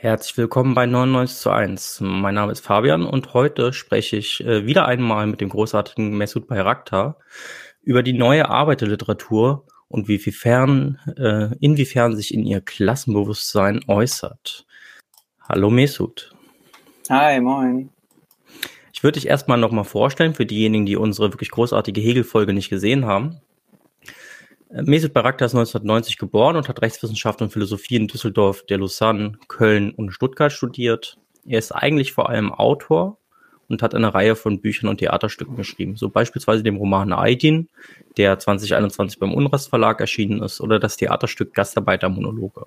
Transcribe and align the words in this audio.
Herzlich 0.00 0.36
willkommen 0.36 0.74
bei 0.74 0.86
99 0.86 1.36
zu 1.36 1.50
1. 1.50 2.02
Mein 2.02 2.36
Name 2.36 2.52
ist 2.52 2.60
Fabian 2.60 3.04
und 3.04 3.34
heute 3.34 3.72
spreche 3.72 4.16
ich 4.16 4.44
äh, 4.44 4.64
wieder 4.64 4.86
einmal 4.86 5.26
mit 5.26 5.40
dem 5.40 5.48
großartigen 5.48 6.16
Mesut 6.16 6.46
Bayraktar 6.46 7.18
über 7.82 8.04
die 8.04 8.12
neue 8.12 8.48
Arbeiterliteratur 8.48 9.66
und 9.88 10.06
wiefern, 10.06 11.00
äh, 11.16 11.48
inwiefern 11.58 12.14
sich 12.14 12.32
in 12.32 12.46
ihr 12.46 12.60
Klassenbewusstsein 12.60 13.80
äußert. 13.88 14.66
Hallo 15.48 15.68
Mesut. 15.68 16.32
Hi, 17.10 17.40
moin. 17.40 17.90
Ich 18.92 19.02
würde 19.02 19.18
dich 19.18 19.26
erstmal 19.26 19.58
nochmal 19.58 19.82
vorstellen 19.82 20.34
für 20.34 20.46
diejenigen, 20.46 20.86
die 20.86 20.94
unsere 20.94 21.32
wirklich 21.32 21.50
großartige 21.50 22.00
Hegel-Folge 22.00 22.52
nicht 22.52 22.70
gesehen 22.70 23.04
haben. 23.04 23.40
Mesut 24.70 25.14
Baraktar 25.14 25.46
ist 25.46 25.54
1990 25.54 26.18
geboren 26.18 26.56
und 26.56 26.68
hat 26.68 26.82
Rechtswissenschaft 26.82 27.40
und 27.40 27.50
Philosophie 27.50 27.96
in 27.96 28.06
Düsseldorf, 28.06 28.66
der 28.66 28.78
Lausanne, 28.78 29.38
Köln 29.48 29.92
und 29.92 30.10
Stuttgart 30.10 30.52
studiert. 30.52 31.16
Er 31.46 31.58
ist 31.58 31.72
eigentlich 31.72 32.12
vor 32.12 32.28
allem 32.28 32.52
Autor 32.52 33.16
und 33.68 33.82
hat 33.82 33.94
eine 33.94 34.12
Reihe 34.12 34.36
von 34.36 34.60
Büchern 34.60 34.88
und 34.90 34.98
Theaterstücken 34.98 35.56
geschrieben, 35.56 35.96
so 35.96 36.10
beispielsweise 36.10 36.62
dem 36.62 36.76
Roman 36.76 37.12
Aydin, 37.12 37.68
der 38.18 38.38
2021 38.38 39.18
beim 39.18 39.32
Unrast 39.32 39.70
Verlag 39.70 40.00
erschienen 40.00 40.42
ist, 40.42 40.60
oder 40.60 40.78
das 40.78 40.98
Theaterstück 40.98 41.54
Gastarbeitermonologe. 41.54 42.66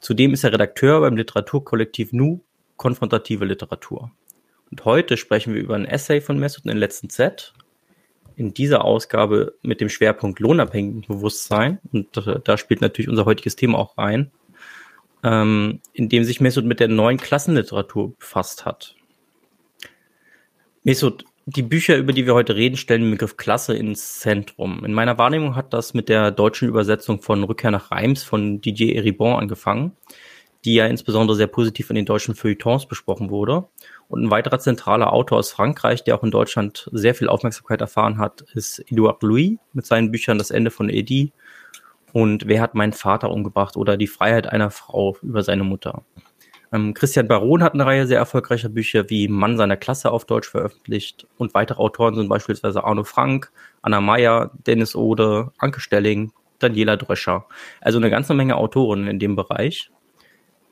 Zudem 0.00 0.32
ist 0.32 0.44
er 0.44 0.52
Redakteur 0.52 1.00
beim 1.00 1.16
Literaturkollektiv 1.16 2.12
Nu 2.12 2.40
Konfrontative 2.76 3.44
Literatur. 3.44 4.12
Und 4.70 4.84
heute 4.84 5.16
sprechen 5.16 5.54
wir 5.54 5.60
über 5.60 5.74
ein 5.74 5.84
Essay 5.84 6.20
von 6.20 6.38
Mesut 6.38 6.64
in 6.64 6.70
den 6.70 6.78
letzten 6.78 7.08
Z, 7.08 7.52
in 8.38 8.54
dieser 8.54 8.84
Ausgabe 8.84 9.54
mit 9.62 9.80
dem 9.80 9.88
Schwerpunkt 9.88 10.38
lohnabhängigen 10.38 11.02
Bewusstsein, 11.08 11.80
und 11.92 12.06
da 12.44 12.56
spielt 12.56 12.80
natürlich 12.80 13.08
unser 13.08 13.24
heutiges 13.24 13.56
Thema 13.56 13.78
auch 13.78 13.98
rein, 13.98 14.30
ähm, 15.24 15.80
in 15.92 16.08
dem 16.08 16.22
sich 16.22 16.40
Mesut 16.40 16.64
mit 16.64 16.78
der 16.78 16.86
neuen 16.86 17.16
Klassenliteratur 17.18 18.16
befasst 18.16 18.64
hat. 18.64 18.94
Mesut, 20.84 21.24
die 21.46 21.62
Bücher, 21.62 21.96
über 21.96 22.12
die 22.12 22.26
wir 22.26 22.34
heute 22.34 22.54
reden, 22.54 22.76
stellen 22.76 23.02
den 23.02 23.10
Begriff 23.10 23.36
Klasse 23.36 23.76
ins 23.76 24.20
Zentrum. 24.20 24.84
In 24.84 24.92
meiner 24.92 25.18
Wahrnehmung 25.18 25.56
hat 25.56 25.72
das 25.72 25.92
mit 25.92 26.08
der 26.08 26.30
deutschen 26.30 26.68
Übersetzung 26.68 27.20
von 27.20 27.42
Rückkehr 27.42 27.72
nach 27.72 27.90
Reims 27.90 28.22
von 28.22 28.60
Didier 28.60 28.94
Eribon 28.94 29.34
angefangen, 29.34 29.96
die 30.64 30.74
ja 30.74 30.86
insbesondere 30.86 31.36
sehr 31.36 31.46
positiv 31.46 31.90
in 31.90 31.96
den 31.96 32.06
deutschen 32.06 32.34
Feuilletons 32.34 32.86
besprochen 32.86 33.30
wurde. 33.30 33.68
Und 34.08 34.24
ein 34.24 34.30
weiterer 34.30 34.58
zentraler 34.58 35.12
Autor 35.12 35.38
aus 35.38 35.50
Frankreich, 35.50 36.04
der 36.04 36.16
auch 36.16 36.22
in 36.22 36.30
Deutschland 36.30 36.88
sehr 36.92 37.14
viel 37.14 37.28
Aufmerksamkeit 37.28 37.80
erfahren 37.80 38.18
hat, 38.18 38.42
ist 38.54 38.80
Edouard 38.90 39.22
Louis 39.22 39.58
mit 39.72 39.86
seinen 39.86 40.10
Büchern 40.10 40.38
Das 40.38 40.50
Ende 40.50 40.70
von 40.70 40.88
Edith 40.88 41.32
und 42.12 42.46
Wer 42.46 42.60
hat 42.60 42.74
meinen 42.74 42.92
Vater 42.92 43.30
umgebracht 43.30 43.76
oder 43.76 43.96
Die 43.96 44.06
Freiheit 44.06 44.46
einer 44.46 44.70
Frau 44.70 45.16
über 45.22 45.42
seine 45.42 45.64
Mutter. 45.64 46.02
Ähm, 46.72 46.92
Christian 46.92 47.28
Baron 47.28 47.62
hat 47.62 47.74
eine 47.74 47.86
Reihe 47.86 48.06
sehr 48.06 48.18
erfolgreicher 48.18 48.68
Bücher 48.68 49.08
wie 49.08 49.28
Mann 49.28 49.56
seiner 49.56 49.76
Klasse 49.76 50.10
auf 50.10 50.26
Deutsch 50.26 50.48
veröffentlicht 50.48 51.26
und 51.38 51.54
weitere 51.54 51.80
Autoren 51.80 52.14
sind 52.14 52.28
beispielsweise 52.28 52.84
Arno 52.84 53.04
Frank, 53.04 53.50
Anna 53.80 54.00
Meyer, 54.00 54.50
Dennis 54.66 54.94
Ode, 54.94 55.50
Anke 55.58 55.80
Stelling, 55.80 56.32
Daniela 56.58 56.96
Dröscher. 56.96 57.46
Also 57.80 57.98
eine 57.98 58.10
ganze 58.10 58.34
Menge 58.34 58.56
Autoren 58.56 59.06
in 59.06 59.18
dem 59.18 59.36
Bereich. 59.36 59.90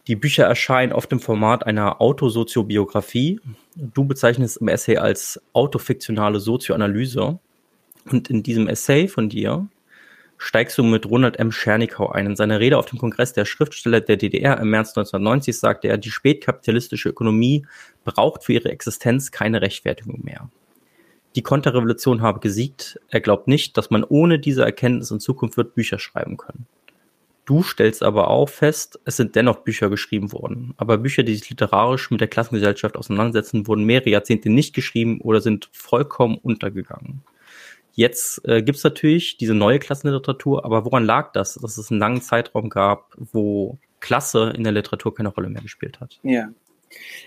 Die 0.06 0.16
Bücher 0.16 0.44
erscheinen 0.44 0.92
oft 0.92 1.10
im 1.10 1.18
Format 1.18 1.66
einer 1.66 2.00
Autosoziobiografie. 2.00 3.40
Du 3.74 4.04
bezeichnest 4.04 4.58
im 4.58 4.68
Essay 4.68 4.98
als 4.98 5.40
autofiktionale 5.52 6.38
Sozioanalyse. 6.38 7.40
Und 8.04 8.30
in 8.30 8.44
diesem 8.44 8.68
Essay 8.68 9.08
von 9.08 9.28
dir 9.28 9.66
steigst 10.38 10.78
du 10.78 10.84
mit 10.84 11.06
Ronald 11.06 11.40
M. 11.40 11.50
Schernikau 11.50 12.10
ein. 12.10 12.26
In 12.26 12.36
seiner 12.36 12.60
Rede 12.60 12.78
auf 12.78 12.86
dem 12.86 13.00
Kongress 13.00 13.32
der 13.32 13.46
Schriftsteller 13.46 14.00
der 14.00 14.16
DDR 14.16 14.60
im 14.60 14.70
März 14.70 14.90
1990 14.90 15.58
sagte 15.58 15.88
er, 15.88 15.98
die 15.98 16.10
spätkapitalistische 16.10 17.08
Ökonomie 17.08 17.66
braucht 18.04 18.44
für 18.44 18.52
ihre 18.52 18.70
Existenz 18.70 19.32
keine 19.32 19.60
Rechtfertigung 19.60 20.20
mehr. 20.22 20.48
Die 21.34 21.42
Konterrevolution 21.42 22.22
habe 22.22 22.38
gesiegt. 22.38 23.00
Er 23.10 23.20
glaubt 23.20 23.48
nicht, 23.48 23.76
dass 23.76 23.90
man 23.90 24.04
ohne 24.04 24.38
diese 24.38 24.62
Erkenntnis 24.62 25.10
in 25.10 25.18
Zukunft 25.18 25.56
wird 25.56 25.74
Bücher 25.74 25.98
schreiben 25.98 26.36
können. 26.36 26.66
Du 27.46 27.62
stellst 27.62 28.02
aber 28.02 28.28
auch 28.28 28.48
fest, 28.48 29.00
es 29.04 29.16
sind 29.16 29.36
dennoch 29.36 29.58
Bücher 29.58 29.88
geschrieben 29.88 30.32
worden. 30.32 30.74
Aber 30.78 30.98
Bücher, 30.98 31.22
die 31.22 31.36
sich 31.36 31.48
literarisch 31.48 32.10
mit 32.10 32.20
der 32.20 32.28
Klassengesellschaft 32.28 32.96
auseinandersetzen, 32.96 33.68
wurden 33.68 33.84
mehrere 33.84 34.10
Jahrzehnte 34.10 34.50
nicht 34.50 34.74
geschrieben 34.74 35.20
oder 35.20 35.40
sind 35.40 35.70
vollkommen 35.72 36.38
untergegangen. 36.38 37.22
Jetzt 37.92 38.46
äh, 38.46 38.62
gibt 38.62 38.78
es 38.78 38.84
natürlich 38.84 39.38
diese 39.38 39.54
neue 39.54 39.78
Klassenliteratur, 39.78 40.64
aber 40.64 40.84
woran 40.84 41.04
lag 41.04 41.32
das, 41.32 41.54
dass 41.54 41.78
es 41.78 41.90
einen 41.90 42.00
langen 42.00 42.20
Zeitraum 42.20 42.68
gab, 42.68 43.14
wo 43.16 43.78
Klasse 44.00 44.52
in 44.54 44.64
der 44.64 44.72
Literatur 44.72 45.14
keine 45.14 45.28
Rolle 45.28 45.48
mehr 45.48 45.62
gespielt 45.62 46.00
hat? 46.00 46.18
Ja. 46.24 46.48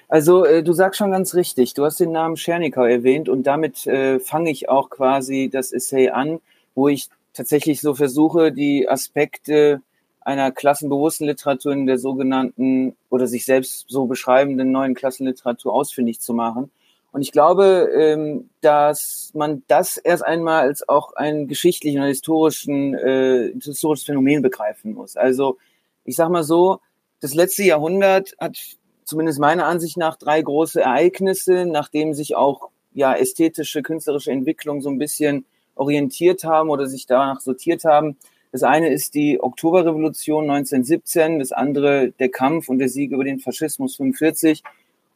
Also 0.09 0.43
äh, 0.43 0.63
du 0.63 0.73
sagst 0.73 0.97
schon 0.97 1.11
ganz 1.11 1.33
richtig, 1.33 1.75
du 1.75 1.85
hast 1.85 1.99
den 1.99 2.11
Namen 2.11 2.35
Schernikau 2.35 2.83
erwähnt 2.83 3.29
und 3.29 3.43
damit 3.43 3.87
äh, 3.87 4.19
fange 4.19 4.51
ich 4.51 4.67
auch 4.67 4.89
quasi 4.89 5.49
das 5.51 5.71
Essay 5.71 6.09
an, 6.09 6.39
wo 6.75 6.89
ich 6.89 7.07
tatsächlich 7.33 7.79
so 7.79 7.95
versuche, 7.95 8.51
die 8.51 8.87
Aspekte 8.89 9.81
einer 10.29 10.51
klassenbewussten 10.51 11.25
Literatur 11.25 11.73
in 11.73 11.87
der 11.87 11.97
sogenannten 11.97 12.95
oder 13.09 13.25
sich 13.25 13.45
selbst 13.45 13.85
so 13.89 14.05
beschreibenden 14.05 14.71
neuen 14.71 14.93
Klassenliteratur 14.93 15.73
ausfindig 15.73 16.21
zu 16.21 16.35
machen. 16.35 16.69
Und 17.11 17.23
ich 17.23 17.31
glaube, 17.31 17.89
ähm, 17.97 18.51
dass 18.61 19.31
man 19.33 19.63
das 19.67 19.97
erst 19.97 20.23
einmal 20.23 20.61
als 20.61 20.87
auch 20.87 21.13
ein 21.13 21.47
geschichtlichen 21.47 21.97
oder 21.97 22.09
historischen, 22.09 22.93
äh, 22.93 23.51
historisches 23.59 24.05
Phänomen 24.05 24.43
begreifen 24.43 24.93
muss. 24.93 25.17
Also 25.17 25.57
ich 26.05 26.15
sage 26.15 26.31
mal 26.31 26.43
so, 26.43 26.79
das 27.21 27.33
letzte 27.33 27.63
Jahrhundert 27.63 28.35
hat 28.39 28.59
zumindest 29.05 29.39
meiner 29.39 29.65
Ansicht 29.65 29.97
nach 29.97 30.15
drei 30.15 30.43
große 30.43 30.79
Ereignisse, 30.79 31.65
nachdem 31.65 32.13
sich 32.13 32.35
auch 32.35 32.69
ja 32.93 33.15
ästhetische, 33.15 33.81
künstlerische 33.81 34.31
Entwicklungen 34.31 34.81
so 34.81 34.89
ein 34.89 34.99
bisschen 34.99 35.45
orientiert 35.73 36.43
haben 36.43 36.69
oder 36.69 36.85
sich 36.85 37.07
danach 37.07 37.39
sortiert 37.39 37.83
haben. 37.83 38.17
Das 38.51 38.63
eine 38.63 38.89
ist 38.89 39.13
die 39.13 39.41
Oktoberrevolution 39.41 40.49
1917, 40.49 41.39
das 41.39 41.51
andere 41.51 42.11
der 42.19 42.29
Kampf 42.29 42.69
und 42.69 42.79
der 42.79 42.89
Sieg 42.89 43.11
über 43.11 43.23
den 43.23 43.39
Faschismus 43.39 43.95
45 43.97 44.63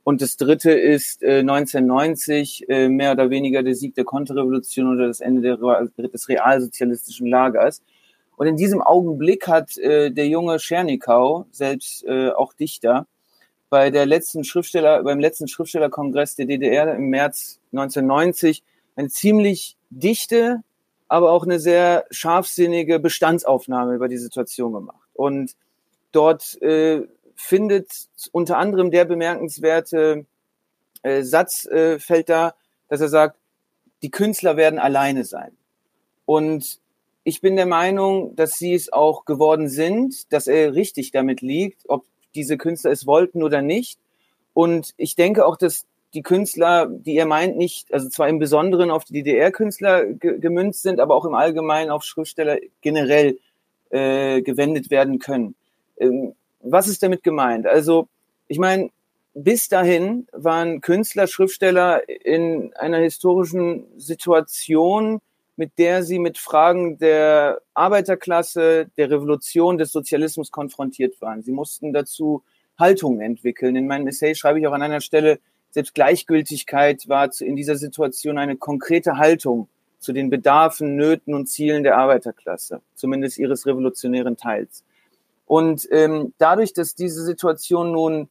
und 0.03 0.21
das 0.21 0.35
dritte 0.35 0.71
ist 0.71 1.23
äh, 1.23 1.39
1990 1.39 2.67
äh, 2.69 2.89
mehr 2.89 3.13
oder 3.13 3.29
weniger 3.29 3.63
der 3.63 3.75
Sieg 3.75 3.95
der 3.95 4.03
Konterrevolution 4.03 4.93
oder 4.93 5.07
das 5.07 5.21
Ende 5.21 5.41
der, 5.41 6.07
des 6.07 6.27
realsozialistischen 6.27 7.27
Lagers. 7.27 7.81
Und 8.35 8.47
in 8.47 8.57
diesem 8.57 8.81
Augenblick 8.81 9.47
hat 9.47 9.77
äh, 9.77 10.11
der 10.11 10.27
junge 10.27 10.59
Schernikau, 10.59 11.45
selbst 11.51 12.03
äh, 12.05 12.29
auch 12.31 12.53
Dichter, 12.53 13.07
bei 13.69 13.91
der 13.91 14.05
letzten 14.05 14.43
Schriftsteller, 14.43 15.03
beim 15.03 15.19
letzten 15.19 15.47
Schriftstellerkongress 15.47 16.35
der 16.35 16.47
DDR 16.47 16.93
im 16.95 17.09
März 17.09 17.59
1990 17.71 18.61
eine 18.95 19.07
ziemlich 19.07 19.77
dichte, 19.89 20.63
aber 21.13 21.31
auch 21.31 21.43
eine 21.43 21.59
sehr 21.59 22.07
scharfsinnige 22.09 22.97
Bestandsaufnahme 22.97 23.93
über 23.93 24.07
die 24.07 24.17
Situation 24.17 24.73
gemacht. 24.73 25.07
Und 25.13 25.55
dort 26.11 26.59
äh, 26.63 27.03
findet 27.35 27.91
unter 28.31 28.57
anderem 28.57 28.89
der 28.89 29.05
bemerkenswerte 29.05 30.25
äh, 31.03 31.21
Satz 31.21 31.67
äh, 31.67 31.99
fällt 31.99 32.29
da, 32.29 32.55
dass 32.87 32.99
er 32.99 33.09
sagt, 33.09 33.37
die 34.01 34.09
Künstler 34.09 34.57
werden 34.57 34.79
alleine 34.79 35.23
sein. 35.23 35.55
Und 36.25 36.79
ich 37.23 37.41
bin 37.41 37.57
der 37.57 37.67
Meinung, 37.67 38.35
dass 38.35 38.53
sie 38.53 38.73
es 38.73 38.91
auch 38.91 39.23
geworden 39.25 39.69
sind, 39.69 40.33
dass 40.33 40.47
er 40.47 40.73
richtig 40.73 41.11
damit 41.11 41.41
liegt, 41.41 41.87
ob 41.89 42.05
diese 42.33 42.57
Künstler 42.57 42.89
es 42.89 43.05
wollten 43.05 43.43
oder 43.43 43.61
nicht. 43.61 43.99
Und 44.55 44.95
ich 44.97 45.15
denke 45.15 45.45
auch, 45.45 45.57
dass 45.57 45.85
die 46.13 46.21
Künstler, 46.21 46.87
die 46.87 47.15
er 47.17 47.25
meint, 47.25 47.57
nicht, 47.57 47.91
also 47.93 48.07
zwar 48.09 48.29
im 48.29 48.39
Besonderen 48.39 48.91
auf 48.91 49.03
die 49.03 49.13
DDR-Künstler 49.13 50.05
ge 50.05 50.39
gemünzt 50.39 50.83
sind, 50.83 50.99
aber 50.99 51.15
auch 51.15 51.25
im 51.25 51.33
Allgemeinen 51.33 51.89
auf 51.89 52.03
Schriftsteller 52.03 52.59
generell 52.81 53.39
äh, 53.89 54.41
gewendet 54.41 54.91
werden 54.91 55.19
können. 55.19 55.55
Ähm, 55.97 56.35
was 56.61 56.87
ist 56.87 57.03
damit 57.03 57.23
gemeint? 57.23 57.65
Also, 57.65 58.07
ich 58.47 58.59
meine, 58.59 58.89
bis 59.33 59.67
dahin 59.67 60.27
waren 60.31 60.81
Künstler, 60.81 61.27
Schriftsteller 61.27 62.07
in 62.07 62.73
einer 62.75 62.99
historischen 62.99 63.85
Situation, 63.97 65.19
mit 65.55 65.71
der 65.77 66.03
sie 66.03 66.19
mit 66.19 66.37
Fragen 66.37 66.97
der 66.99 67.61
Arbeiterklasse, 67.73 68.87
der 68.97 69.09
Revolution, 69.09 69.77
des 69.77 69.91
Sozialismus 69.91 70.51
konfrontiert 70.51 71.19
waren. 71.21 71.41
Sie 71.41 71.51
mussten 71.51 71.93
dazu 71.93 72.43
Haltungen 72.77 73.21
entwickeln. 73.21 73.75
In 73.75 73.87
meinem 73.87 74.07
Essay 74.07 74.35
schreibe 74.35 74.59
ich 74.59 74.67
auch 74.67 74.73
an 74.73 74.81
einer 74.81 75.01
Stelle, 75.01 75.39
selbst 75.73 75.95
Gleichgültigkeit 75.95 77.09
war 77.09 77.29
in 77.41 77.55
dieser 77.55 77.75
Situation 77.75 78.37
eine 78.37 78.55
konkrete 78.55 79.17
Haltung 79.17 79.67
zu 79.97 80.13
den 80.13 80.29
Bedarfen, 80.29 80.95
Nöten 80.95 81.33
und 81.33 81.47
Zielen 81.47 81.83
der 81.83 81.97
Arbeiterklasse, 81.97 82.81
zumindest 82.93 83.39
ihres 83.39 83.65
revolutionären 83.65 84.37
Teils. 84.37 84.83
Und 85.47 85.87
ähm, 85.91 86.33
dadurch, 86.37 86.73
dass 86.73 86.93
diese 86.93 87.23
Situation 87.23 87.91
nun 87.91 88.29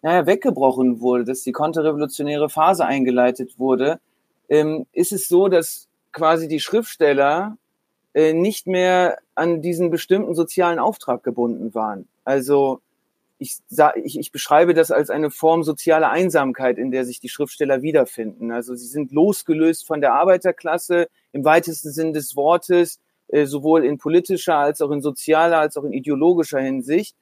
naja, 0.00 0.26
weggebrochen 0.26 1.00
wurde, 1.00 1.24
dass 1.24 1.42
die 1.42 1.52
konterrevolutionäre 1.52 2.48
Phase 2.48 2.86
eingeleitet 2.86 3.58
wurde, 3.58 4.00
ähm, 4.48 4.86
ist 4.92 5.12
es 5.12 5.28
so, 5.28 5.48
dass 5.48 5.88
quasi 6.12 6.48
die 6.48 6.60
Schriftsteller 6.60 7.58
äh, 8.14 8.32
nicht 8.32 8.66
mehr 8.66 9.18
an 9.34 9.60
diesen 9.60 9.90
bestimmten 9.90 10.34
sozialen 10.34 10.78
Auftrag 10.78 11.22
gebunden 11.22 11.74
waren. 11.74 12.08
Also 12.24 12.80
ich, 13.38 13.58
ich, 14.02 14.18
ich 14.18 14.32
beschreibe 14.32 14.74
das 14.74 14.90
als 14.90 15.10
eine 15.10 15.30
Form 15.30 15.62
sozialer 15.62 16.10
Einsamkeit, 16.10 16.76
in 16.76 16.90
der 16.90 17.04
sich 17.04 17.20
die 17.20 17.28
Schriftsteller 17.28 17.82
wiederfinden. 17.82 18.50
Also 18.50 18.74
sie 18.74 18.86
sind 18.86 19.12
losgelöst 19.12 19.86
von 19.86 20.00
der 20.00 20.14
Arbeiterklasse 20.14 21.08
im 21.32 21.44
weitesten 21.44 21.90
Sinn 21.92 22.12
des 22.12 22.34
Wortes, 22.34 22.98
äh, 23.28 23.46
sowohl 23.46 23.84
in 23.84 23.98
politischer 23.98 24.56
als 24.56 24.82
auch 24.82 24.90
in 24.90 25.02
sozialer 25.02 25.58
als 25.58 25.76
auch 25.76 25.84
in 25.84 25.92
ideologischer 25.92 26.60
Hinsicht. 26.60 27.14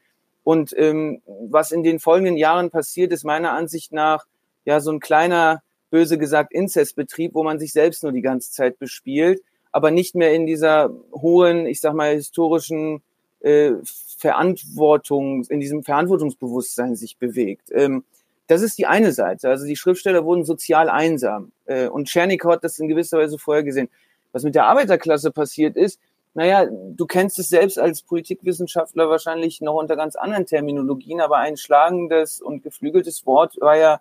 Und 0.42 0.72
ähm, 0.76 1.22
was 1.26 1.70
in 1.70 1.82
den 1.82 1.98
folgenden 1.98 2.36
Jahren 2.36 2.70
passiert, 2.70 3.12
ist 3.12 3.24
meiner 3.24 3.52
Ansicht 3.52 3.92
nach 3.92 4.24
ja 4.64 4.80
so 4.80 4.92
ein 4.92 5.00
kleiner, 5.00 5.62
böse 5.90 6.18
gesagt, 6.18 6.52
Inzestbetrieb, 6.52 7.34
wo 7.34 7.42
man 7.42 7.58
sich 7.58 7.72
selbst 7.72 8.02
nur 8.02 8.12
die 8.12 8.22
ganze 8.22 8.52
Zeit 8.52 8.78
bespielt, 8.78 9.42
aber 9.70 9.90
nicht 9.90 10.14
mehr 10.14 10.32
in 10.32 10.46
dieser 10.46 10.90
hohen, 11.12 11.66
ich 11.66 11.80
sag 11.80 11.94
mal, 11.94 12.14
historischen 12.14 13.02
äh, 13.40 13.72
Verantwortung, 14.16 15.44
in 15.44 15.60
diesem 15.60 15.84
Verantwortungsbewusstsein 15.84 16.96
sich 16.96 17.18
bewegt. 17.18 17.70
Ähm, 17.72 18.04
das 18.46 18.62
ist 18.62 18.78
die 18.78 18.86
eine 18.86 19.12
Seite. 19.12 19.48
Also 19.48 19.66
die 19.66 19.76
Schriftsteller 19.76 20.24
wurden 20.24 20.44
sozial 20.44 20.88
einsam. 20.88 21.52
Äh, 21.66 21.88
und 21.88 22.08
Tschernikov 22.08 22.52
hat 22.52 22.64
das 22.64 22.78
in 22.78 22.88
gewisser 22.88 23.18
Weise 23.18 23.38
vorher 23.38 23.62
gesehen. 23.62 23.88
Was 24.32 24.42
mit 24.42 24.54
der 24.54 24.66
Arbeiterklasse 24.66 25.30
passiert 25.30 25.76
ist, 25.76 26.00
naja, 26.34 26.66
du 26.66 27.06
kennst 27.06 27.38
es 27.38 27.48
selbst 27.48 27.78
als 27.78 28.02
Politikwissenschaftler 28.02 29.08
wahrscheinlich 29.08 29.62
noch 29.62 29.74
unter 29.74 29.96
ganz 29.96 30.16
anderen 30.16 30.44
Terminologien, 30.44 31.22
aber 31.22 31.38
ein 31.38 31.56
schlagendes 31.56 32.42
und 32.42 32.62
geflügeltes 32.62 33.24
Wort 33.24 33.56
war 33.60 33.76
ja 33.76 34.00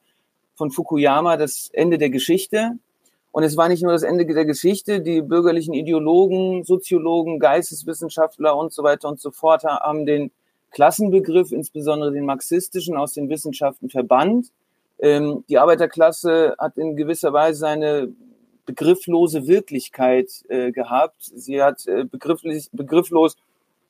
von 0.55 0.69
Fukuyama 0.69 1.37
das 1.37 1.69
Ende 1.71 1.97
der 1.97 2.09
Geschichte. 2.09 2.73
Und 3.35 3.43
es 3.43 3.57
war 3.57 3.67
nicht 3.67 3.83
nur 3.83 3.91
das 3.91 4.03
Ende 4.03 4.25
der 4.25 4.45
Geschichte, 4.45 5.01
die 5.01 5.21
bürgerlichen 5.21 5.73
Ideologen, 5.73 6.63
Soziologen, 6.63 7.37
Geisteswissenschaftler 7.37 8.55
und 8.55 8.71
so 8.71 8.81
weiter 8.81 9.09
und 9.09 9.19
so 9.19 9.29
fort 9.29 9.65
haben 9.65 10.05
den 10.05 10.31
Klassenbegriff, 10.71 11.51
insbesondere 11.51 12.13
den 12.13 12.23
marxistischen, 12.23 12.95
aus 12.95 13.11
den 13.11 13.27
Wissenschaften 13.27 13.89
verbannt. 13.89 14.53
Ähm, 14.99 15.43
die 15.49 15.57
Arbeiterklasse 15.57 16.55
hat 16.57 16.77
in 16.77 16.95
gewisser 16.95 17.33
Weise 17.33 17.67
eine 17.67 18.07
begrifflose 18.65 19.47
Wirklichkeit 19.47 20.31
äh, 20.47 20.71
gehabt. 20.71 21.17
Sie 21.19 21.61
hat 21.61 21.85
äh, 21.87 22.05
begrifflich, 22.05 22.69
begrifflos 22.71 23.35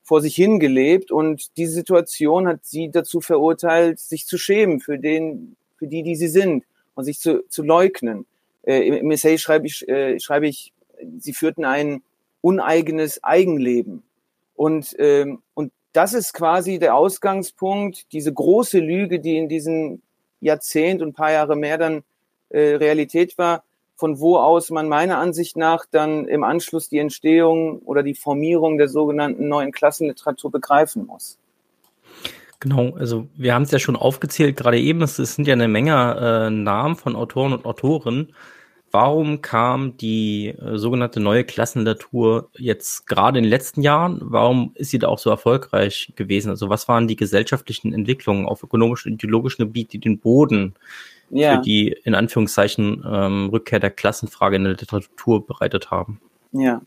vor 0.02 0.22
sich 0.22 0.34
hingelebt 0.34 1.12
und 1.12 1.56
diese 1.56 1.74
Situation 1.74 2.48
hat 2.48 2.66
sie 2.66 2.90
dazu 2.90 3.22
verurteilt, 3.22 4.00
sich 4.00 4.26
zu 4.26 4.40
schämen 4.40 4.80
für 4.80 4.98
den, 4.98 5.56
für 5.78 5.86
die, 5.86 6.02
die 6.02 6.16
sie 6.16 6.30
sind 6.30 6.64
und 6.96 7.04
sich 7.04 7.20
zu, 7.20 7.48
zu 7.48 7.62
leugnen 7.62 8.26
äh, 8.66 8.88
im 8.88 9.12
Essay 9.12 9.38
schreibe 9.38 9.68
ich, 9.68 9.88
äh, 9.88 10.20
schreibe 10.20 10.48
ich, 10.48 10.74
sie 11.20 11.34
führten 11.34 11.66
ein 11.66 12.02
uneigenes 12.42 13.24
Eigenleben. 13.24 14.04
Und, 14.56 14.96
ähm, 15.00 15.42
und 15.54 15.72
das 15.94 16.14
ist 16.14 16.34
quasi 16.34 16.80
der 16.80 16.96
Ausgangspunkt, 16.96 18.12
diese 18.12 18.34
große 18.34 18.80
Lüge, 18.80 19.20
die 19.20 19.38
in 19.38 19.50
diesem 19.50 20.02
Jahrzehnt 20.42 21.02
und 21.02 21.10
ein 21.10 21.14
paar 21.14 21.32
Jahre 21.32 21.56
mehr 21.56 21.78
dann 21.78 22.04
äh, 22.50 22.76
Realität 22.76 23.38
war, 23.38 23.64
von 23.96 24.20
wo 24.20 24.38
aus 24.38 24.70
man 24.72 24.90
meiner 24.90 25.18
Ansicht 25.18 25.58
nach 25.58 25.86
dann 25.90 26.28
im 26.28 26.44
Anschluss 26.44 26.90
die 26.90 27.00
Entstehung 27.00 27.80
oder 27.80 28.04
die 28.04 28.14
Formierung 28.14 28.78
der 28.78 28.90
sogenannten 28.90 29.48
neuen 29.48 29.72
Klassenliteratur 29.72 30.52
begreifen 30.52 31.06
muss. 31.06 31.38
Genau, 32.60 32.96
also 32.96 33.28
wir 33.36 33.54
haben 33.54 33.64
es 33.64 33.72
ja 33.72 33.80
schon 33.80 33.96
aufgezählt, 33.96 34.56
gerade 34.56 34.80
eben, 34.80 35.02
es, 35.02 35.20
es 35.20 35.36
sind 35.36 35.48
ja 35.48 35.54
eine 35.54 35.68
Menge 35.68 36.48
äh, 36.48 36.50
Namen 36.50 36.96
von 36.96 37.16
Autoren 37.16 37.54
und 37.54 37.66
Autorinnen. 37.66 38.34
Warum 38.92 39.42
kam 39.42 39.98
die 39.98 40.48
äh, 40.48 40.78
sogenannte 40.78 41.20
neue 41.20 41.44
Klassenliteratur 41.44 42.50
jetzt 42.54 43.08
gerade 43.08 43.40
in 43.40 43.44
den 43.44 43.50
letzten 43.50 43.82
Jahren? 43.82 44.20
Warum 44.22 44.72
ist 44.76 44.92
sie 44.92 45.00
da 45.00 45.10
auch 45.10 45.20
so 45.20 45.30
erfolgreich 45.30 46.14
gewesen? 46.16 46.50
Also 46.50 46.70
was 46.70 46.88
waren 46.88 47.08
die 47.08 47.18
gesellschaftlichen 47.18 47.94
Entwicklungen 47.94 48.46
auf 48.46 48.64
ökonomischem 48.64 49.12
und 49.12 49.24
ideologischem 49.24 49.66
Gebiet, 49.66 49.92
die 49.92 50.00
den 50.00 50.20
Boden 50.20 50.76
ja. 51.30 51.56
für 51.56 51.62
die 51.62 51.90
in 52.06 52.16
Anführungszeichen 52.16 53.04
ähm, 53.06 53.50
Rückkehr 53.50 53.82
der 53.82 53.92
Klassenfrage 53.92 54.56
in 54.56 54.64
der 54.64 54.74
Literatur 54.74 55.46
bereitet 55.46 55.92
haben? 55.92 56.22
Ja, 56.54 56.82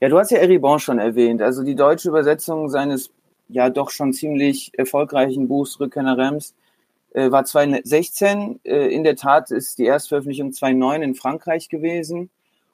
ja, 0.00 0.08
du 0.08 0.18
hast 0.18 0.32
ja 0.32 0.38
Eribon 0.38 0.80
schon 0.80 0.98
erwähnt. 0.98 1.42
Also 1.42 1.62
die 1.62 1.76
deutsche 1.76 2.08
Übersetzung 2.08 2.68
seines 2.70 3.12
ja 3.52 3.70
doch 3.70 3.90
schon 3.90 4.12
ziemlich 4.12 4.72
erfolgreichen 4.76 5.46
Buchs 5.48 5.78
Rückkehr 5.78 6.16
Rems 6.16 6.54
äh, 7.12 7.30
war 7.30 7.44
2016. 7.44 8.60
Äh, 8.64 8.86
in 8.88 9.04
der 9.04 9.16
Tat 9.16 9.50
ist 9.50 9.78
die 9.78 9.84
Erstveröffentlichung 9.84 10.52
2009 10.52 11.02
in 11.02 11.14
Frankreich 11.14 11.68
gewesen. 11.68 12.30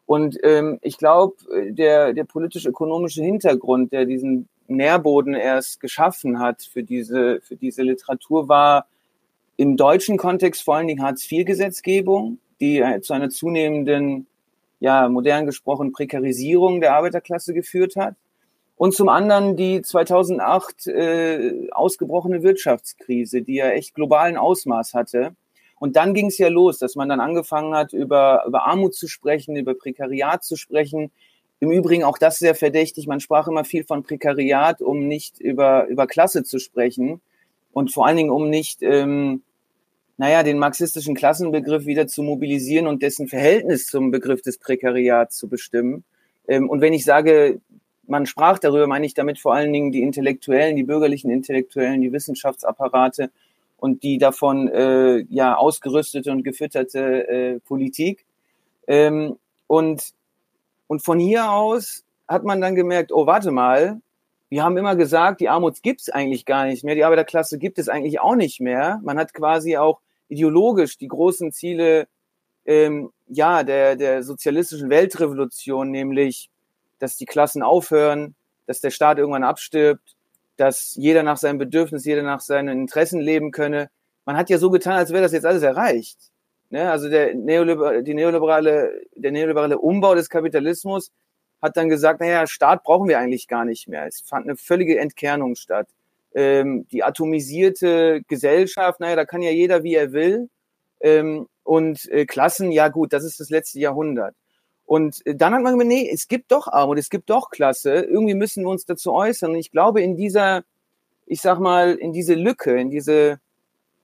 Und 0.07 0.39
ähm, 0.43 0.79
ich 0.81 0.97
glaube, 0.97 1.37
der, 1.71 2.15
der 2.15 2.25
politisch-ökonomische 2.25 3.23
Hintergrund, 3.23 3.93
der 3.93 4.07
diesen 4.07 4.49
Nährboden 4.67 5.35
erst 5.35 5.81
geschaffen 5.81 6.39
hat 6.39 6.63
für 6.63 6.83
diese, 6.83 7.41
für 7.43 7.57
diese 7.57 7.83
Literatur, 7.83 8.49
war 8.49 8.87
im 9.57 9.77
deutschen 9.77 10.17
Kontext 10.17 10.63
vor 10.63 10.77
allen 10.77 10.87
Dingen 10.87 11.03
Hartz-IV-Gesetzgebung, 11.03 12.39
die 12.61 12.79
äh, 12.79 13.01
zu 13.01 13.13
einer 13.13 13.29
zunehmenden, 13.29 14.27
ja, 14.81 15.09
modern 15.09 15.45
gesprochen, 15.45 15.93
Prekarisierung 15.93 16.81
der 16.81 16.95
Arbeiterklasse 16.95 17.53
geführt 17.53 17.97
hat 17.97 18.15
und 18.79 18.95
zum 18.95 19.09
anderen 19.09 19.57
die 19.57 19.83
2008 19.83 20.87
äh, 20.87 21.69
ausgebrochene 21.73 22.45
Wirtschaftskrise, 22.45 23.43
die 23.43 23.57
ja 23.57 23.71
echt 23.71 23.93
globalen 23.93 24.37
Ausmaß 24.37 24.95
hatte. 24.95 25.35
Und 25.81 25.97
dann 25.97 26.15
ging 26.15 26.27
es 26.27 26.39
ja 26.39 26.49
los, 26.49 26.79
dass 26.79 26.95
man 26.95 27.09
dann 27.09 27.21
angefangen 27.21 27.75
hat, 27.75 27.93
über, 27.93 28.45
über 28.47 28.67
Armut 28.67 28.95
zu 28.95 29.09
sprechen, 29.09 29.57
über 29.57 29.75
Prekariat 29.75 30.45
zu 30.45 30.57
sprechen. 30.57 31.11
Im 31.59 31.73
Übrigen 31.73 32.05
auch 32.05 32.19
das 32.19 32.39
sehr 32.39 32.55
verdächtig. 32.55 33.09
Man 33.09 33.19
sprach 33.19 33.49
immer 33.49 33.65
viel 33.65 33.83
von 33.83 34.05
Prekariat, 34.05 34.81
um 34.81 35.09
nicht 35.09 35.41
über, 35.41 35.87
über 35.89 36.07
Klasse 36.07 36.45
zu 36.45 36.61
sprechen 36.61 37.21
und 37.73 37.93
vor 37.93 38.07
allen 38.07 38.17
Dingen, 38.17 38.31
um 38.31 38.49
nicht, 38.49 38.83
ähm, 38.83 39.43
naja, 40.19 40.45
den 40.45 40.59
marxistischen 40.59 41.17
Klassenbegriff 41.17 41.85
wieder 41.85 42.07
zu 42.07 42.23
mobilisieren 42.23 42.87
und 42.87 43.03
dessen 43.03 43.27
Verhältnis 43.27 43.87
zum 43.87 44.13
Begriff 44.13 44.43
des 44.43 44.59
Prekariats 44.59 45.37
zu 45.37 45.49
bestimmen. 45.49 46.05
Ähm, 46.49 46.69
und 46.69 46.81
wenn 46.81 46.93
ich 46.93 47.05
sage, 47.05 47.61
man 48.09 48.27
sprach 48.27 48.59
darüber, 48.59 48.87
meine 48.87 49.07
ich 49.07 49.15
damit 49.15 49.39
vor 49.39 49.55
allen 49.55 49.73
Dingen 49.73 49.93
die 49.93 50.03
Intellektuellen, 50.03 50.77
die 50.77 50.83
bürgerlichen 50.83 51.31
Intellektuellen, 51.31 52.01
die 52.01 52.13
Wissenschaftsapparate 52.13 53.31
und 53.77 54.03
die 54.03 54.19
davon 54.19 54.69
äh, 54.69 55.19
ja 55.29 55.57
ausgerüstete 55.57 56.33
und 56.33 56.43
gefütterte 56.43 57.29
äh, 57.29 57.61
Politik. 57.61 58.25
Ähm, 58.87 59.37
und, 59.67 60.15
und 60.87 61.05
von 61.05 61.19
hier 61.19 61.51
aus 61.51 62.05
hat 62.27 62.45
man 62.45 62.61
dann 62.61 62.75
gemerkt, 62.75 63.13
oh, 63.13 63.27
warte 63.27 63.51
mal, 63.51 64.01
wir 64.49 64.65
haben 64.65 64.79
immer 64.79 64.97
gesagt, 64.97 65.41
die 65.41 65.49
Armut 65.49 65.83
gibt's 65.83 66.09
eigentlich 66.09 66.47
gar 66.47 66.65
nicht 66.65 66.83
mehr, 66.83 66.95
die 66.95 67.05
Arbeiterklasse 67.05 67.59
gibt 67.59 67.79
es 67.79 67.89
eigentlich 67.89 68.21
auch 68.21 68.35
nicht 68.35 68.61
mehr. 68.61 69.01
Man 69.05 69.19
hat 69.19 69.35
quasi 69.35 69.77
auch 69.77 70.01
ideologisch 70.29 70.97
die 70.97 71.09
großen 71.09 71.53
Ziele 71.53 72.09
ähm, 72.65 73.11
ja, 73.29 73.63
der, 73.63 73.97
der 73.97 74.23
sozialistischen 74.23 74.89
Weltrevolution, 74.91 75.91
nämlich 75.91 76.51
dass 76.99 77.17
die 77.17 77.27
Klassen 77.27 77.63
aufhören, 77.63 78.35
dass 78.67 78.81
der 78.81 78.91
Staat 78.91 79.19
irgendwann 79.19 79.45
abstirbt, 79.45 80.17
dass 80.57 80.95
jeder 80.97 81.23
nach 81.23 81.37
seinem 81.37 81.59
Bedürfnis, 81.59 82.05
jeder 82.05 82.23
nach 82.23 82.41
seinen 82.41 82.81
Interessen 82.81 83.21
leben 83.21 83.51
könne. 83.51 83.91
Man 84.25 84.37
hat 84.37 84.51
ja 84.51 84.59
so 84.59 84.71
getan, 84.71 84.95
als 84.95 85.11
wäre 85.11 85.23
das 85.23 85.33
jetzt 85.33 85.47
alles 85.47 85.63
erreicht. 85.63 86.19
Ne? 86.71 86.91
Also 86.91 87.09
der 87.09 87.35
neoliberale, 87.35 88.03
die 88.03 88.15
neoliberale, 88.15 89.01
der 89.15 89.33
neoliberale 89.33 89.79
Umbau 89.79 90.15
des 90.15 90.29
Kapitalismus 90.29 91.13
hat 91.63 91.77
dann 91.77 91.89
gesagt, 91.89 92.21
naja, 92.21 92.47
Staat 92.47 92.85
brauchen 92.85 93.09
wir 93.09 93.19
eigentlich 93.19 93.49
gar 93.49 93.65
nicht 93.65 93.89
mehr. 93.89 94.07
Es 94.07 94.21
fand 94.21 94.47
eine 94.47 94.57
völlige 94.57 94.99
Entkernung 94.99 95.55
statt. 95.55 95.89
Ähm, 96.35 96.87
die 96.93 97.03
atomisierte 97.03 98.23
Gesellschaft, 98.29 99.01
naja, 99.01 99.17
da 99.17 99.25
kann 99.25 99.43
ja 99.43 99.51
jeder, 99.51 99.83
wie 99.83 99.95
er 99.95 100.13
will. 100.13 100.51
Ähm, 101.01 101.49
und 101.63 102.07
äh, 102.11 102.27
Klassen, 102.27 102.71
ja 102.71 102.89
gut, 102.89 103.13
das 103.13 103.25
ist 103.25 103.41
das 103.41 103.51
letzte 103.51 103.81
Jahrhundert. 103.81 104.35
Und 104.89 105.25
äh, 105.27 105.35
dann 105.35 105.53
hat 105.53 105.63
man 105.63 105.79
gedacht, 105.79 105.89
nee, 105.89 106.11
es 106.11 106.29
gibt 106.29 106.51
doch 106.51 106.67
Armut, 106.67 106.99
es 106.99 107.11
gibt 107.11 107.29
doch 107.29 107.51
Klasse. 107.51 107.93
Irgendwie 107.93 108.35
müssen 108.35 108.65
wir 108.65 108.71
uns 108.71 108.87
dazu 108.87 109.13
äußern. 109.13 109.51
Und 109.51 109.59
ich 109.59 109.71
glaube, 109.71 110.01
in 110.01 110.17
dieser, 110.17 110.65
ich 111.27 111.43
sag 111.43 111.61
mal, 111.61 111.95
in 111.95 112.15
diese 112.15 112.35
Lücke, 112.35 112.75
in 112.81 112.89
diese 112.89 113.39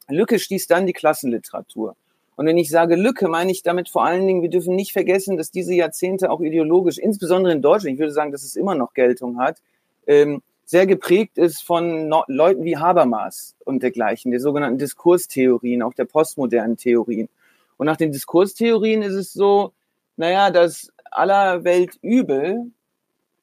Lücke 0.08 0.38
stieß 0.38 0.66
dann 0.66 0.86
die 0.86 0.92
Klassenliteratur. 0.92 1.96
Und 2.36 2.46
wenn 2.46 2.58
ich 2.58 2.68
sage 2.68 2.96
Lücke, 2.96 3.28
meine 3.28 3.50
ich 3.50 3.62
damit 3.62 3.88
vor 3.88 4.04
allen 4.04 4.26
Dingen, 4.26 4.42
wir 4.42 4.50
dürfen 4.50 4.76
nicht 4.76 4.92
vergessen, 4.92 5.38
dass 5.38 5.50
diese 5.50 5.72
Jahrzehnte 5.72 6.30
auch 6.30 6.40
ideologisch, 6.40 6.98
insbesondere 6.98 7.54
in 7.54 7.62
Deutschland, 7.62 7.94
ich 7.94 8.00
würde 8.00 8.12
sagen, 8.12 8.30
dass 8.30 8.44
es 8.44 8.54
immer 8.54 8.74
noch 8.74 8.92
Geltung 8.92 9.38
hat, 9.38 9.62
ähm, 10.06 10.42
sehr 10.66 10.86
geprägt 10.86 11.38
ist 11.38 11.62
von 11.62 12.08
no 12.08 12.24
Leuten 12.26 12.64
wie 12.64 12.76
Habermas 12.76 13.54
und 13.64 13.82
dergleichen, 13.82 14.32
der 14.32 14.40
sogenannten 14.40 14.78
Diskurstheorien, 14.78 15.80
auch 15.80 15.94
der 15.94 16.04
postmodernen 16.04 16.76
Theorien. 16.76 17.30
Und 17.78 17.86
nach 17.86 17.96
den 17.96 18.12
Diskurstheorien 18.12 19.00
ist 19.00 19.14
es 19.14 19.32
so, 19.32 19.72
naja, 20.16 20.50
das 20.50 20.92
aller 21.10 21.64
Welt 21.64 21.98
Übel 22.02 22.70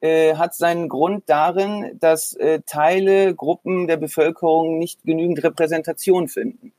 äh, 0.01 0.36
hat 0.36 0.54
seinen 0.56 0.90
Grund 0.90 1.24
darin, 1.28 1.98
dass 2.00 2.34
äh, 2.34 2.62
Teile, 2.66 3.36
Gruppen 3.36 3.88
der 3.88 3.98
Bevölkerung 3.98 4.78
nicht 4.78 5.04
genügend 5.04 5.44
Repräsentation 5.44 6.28
finden. 6.28 6.74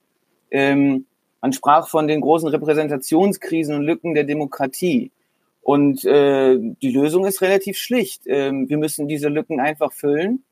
Ähm, 0.50 1.06
man 1.40 1.52
sprach 1.52 1.88
von 1.88 2.06
den 2.06 2.20
großen 2.20 2.48
Repräsentationskrisen 2.48 3.74
und 3.74 3.82
Lücken 3.82 4.14
der 4.14 4.24
Demokratie. 4.24 5.10
Und 5.62 6.04
äh, 6.04 6.58
die 6.58 6.90
Lösung 6.90 7.24
ist 7.24 7.40
relativ 7.40 7.78
schlicht. 7.78 8.22
Ähm, 8.26 8.68
wir 8.68 8.78
müssen 8.78 9.08
diese 9.08 9.28
Lücken 9.28 9.60
einfach 9.60 9.92
füllen. 9.92 10.44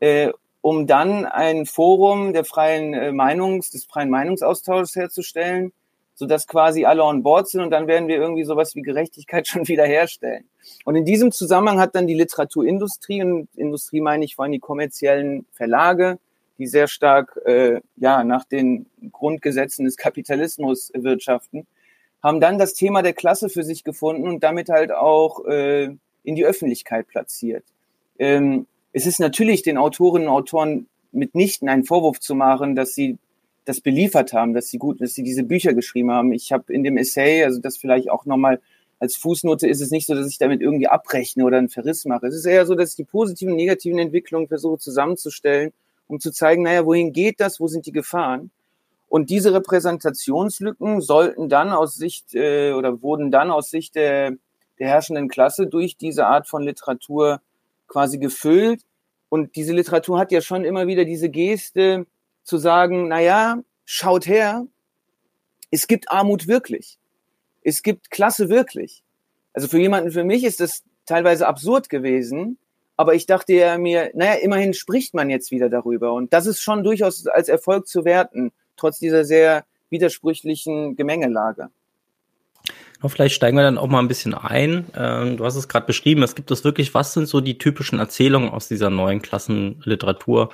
Äh, 0.00 0.30
um 0.60 0.86
dann 0.86 1.26
ein 1.26 1.66
Forum 1.66 2.32
der 2.32 2.44
freien 2.44 2.94
äh, 2.94 3.12
Meinungs, 3.12 3.70
des 3.70 3.84
freien 3.84 4.10
Meinungsaustauschs 4.10 4.94
herzustellen, 4.94 5.72
sodass 6.14 6.46
quasi 6.46 6.84
alle 6.84 7.04
on 7.04 7.22
board 7.22 7.48
sind 7.48 7.62
und 7.62 7.70
dann 7.70 7.86
werden 7.86 8.08
wir 8.08 8.16
irgendwie 8.16 8.44
sowas 8.44 8.74
wie 8.74 8.82
Gerechtigkeit 8.82 9.46
schon 9.48 9.68
wieder 9.68 9.84
herstellen. 9.84 10.44
Und 10.84 10.96
in 10.96 11.04
diesem 11.04 11.32
Zusammenhang 11.32 11.80
hat 11.80 11.94
dann 11.94 12.06
die 12.06 12.14
Literaturindustrie, 12.14 13.22
und 13.22 13.48
Industrie 13.56 14.00
meine 14.00 14.24
ich 14.24 14.36
vor 14.36 14.44
allem 14.44 14.52
die 14.52 14.58
kommerziellen 14.58 15.46
Verlage, 15.52 16.18
die 16.58 16.66
sehr 16.66 16.86
stark 16.86 17.38
äh, 17.44 17.80
ja, 17.96 18.24
nach 18.24 18.44
den 18.44 18.86
Grundgesetzen 19.10 19.84
des 19.84 19.96
Kapitalismus 19.96 20.92
wirtschaften, 20.94 21.66
haben 22.22 22.40
dann 22.40 22.58
das 22.58 22.74
Thema 22.74 23.02
der 23.02 23.14
Klasse 23.14 23.48
für 23.48 23.64
sich 23.64 23.82
gefunden 23.82 24.28
und 24.28 24.44
damit 24.44 24.68
halt 24.68 24.92
auch 24.92 25.44
äh, 25.46 25.96
in 26.22 26.36
die 26.36 26.44
Öffentlichkeit 26.44 27.08
platziert. 27.08 27.64
Ähm, 28.18 28.66
es 28.92 29.06
ist 29.06 29.18
natürlich 29.18 29.62
den 29.62 29.78
Autorinnen 29.78 30.28
und 30.28 30.34
Autoren 30.34 30.86
mitnichten 31.10 31.68
einen 31.68 31.84
Vorwurf 31.84 32.20
zu 32.20 32.34
machen, 32.34 32.76
dass 32.76 32.94
sie 32.94 33.18
das 33.64 33.80
beliefert 33.80 34.32
haben, 34.32 34.54
dass 34.54 34.68
sie 34.68 34.78
gut, 34.78 35.00
dass 35.00 35.14
sie 35.14 35.22
diese 35.22 35.44
Bücher 35.44 35.74
geschrieben 35.74 36.10
haben. 36.10 36.32
Ich 36.32 36.52
habe 36.52 36.72
in 36.72 36.82
dem 36.82 36.96
Essay, 36.96 37.44
also 37.44 37.60
das 37.60 37.76
vielleicht 37.76 38.10
auch 38.10 38.26
nochmal 38.26 38.60
als 38.98 39.16
Fußnote, 39.16 39.68
ist 39.68 39.80
es 39.80 39.90
nicht 39.90 40.06
so, 40.06 40.14
dass 40.14 40.28
ich 40.28 40.38
damit 40.38 40.60
irgendwie 40.60 40.88
abrechne 40.88 41.44
oder 41.44 41.58
einen 41.58 41.68
Verriss 41.68 42.04
mache. 42.04 42.26
Es 42.26 42.34
ist 42.34 42.46
eher 42.46 42.66
so, 42.66 42.74
dass 42.74 42.90
ich 42.90 42.96
die 42.96 43.04
positiven 43.04 43.52
und 43.52 43.56
negativen 43.56 43.98
Entwicklungen 43.98 44.48
versuche 44.48 44.78
zusammenzustellen, 44.78 45.72
um 46.06 46.20
zu 46.20 46.32
zeigen, 46.32 46.62
naja, 46.62 46.84
wohin 46.86 47.12
geht 47.12 47.40
das, 47.40 47.60
wo 47.60 47.66
sind 47.66 47.86
die 47.86 47.92
Gefahren? 47.92 48.50
Und 49.08 49.28
diese 49.28 49.52
Repräsentationslücken 49.52 51.00
sollten 51.00 51.48
dann 51.48 51.70
aus 51.72 51.96
Sicht 51.96 52.34
äh, 52.34 52.72
oder 52.72 53.02
wurden 53.02 53.30
dann 53.30 53.50
aus 53.50 53.70
Sicht 53.70 53.94
der, 53.94 54.32
der 54.78 54.88
herrschenden 54.88 55.28
Klasse 55.28 55.66
durch 55.66 55.96
diese 55.96 56.26
Art 56.26 56.48
von 56.48 56.62
Literatur 56.62 57.42
quasi 57.88 58.18
gefüllt. 58.18 58.82
Und 59.28 59.54
diese 59.56 59.74
Literatur 59.74 60.18
hat 60.18 60.32
ja 60.32 60.40
schon 60.40 60.64
immer 60.64 60.86
wieder 60.86 61.04
diese 61.04 61.28
Geste 61.28 62.06
zu 62.44 62.58
sagen, 62.58 63.08
na 63.08 63.20
ja, 63.20 63.58
schaut 63.84 64.26
her, 64.26 64.66
es 65.70 65.86
gibt 65.86 66.10
Armut 66.10 66.46
wirklich. 66.46 66.98
Es 67.62 67.82
gibt 67.82 68.10
Klasse 68.10 68.48
wirklich. 68.48 69.02
Also 69.52 69.68
für 69.68 69.78
jemanden, 69.78 70.10
für 70.10 70.24
mich 70.24 70.44
ist 70.44 70.60
das 70.60 70.82
teilweise 71.06 71.46
absurd 71.46 71.88
gewesen, 71.88 72.58
aber 72.96 73.14
ich 73.14 73.26
dachte 73.26 73.52
ja 73.54 73.78
mir, 73.78 74.10
naja, 74.14 74.34
immerhin 74.34 74.74
spricht 74.74 75.14
man 75.14 75.30
jetzt 75.30 75.50
wieder 75.50 75.68
darüber. 75.68 76.12
Und 76.12 76.32
das 76.32 76.46
ist 76.46 76.62
schon 76.62 76.84
durchaus 76.84 77.26
als 77.26 77.48
Erfolg 77.48 77.86
zu 77.86 78.04
werten, 78.04 78.52
trotz 78.76 78.98
dieser 78.98 79.24
sehr 79.24 79.64
widersprüchlichen 79.90 80.96
Gemengelage. 80.96 81.68
Vielleicht 83.04 83.34
steigen 83.34 83.56
wir 83.56 83.64
dann 83.64 83.78
auch 83.78 83.88
mal 83.88 83.98
ein 83.98 84.06
bisschen 84.06 84.34
ein. 84.34 84.86
Ähm, 84.94 85.36
du 85.36 85.44
hast 85.44 85.56
es 85.56 85.68
gerade 85.68 85.86
beschrieben, 85.86 86.22
es 86.22 86.36
gibt 86.36 86.50
es 86.52 86.62
wirklich, 86.62 86.94
was 86.94 87.12
sind 87.12 87.26
so 87.26 87.40
die 87.40 87.58
typischen 87.58 87.98
Erzählungen 87.98 88.50
aus 88.50 88.68
dieser 88.68 88.90
neuen 88.90 89.22
Klassenliteratur? 89.22 90.50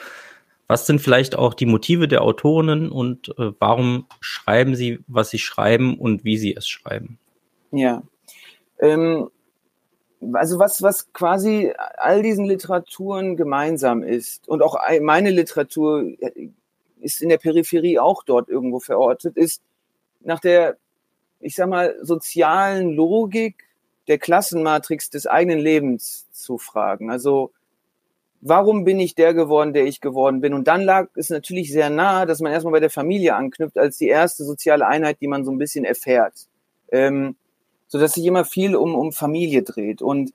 Was 0.69 0.87
sind 0.87 1.01
vielleicht 1.01 1.37
auch 1.37 1.55
die 1.55 1.67
Motive 1.67 2.09
der 2.09 2.23
Autorinnen 2.23 2.91
und 2.91 3.31
äh, 3.39 3.53
warum 3.59 4.07
schreiben 4.21 4.77
sie, 4.77 5.01
was 5.07 5.31
sie 5.31 5.39
schreiben 5.39 5.99
und 5.99 6.25
wie 6.25 6.39
sie 6.39 6.55
es 6.55 6.69
schreiben? 6.69 7.19
Ja. 7.73 8.03
Ähm, 8.79 9.31
also 10.33 10.59
was, 10.59 10.83
was 10.83 11.13
quasi 11.13 11.73
all 11.97 12.23
diesen 12.23 12.45
Literaturen 12.45 13.37
gemeinsam 13.37 14.03
ist 14.03 14.49
und 14.49 14.63
auch 14.63 14.77
meine 15.01 15.31
Literatur 15.31 16.05
äh, 16.21 16.49
ist 17.01 17.23
in 17.23 17.29
der 17.29 17.39
Peripherie 17.39 17.99
auch 17.99 18.23
dort 18.23 18.49
irgendwo 18.49 18.79
verortet, 18.79 19.37
ist 19.37 19.63
nach 20.21 20.41
der 20.41 20.77
ich 21.41 21.55
sag 21.55 21.69
mal, 21.69 21.97
sozialen 22.03 22.93
Logik 22.93 23.65
der 24.07 24.19
Klassenmatrix 24.19 25.11
des 25.11 25.27
eigenen 25.27 25.59
Lebens 25.59 26.27
zu 26.33 26.59
fragen. 26.59 27.11
Also, 27.11 27.53
warum 28.41 28.85
bin 28.85 29.01
ich 29.01 29.15
der 29.15 29.35
geworden, 29.35 29.73
der 29.73 29.87
ich 29.87 30.01
geworden 30.01 30.41
bin? 30.41 30.55
Und 30.55 30.69
dann 30.69 30.83
lag 30.83 31.09
es 31.15 31.31
natürlich 31.31 31.73
sehr 31.73 31.91
nah, 31.91 32.27
dass 32.27 32.41
man 32.41 32.53
erstmal 32.53 32.73
bei 32.73 32.81
der 32.81 32.91
Familie 32.91 33.35
anknüpft, 33.35 33.79
als 33.79 33.99
die 33.99 34.09
erste 34.09 34.45
soziale 34.45 34.87
Einheit, 34.87 35.21
die 35.21 35.29
man 35.29 35.45
so 35.45 35.51
ein 35.51 35.59
bisschen 35.59 35.85
erfährt. 35.85 36.47
Ähm, 36.91 37.37
so 37.89 37.99
dass 37.99 38.13
sich 38.13 38.25
immer 38.27 38.45
viel 38.45 38.77
um, 38.77 38.95
um 38.95 39.13
Familie 39.13 39.63
dreht. 39.63 40.03
Und 40.03 40.33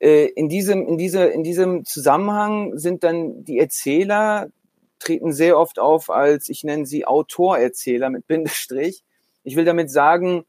äh, 0.00 0.26
in, 0.26 0.48
diesem, 0.48 0.86
in, 0.86 0.98
diese, 0.98 1.24
in 1.26 1.44
diesem 1.44 1.84
Zusammenhang 1.84 2.76
sind 2.78 3.04
dann 3.04 3.44
die 3.44 3.58
Erzähler, 3.58 4.48
treten 4.98 5.32
sehr 5.32 5.58
oft 5.58 5.78
auf 5.78 6.10
als, 6.10 6.48
ich 6.48 6.64
nenne 6.64 6.86
sie 6.86 7.04
Autorerzähler 7.06 8.10
mit 8.10 8.26
Bindestrich, 8.26 9.04
ich 9.44 9.56
will 9.56 9.66
damit 9.66 9.90
sagen, 9.90 10.44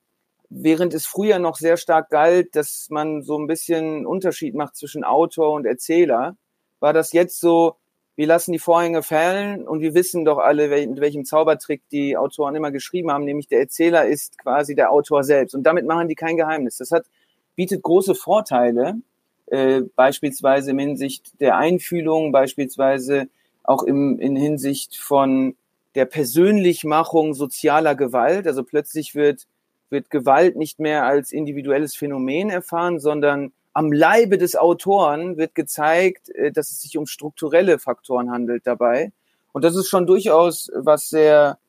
während 0.49 0.93
es 0.93 1.05
früher 1.05 1.39
noch 1.39 1.57
sehr 1.57 1.75
stark 1.75 2.09
galt, 2.09 2.55
dass 2.55 2.87
man 2.89 3.23
so 3.23 3.37
ein 3.37 3.47
bisschen 3.47 4.05
Unterschied 4.05 4.55
macht 4.55 4.77
zwischen 4.77 5.03
Autor 5.03 5.51
und 5.51 5.65
Erzähler, 5.65 6.37
war 6.85 6.93
das 6.93 7.13
jetzt 7.13 7.39
so, 7.39 7.77
wir 8.15 8.27
lassen 8.27 8.51
die 8.51 8.59
Vorhänge 8.59 9.01
fallen 9.01 9.67
und 9.67 9.81
wir 9.81 9.95
wissen 9.95 10.23
doch 10.23 10.37
alle, 10.37 10.67
mit 10.85 11.01
welchem 11.01 11.25
Zaubertrick 11.25 11.81
die 11.91 12.15
Autoren 12.15 12.53
immer 12.53 12.69
geschrieben 12.69 13.09
haben, 13.09 13.25
nämlich 13.25 13.47
der 13.47 13.59
Erzähler 13.59 14.05
ist 14.05 14.37
quasi 14.37 14.75
der 14.75 14.91
Autor 14.91 15.23
selbst. 15.23 15.55
Und 15.55 15.63
damit 15.63 15.87
machen 15.87 16.07
die 16.07 16.13
kein 16.13 16.37
Geheimnis. 16.37 16.77
Das 16.77 16.91
hat, 16.91 17.07
bietet 17.55 17.81
große 17.81 18.13
Vorteile, 18.13 18.99
äh, 19.47 19.81
beispielsweise 19.95 20.69
in 20.69 20.77
Hinsicht 20.77 21.41
der 21.41 21.57
Einfühlung, 21.57 22.31
beispielsweise 22.31 23.29
auch 23.63 23.81
im, 23.81 24.19
in 24.19 24.35
Hinsicht 24.35 24.95
von 24.95 25.55
der 25.95 26.05
Persönlichmachung 26.05 27.33
sozialer 27.33 27.95
Gewalt. 27.95 28.45
Also 28.45 28.63
plötzlich 28.63 29.15
wird, 29.15 29.47
wird 29.89 30.11
Gewalt 30.11 30.55
nicht 30.55 30.79
mehr 30.79 31.05
als 31.05 31.31
individuelles 31.31 31.95
Phänomen 31.95 32.51
erfahren, 32.51 32.99
sondern 32.99 33.53
am 33.75 33.91
Leibe 33.91 34.37
des 34.37 34.55
Autoren 34.55 35.35
wird 35.35 35.53
gezeigt, 35.53 36.29
äh, 36.29 36.51
dass 36.51 36.71
es 36.71 36.81
sich 36.81 36.97
um 36.97 37.05
strukturelle 37.05 37.77
Faktoren 37.77 38.31
handelt 38.31 38.65
dabei. 38.65 39.11
Und 39.51 39.63
das 39.63 39.75
ist 39.75 39.89
schon 39.89 40.07
durchaus 40.07 40.71
was 40.73 41.09
sehr 41.09 41.59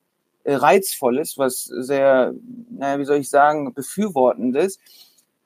äh, 0.45 0.55
reizvolles, 0.55 1.37
was 1.37 1.65
sehr, 1.65 2.33
naja, 2.71 3.01
wie 3.01 3.05
soll 3.05 3.19
ich 3.19 3.29
sagen, 3.29 3.75
befürwortendes. 3.75 4.79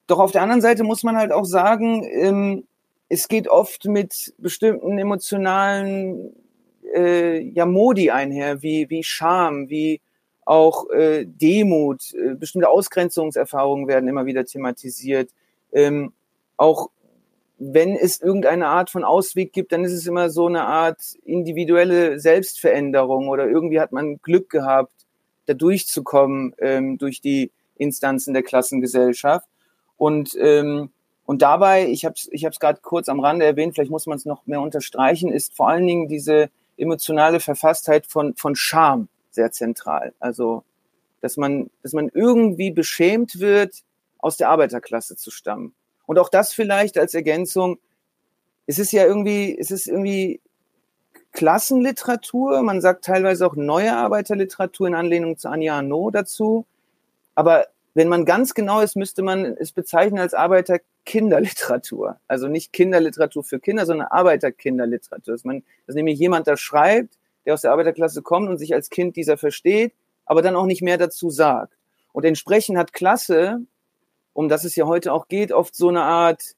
Doch 0.07 0.19
auf 0.19 0.33
der 0.33 0.43
anderen 0.43 0.61
Seite 0.61 0.85
muss 0.85 1.03
man 1.03 1.17
halt 1.17 1.33
auch 1.33 1.47
sagen, 1.47 2.05
ähm, 2.05 2.65
es 3.09 3.27
geht 3.29 3.49
oft 3.49 3.87
mit 3.87 4.35
bestimmten 4.37 4.99
emotionalen 4.99 6.35
äh, 6.95 7.41
ja 7.41 7.65
Modi 7.65 8.11
einher, 8.11 8.63
wie, 8.63 8.91
wie 8.91 9.03
Scham, 9.03 9.71
wie 9.71 10.03
auch 10.45 10.91
äh, 10.91 11.25
Demut, 11.25 12.13
äh, 12.13 12.35
bestimmte 12.35 12.69
Ausgrenzungserfahrungen 12.69 13.89
werden 13.89 14.11
immer 14.11 14.27
wieder 14.27 14.45
thematisiert. 14.45 15.31
Ähm, 15.73 16.13
auch 16.61 16.91
wenn 17.59 17.97
es 17.97 18.21
irgendeine 18.21 18.69
Art 18.69 18.91
von 18.91 19.03
Ausweg 19.03 19.53
gibt, 19.53 19.73
dann 19.73 19.83
ist 19.83 19.93
es 19.93 20.07
immer 20.07 20.29
so 20.29 20.47
eine 20.47 20.65
Art 20.67 21.01
individuelle 21.25 22.21
Selbstveränderung 22.21 23.29
oder 23.29 23.49
irgendwie 23.49 23.81
hat 23.81 23.93
man 23.93 24.19
Glück 24.19 24.51
gehabt, 24.51 24.93
da 25.47 25.55
durchzukommen 25.55 26.55
ähm, 26.59 26.99
durch 26.99 27.23
die 27.23 27.51
Instanzen 27.77 28.35
der 28.35 28.43
Klassengesellschaft. 28.43 29.49
Und, 29.97 30.37
ähm, 30.39 30.91
und 31.25 31.41
dabei, 31.41 31.87
ich 31.87 32.05
habe 32.05 32.15
es 32.17 32.29
ich 32.31 32.45
hab's 32.45 32.61
gerade 32.61 32.81
kurz 32.83 33.09
am 33.09 33.21
Rande 33.21 33.47
erwähnt, 33.47 33.75
vielleicht 33.75 33.91
muss 33.91 34.07
man 34.07 34.19
es 34.19 34.27
noch 34.27 34.47
mehr 34.47 34.61
unterstreichen, 34.61 35.33
ist 35.33 35.57
vor 35.57 35.71
allen 35.71 35.87
Dingen 35.87 36.09
diese 36.09 36.51
emotionale 36.77 37.41
Verfasstheit 37.41 38.07
von, 38.07 38.35
von 38.37 38.55
Scham 38.55 39.09
sehr 39.31 39.51
zentral. 39.51 40.13
Also, 40.19 40.65
dass 41.23 41.39
man, 41.39 41.71
dass 41.83 41.95
man 41.95 42.11
irgendwie 42.13 42.71
beschämt 42.71 43.41
wird, 43.41 43.83
aus 44.19 44.37
der 44.37 44.51
Arbeiterklasse 44.51 45.17
zu 45.17 45.31
stammen. 45.31 45.75
Und 46.11 46.19
auch 46.19 46.29
das 46.29 46.53
vielleicht 46.53 46.99
als 46.99 47.15
Ergänzung. 47.15 47.79
Es 48.67 48.81
ist 48.81 48.91
ja 48.91 49.07
irgendwie, 49.07 49.57
es 49.57 49.71
ist 49.71 49.87
irgendwie 49.87 50.41
Klassenliteratur. 51.31 52.63
Man 52.63 52.81
sagt 52.81 53.05
teilweise 53.05 53.47
auch 53.47 53.55
neue 53.55 53.97
Arbeiterliteratur 53.97 54.89
in 54.89 54.97
Anlehnung 54.97 55.39
zu 55.39 55.49
Anja 55.49 55.77
Arnaud 55.77 56.17
dazu. 56.17 56.67
Aber 57.37 57.69
wenn 57.95 58.09
man 58.09 58.25
ganz 58.25 58.55
genau 58.55 58.81
ist, 58.81 58.97
müsste 58.97 59.23
man 59.23 59.45
es 59.45 59.71
bezeichnen 59.71 60.19
als 60.19 60.35
Arbeiterkinderliteratur. 60.35 62.19
Also 62.27 62.49
nicht 62.49 62.73
Kinderliteratur 62.73 63.45
für 63.45 63.61
Kinder, 63.61 63.87
sondern 63.87 64.09
Arbeiterkinderliteratur. 64.09 65.35
Dass, 65.35 65.45
man, 65.45 65.63
dass 65.87 65.95
nämlich 65.95 66.19
jemand 66.19 66.49
da 66.49 66.57
schreibt, 66.57 67.19
der 67.47 67.55
aus 67.55 67.61
der 67.61 67.71
Arbeiterklasse 67.71 68.21
kommt 68.23 68.49
und 68.49 68.59
sich 68.59 68.75
als 68.75 68.91
Kind 68.91 69.15
dieser 69.15 69.37
versteht, 69.37 69.95
aber 70.27 70.43
dann 70.43 70.57
auch 70.57 70.67
nicht 70.67 70.83
mehr 70.83 70.99
dazu 70.99 71.31
sagt. 71.31 71.73
Und 72.13 72.25
entsprechend 72.25 72.79
hat 72.79 72.93
Klasse, 72.93 73.61
um 74.41 74.49
das 74.49 74.65
es 74.65 74.75
ja 74.75 74.87
heute 74.87 75.13
auch 75.13 75.29
geht, 75.29 75.53
oft 75.53 75.75
so 75.77 75.89
eine 75.89 76.03
Art, 76.03 76.57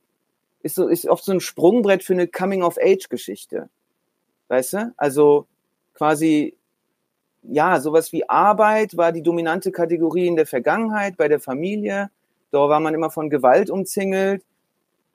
ist, 0.63 0.77
so, 0.77 0.87
ist 0.87 1.07
oft 1.09 1.25
so 1.25 1.33
ein 1.33 1.41
Sprungbrett 1.41 2.05
für 2.05 2.13
eine 2.13 2.29
Coming-of-Age-Geschichte. 2.29 3.69
Weißt 4.49 4.75
du? 4.75 4.95
Also 4.97 5.47
quasi 5.95 6.57
ja, 7.43 7.81
sowas 7.81 8.13
wie 8.13 8.29
Arbeit 8.29 8.97
war 8.97 9.11
die 9.11 9.23
dominante 9.23 9.73
Kategorie 9.73 10.29
in 10.29 10.37
der 10.37 10.47
Vergangenheit 10.47 11.17
bei 11.17 11.27
der 11.27 11.41
Familie. 11.41 12.11
Da 12.53 12.69
war 12.69 12.79
man 12.79 12.95
immer 12.95 13.11
von 13.11 13.31
Gewalt 13.31 13.69
umzingelt. 13.69 14.45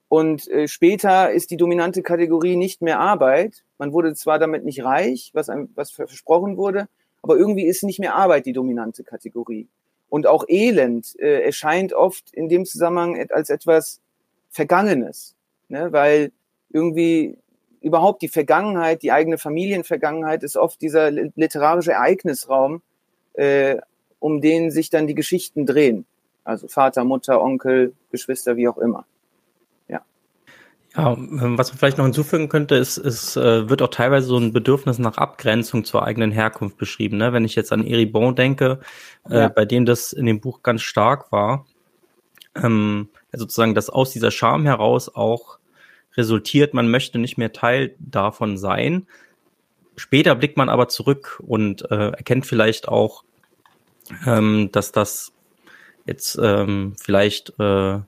Und 0.10 0.50
äh, 0.50 0.68
später 0.68 1.32
ist 1.32 1.52
die 1.52 1.58
dominante 1.58 2.02
Kategorie 2.04 2.58
nicht 2.58 2.82
mehr 2.82 3.00
Arbeit. 3.00 3.64
Man 3.78 3.94
wurde 3.94 4.14
zwar 4.14 4.40
damit 4.40 4.66
nicht 4.66 4.84
reich, 4.84 5.32
was, 5.34 5.50
einem, 5.50 5.70
was 5.76 5.92
versprochen 5.92 6.58
wurde, 6.58 6.90
aber 7.22 7.38
irgendwie 7.38 7.66
ist 7.66 7.84
nicht 7.84 8.00
mehr 8.00 8.16
Arbeit 8.16 8.46
die 8.46 8.54
dominante 8.54 9.04
Kategorie. 9.04 9.68
Und 10.10 10.28
auch 10.28 10.46
Elend 10.48 11.16
äh, 11.20 11.42
erscheint 11.42 11.94
oft 11.94 12.32
in 12.34 12.50
dem 12.50 12.66
Zusammenhang 12.66 13.30
als 13.30 13.50
etwas 13.50 14.00
Vergangenes, 14.50 15.36
ne? 15.68 15.92
weil 15.92 16.32
irgendwie 16.70 17.38
überhaupt 17.82 18.22
die 18.22 18.28
Vergangenheit, 18.28 19.04
die 19.04 19.12
eigene 19.12 19.38
Familienvergangenheit 19.38 20.44
ist 20.44 20.58
oft 20.58 20.82
dieser 20.82 21.12
literarische 21.12 21.94
Ereignisraum, 21.94 22.82
äh, 23.34 23.78
um 24.20 24.42
den 24.42 24.72
sich 24.72 24.90
dann 24.90 25.08
die 25.08 25.16
Geschichten 25.16 25.66
drehen. 25.66 26.06
Also 26.44 26.68
Vater, 26.68 27.04
Mutter, 27.04 27.42
Onkel, 27.42 27.94
Geschwister, 28.12 28.56
wie 28.56 28.68
auch 28.68 28.78
immer. 28.78 29.06
Ja. 30.98 31.12
Ja, 31.12 31.16
was 31.18 31.70
man 31.70 31.78
vielleicht 31.78 31.98
noch 32.00 32.06
hinzufügen 32.06 32.50
könnte, 32.50 32.76
ist, 32.76 32.98
es 32.98 33.38
äh, 33.38 33.70
wird 33.70 33.84
auch 33.84 33.90
teilweise 33.90 34.28
so 34.28 34.38
ein 34.38 34.52
Bedürfnis 34.52 34.98
nach 34.98 35.18
Abgrenzung 35.18 35.86
zur 35.86 36.04
eigenen 36.04 36.32
Herkunft 36.32 36.78
beschrieben. 36.78 37.18
Ne? 37.18 37.34
Wenn 37.34 37.46
ich 37.46 37.56
jetzt 37.56 37.72
an 37.72 37.86
Eribon 37.86 38.36
denke, 38.36 38.80
äh, 39.30 39.42
ja. 39.42 39.48
bei 39.50 39.66
dem 39.66 39.86
das 39.86 40.12
in 40.12 40.26
dem 40.26 40.40
Buch 40.40 40.64
ganz 40.64 40.82
stark 40.82 41.32
war, 41.32 41.68
ähm, 42.56 43.10
sozusagen, 43.32 43.76
dass 43.76 43.92
aus 43.92 44.12
dieser 44.12 44.32
Scham 44.32 44.66
heraus 44.66 45.14
auch 45.14 45.60
resultiert, 46.16 46.74
man 46.74 46.90
möchte 46.90 47.20
nicht 47.20 47.38
mehr 47.38 47.54
Teil 47.54 47.94
davon 48.00 48.58
sein. 48.58 49.06
Später 49.96 50.34
blickt 50.36 50.58
man 50.58 50.70
aber 50.70 50.88
zurück 50.88 51.42
und 51.46 51.90
äh, 51.92 52.10
erkennt 52.10 52.48
vielleicht 52.48 52.88
auch, 52.88 53.24
ähm, 54.26 54.70
dass 54.72 54.92
das 54.92 55.32
jetzt 56.06 56.40
ähm, 56.42 56.96
vielleicht 57.00 57.54
äh, 57.60 58.00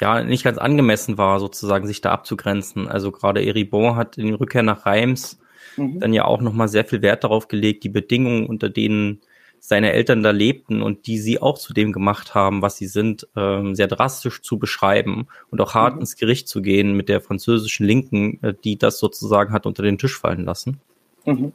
ja 0.00 0.22
nicht 0.22 0.44
ganz 0.44 0.58
angemessen 0.58 1.18
war, 1.18 1.40
sozusagen 1.40 1.86
sich 1.86 2.00
da 2.00 2.10
abzugrenzen. 2.12 2.88
Also 2.88 3.12
gerade 3.12 3.44
Eribon 3.44 3.96
hat 3.96 4.18
in 4.18 4.34
Rückkehr 4.34 4.62
nach 4.62 4.86
Reims 4.86 5.38
mhm. 5.76 6.00
dann 6.00 6.12
ja 6.12 6.24
auch 6.24 6.40
nochmal 6.40 6.68
sehr 6.68 6.84
viel 6.84 7.02
Wert 7.02 7.24
darauf 7.24 7.48
gelegt, 7.48 7.84
die 7.84 7.88
Bedingungen, 7.88 8.46
unter 8.46 8.68
denen 8.68 9.20
seine 9.60 9.92
Eltern 9.92 10.22
da 10.22 10.30
lebten 10.30 10.80
und 10.80 11.06
die 11.06 11.18
sie 11.18 11.40
auch 11.40 11.58
zu 11.58 11.74
dem 11.74 11.92
gemacht 11.92 12.34
haben, 12.34 12.62
was 12.62 12.78
sie 12.78 12.86
sind, 12.86 13.28
ähm, 13.36 13.74
sehr 13.74 13.88
drastisch 13.88 14.40
zu 14.40 14.58
beschreiben 14.58 15.28
und 15.50 15.60
auch 15.60 15.74
hart 15.74 15.96
mhm. 15.96 16.00
ins 16.00 16.16
Gericht 16.16 16.48
zu 16.48 16.62
gehen 16.62 16.96
mit 16.96 17.10
der 17.10 17.20
französischen 17.20 17.86
Linken, 17.86 18.42
äh, 18.42 18.54
die 18.64 18.78
das 18.78 18.98
sozusagen 18.98 19.52
hat 19.52 19.66
unter 19.66 19.82
den 19.82 19.98
Tisch 19.98 20.18
fallen 20.18 20.44
lassen. 20.44 20.80
Mhm. 21.26 21.52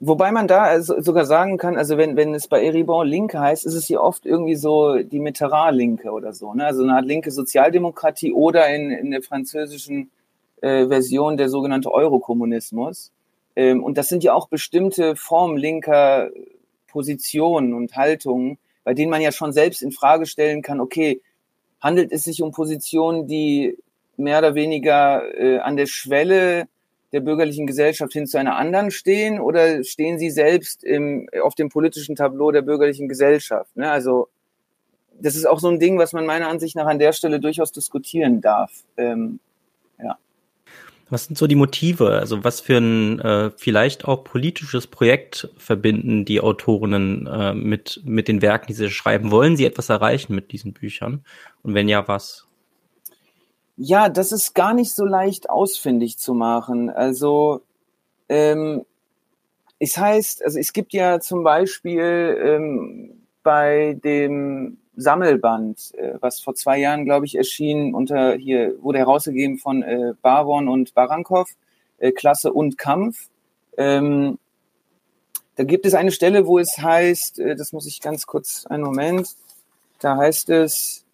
Wobei 0.00 0.30
man 0.30 0.46
da 0.46 0.62
also 0.62 1.00
sogar 1.00 1.26
sagen 1.26 1.58
kann, 1.58 1.76
also 1.76 1.96
wenn, 1.96 2.16
wenn 2.16 2.32
es 2.32 2.46
bei 2.46 2.64
Eribon 2.64 3.08
Linke 3.08 3.40
heißt, 3.40 3.66
ist 3.66 3.74
es 3.74 3.86
hier 3.86 4.00
oft 4.00 4.26
irgendwie 4.26 4.54
so 4.54 4.98
die 4.98 5.18
Mitterrand-Linke 5.18 6.10
oder 6.12 6.32
so, 6.32 6.54
ne? 6.54 6.66
also 6.66 6.84
eine 6.84 6.94
Art 6.94 7.04
linke 7.04 7.32
Sozialdemokratie 7.32 8.32
oder 8.32 8.72
in, 8.72 8.92
in 8.92 9.10
der 9.10 9.22
französischen 9.22 10.10
äh, 10.60 10.86
Version 10.86 11.36
der 11.36 11.48
sogenannte 11.48 11.90
Eurokommunismus. 11.90 13.10
Ähm, 13.56 13.82
und 13.82 13.98
das 13.98 14.08
sind 14.08 14.22
ja 14.22 14.34
auch 14.34 14.46
bestimmte 14.48 15.16
Formen 15.16 15.56
linker 15.56 16.30
Positionen 16.86 17.74
und 17.74 17.96
Haltungen, 17.96 18.58
bei 18.84 18.94
denen 18.94 19.10
man 19.10 19.20
ja 19.20 19.32
schon 19.32 19.52
selbst 19.52 19.82
in 19.82 19.90
Frage 19.90 20.26
stellen 20.26 20.62
kann, 20.62 20.80
okay, 20.80 21.20
handelt 21.80 22.12
es 22.12 22.22
sich 22.22 22.40
um 22.40 22.52
Positionen, 22.52 23.26
die 23.26 23.76
mehr 24.16 24.38
oder 24.38 24.54
weniger 24.54 25.22
äh, 25.36 25.58
an 25.58 25.76
der 25.76 25.86
Schwelle 25.86 26.68
der 27.12 27.20
bürgerlichen 27.20 27.66
Gesellschaft 27.66 28.12
hin 28.12 28.26
zu 28.26 28.38
einer 28.38 28.56
anderen 28.56 28.90
stehen 28.90 29.40
oder 29.40 29.82
stehen 29.84 30.18
sie 30.18 30.30
selbst 30.30 30.84
im, 30.84 31.28
auf 31.42 31.54
dem 31.54 31.68
politischen 31.68 32.16
Tableau 32.16 32.50
der 32.50 32.62
bürgerlichen 32.62 33.08
Gesellschaft? 33.08 33.76
Ne? 33.76 33.90
Also 33.90 34.28
das 35.20 35.34
ist 35.34 35.46
auch 35.46 35.58
so 35.58 35.68
ein 35.68 35.80
Ding, 35.80 35.98
was 35.98 36.12
man 36.12 36.26
meiner 36.26 36.48
Ansicht 36.48 36.76
nach 36.76 36.86
an 36.86 36.98
der 36.98 37.12
Stelle 37.12 37.40
durchaus 37.40 37.72
diskutieren 37.72 38.40
darf. 38.40 38.70
Ähm, 38.96 39.40
was 41.10 41.24
sind 41.24 41.38
so 41.38 41.46
die 41.46 41.54
Motive? 41.54 42.10
Also 42.18 42.44
was 42.44 42.60
für 42.60 42.76
ein 42.76 43.18
äh, 43.20 43.50
vielleicht 43.56 44.04
auch 44.04 44.24
politisches 44.24 44.86
Projekt 44.86 45.48
verbinden 45.56 46.24
die 46.24 46.40
Autorinnen 46.40 47.26
äh, 47.26 47.54
mit, 47.54 48.02
mit 48.04 48.28
den 48.28 48.42
Werken, 48.42 48.66
die 48.66 48.74
sie 48.74 48.90
schreiben? 48.90 49.30
Wollen 49.30 49.56
sie 49.56 49.64
etwas 49.64 49.88
erreichen 49.88 50.34
mit 50.34 50.52
diesen 50.52 50.74
Büchern? 50.74 51.24
Und 51.62 51.74
wenn 51.74 51.88
ja, 51.88 52.06
was? 52.08 52.47
Ja, 53.80 54.08
das 54.08 54.32
ist 54.32 54.54
gar 54.54 54.74
nicht 54.74 54.92
so 54.92 55.04
leicht 55.04 55.50
ausfindig 55.50 56.18
zu 56.18 56.34
machen. 56.34 56.90
Also 56.90 57.62
ähm, 58.28 58.84
es 59.78 59.96
heißt, 59.96 60.42
also 60.42 60.58
es 60.58 60.72
gibt 60.72 60.92
ja 60.92 61.20
zum 61.20 61.44
Beispiel 61.44 62.36
ähm, 62.44 63.22
bei 63.44 63.96
dem 64.02 64.78
Sammelband, 64.96 65.94
äh, 65.94 66.14
was 66.20 66.40
vor 66.40 66.56
zwei 66.56 66.80
Jahren, 66.80 67.04
glaube 67.04 67.26
ich, 67.26 67.36
erschien, 67.36 67.94
unter 67.94 68.34
hier 68.34 68.74
wurde 68.82 68.98
herausgegeben 68.98 69.58
von 69.58 69.84
äh, 69.84 70.14
Baron 70.22 70.68
und 70.68 70.92
Barankov, 70.94 71.48
äh, 71.98 72.10
Klasse 72.10 72.52
und 72.52 72.78
Kampf. 72.78 73.28
Ähm, 73.76 74.40
da 75.54 75.62
gibt 75.62 75.86
es 75.86 75.94
eine 75.94 76.10
Stelle, 76.10 76.48
wo 76.48 76.58
es 76.58 76.78
heißt, 76.78 77.38
äh, 77.38 77.54
das 77.54 77.72
muss 77.72 77.86
ich 77.86 78.00
ganz 78.00 78.26
kurz, 78.26 78.66
einen 78.66 78.82
Moment, 78.82 79.36
da 80.00 80.16
heißt 80.16 80.50
es, 80.50 81.04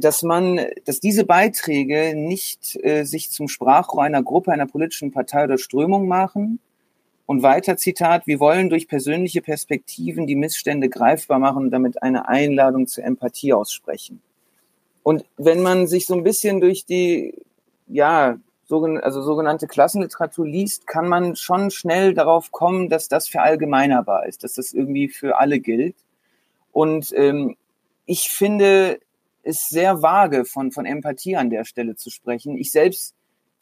dass 0.00 0.22
man, 0.22 0.60
dass 0.84 1.00
diese 1.00 1.24
Beiträge 1.24 2.14
nicht 2.14 2.76
äh, 2.84 3.04
sich 3.04 3.30
zum 3.30 3.48
Sprachrohr 3.48 4.02
einer 4.02 4.22
Gruppe, 4.22 4.52
einer 4.52 4.66
politischen 4.66 5.10
Partei 5.12 5.44
oder 5.44 5.58
Strömung 5.58 6.06
machen, 6.06 6.60
und 7.26 7.42
weiter 7.42 7.76
Zitat, 7.76 8.26
wir 8.26 8.38
wollen 8.38 8.68
durch 8.68 8.86
persönliche 8.86 9.40
Perspektiven 9.40 10.26
die 10.26 10.36
Missstände 10.36 10.88
greifbar 10.88 11.38
machen 11.38 11.64
und 11.64 11.70
damit 11.70 12.02
eine 12.02 12.28
Einladung 12.28 12.86
zur 12.86 13.04
Empathie 13.04 13.52
aussprechen. 13.54 14.20
Und 15.02 15.24
wenn 15.36 15.62
man 15.62 15.86
sich 15.86 16.06
so 16.06 16.14
ein 16.14 16.22
bisschen 16.22 16.60
durch 16.60 16.84
die, 16.84 17.34
ja, 17.86 18.38
also 18.68 19.22
sogenannte 19.22 19.66
Klassenliteratur 19.66 20.46
liest, 20.46 20.86
kann 20.86 21.08
man 21.08 21.36
schon 21.36 21.70
schnell 21.70 22.14
darauf 22.14 22.50
kommen, 22.50 22.88
dass 22.88 23.08
das 23.08 23.28
verallgemeinerbar 23.28 24.26
ist, 24.26 24.42
dass 24.42 24.54
das 24.54 24.72
irgendwie 24.72 25.08
für 25.08 25.38
alle 25.38 25.60
gilt. 25.60 25.96
Und 26.72 27.12
ähm, 27.14 27.56
ich 28.06 28.30
finde 28.30 29.00
es 29.42 29.68
sehr 29.68 30.02
vage, 30.02 30.44
von, 30.44 30.72
von 30.72 30.86
Empathie 30.86 31.36
an 31.36 31.50
der 31.50 31.64
Stelle 31.64 31.96
zu 31.96 32.10
sprechen. 32.10 32.56
Ich 32.56 32.70
selbst 32.70 33.14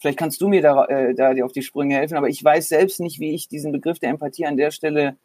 Vielleicht 0.02 0.18
kannst 0.18 0.40
du 0.40 0.48
mir 0.48 0.62
da, 0.62 0.84
äh, 0.86 1.14
da 1.14 1.32
dir 1.32 1.46
auf 1.46 1.52
die 1.52 1.62
Sprünge 1.62 1.94
helfen, 1.94 2.16
aber 2.16 2.28
ich 2.28 2.42
weiß 2.42 2.68
selbst 2.68 2.98
nicht, 2.98 3.20
wie 3.20 3.36
ich 3.36 3.46
diesen 3.46 3.70
Begriff 3.70 4.00
der 4.00 4.10
Empathie 4.10 4.46
an 4.46 4.56
der 4.56 4.72
Stelle 4.72 5.16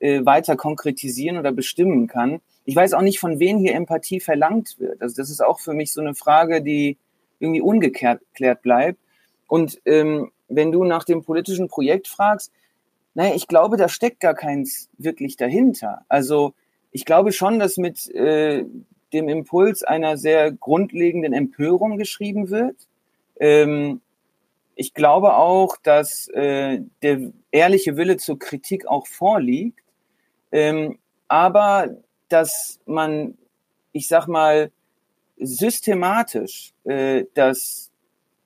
äh, 0.00 0.22
weiter 0.22 0.54
konkretisieren 0.54 1.38
oder 1.38 1.50
bestimmen 1.50 2.08
kann. 2.08 2.42
Ich 2.66 2.76
weiß 2.76 2.92
auch 2.92 3.00
nicht, 3.00 3.20
von 3.20 3.38
wem 3.38 3.56
hier 3.56 3.74
Empathie 3.74 4.20
verlangt 4.20 4.78
wird. 4.78 5.00
Also 5.00 5.16
das 5.16 5.30
ist 5.30 5.42
auch 5.42 5.60
für 5.60 5.72
mich 5.72 5.94
so 5.94 6.02
eine 6.02 6.14
Frage, 6.14 6.60
die 6.60 6.98
irgendwie 7.40 7.62
ungeklärt 7.62 8.20
bleibt. 8.60 8.98
Und 9.46 9.80
ähm, 9.86 10.30
wenn 10.48 10.72
du 10.72 10.84
nach 10.84 11.04
dem 11.04 11.22
politischen 11.24 11.68
Projekt 11.68 12.06
fragst, 12.06 12.52
naja, 13.14 13.34
ich 13.34 13.48
glaube, 13.48 13.78
da 13.78 13.88
steckt 13.88 14.20
gar 14.20 14.34
keins 14.34 14.90
wirklich 14.98 15.38
dahinter. 15.38 16.04
Also 16.10 16.52
ich 16.90 17.04
glaube 17.04 17.32
schon, 17.32 17.58
dass 17.58 17.76
mit 17.76 18.08
äh, 18.14 18.64
dem 19.12 19.28
Impuls 19.28 19.82
einer 19.82 20.16
sehr 20.16 20.52
grundlegenden 20.52 21.32
Empörung 21.32 21.96
geschrieben 21.96 22.50
wird. 22.50 22.76
Ähm, 23.40 24.00
ich 24.74 24.94
glaube 24.94 25.34
auch, 25.34 25.76
dass 25.82 26.28
äh, 26.28 26.80
der 27.02 27.32
ehrliche 27.50 27.96
Wille 27.96 28.16
zur 28.16 28.38
Kritik 28.38 28.86
auch 28.86 29.06
vorliegt, 29.06 29.80
ähm, 30.52 30.98
aber 31.26 31.96
dass 32.28 32.80
man, 32.86 33.36
ich 33.92 34.08
sag 34.08 34.28
mal, 34.28 34.70
systematisch 35.38 36.72
äh, 36.84 37.24
das 37.34 37.90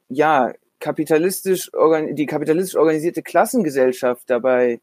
ja 0.08 0.52
kapitalistisch 0.78 1.70
die 2.10 2.26
kapitalistisch 2.26 2.76
organisierte 2.76 3.22
Klassengesellschaft 3.22 4.28
dabei 4.28 4.80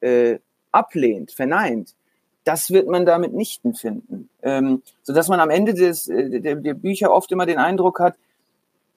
äh, 0.00 0.38
ablehnt, 0.70 1.32
verneint, 1.32 1.94
das 2.44 2.70
wird 2.70 2.88
man 2.88 3.06
damit 3.06 3.32
nicht 3.32 3.62
finden. 3.74 4.28
Ähm, 4.42 4.82
so 5.02 5.12
dass 5.12 5.28
man 5.28 5.40
am 5.40 5.50
Ende 5.50 5.74
des, 5.74 6.08
äh, 6.08 6.40
der, 6.40 6.56
der 6.56 6.74
Bücher 6.74 7.12
oft 7.12 7.30
immer 7.32 7.46
den 7.46 7.58
Eindruck 7.58 8.00
hat, 8.00 8.16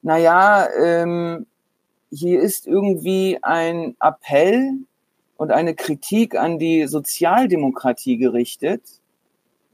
na 0.02 0.18
ja, 0.18 0.68
ähm, 0.82 1.46
hier 2.10 2.40
ist 2.40 2.66
irgendwie 2.66 3.38
ein 3.42 3.96
Appell 4.00 4.72
und 5.36 5.50
eine 5.50 5.74
Kritik 5.74 6.36
an 6.36 6.58
die 6.58 6.86
Sozialdemokratie 6.86 8.16
gerichtet, 8.16 8.82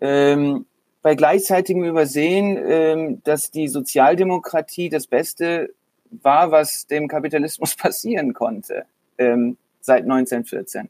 ähm, 0.00 0.66
bei 1.02 1.14
gleichzeitigem 1.14 1.84
Übersehen, 1.84 2.58
ähm, 2.64 3.22
dass 3.24 3.50
die 3.50 3.68
Sozialdemokratie 3.68 4.88
das 4.88 5.06
Beste 5.06 5.70
war, 6.10 6.50
was 6.50 6.86
dem 6.86 7.08
Kapitalismus 7.08 7.76
passieren 7.76 8.34
konnte 8.34 8.84
ähm, 9.18 9.56
seit 9.80 10.04
1914. 10.04 10.88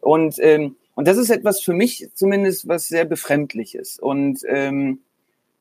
Und, 0.00 0.38
ähm, 0.38 0.76
und 0.98 1.06
das 1.06 1.16
ist 1.16 1.30
etwas 1.30 1.60
für 1.60 1.74
mich 1.74 2.08
zumindest 2.14 2.66
was 2.66 2.88
sehr 2.88 3.04
befremdliches. 3.04 4.00
Und, 4.00 4.40
ähm, 4.48 5.02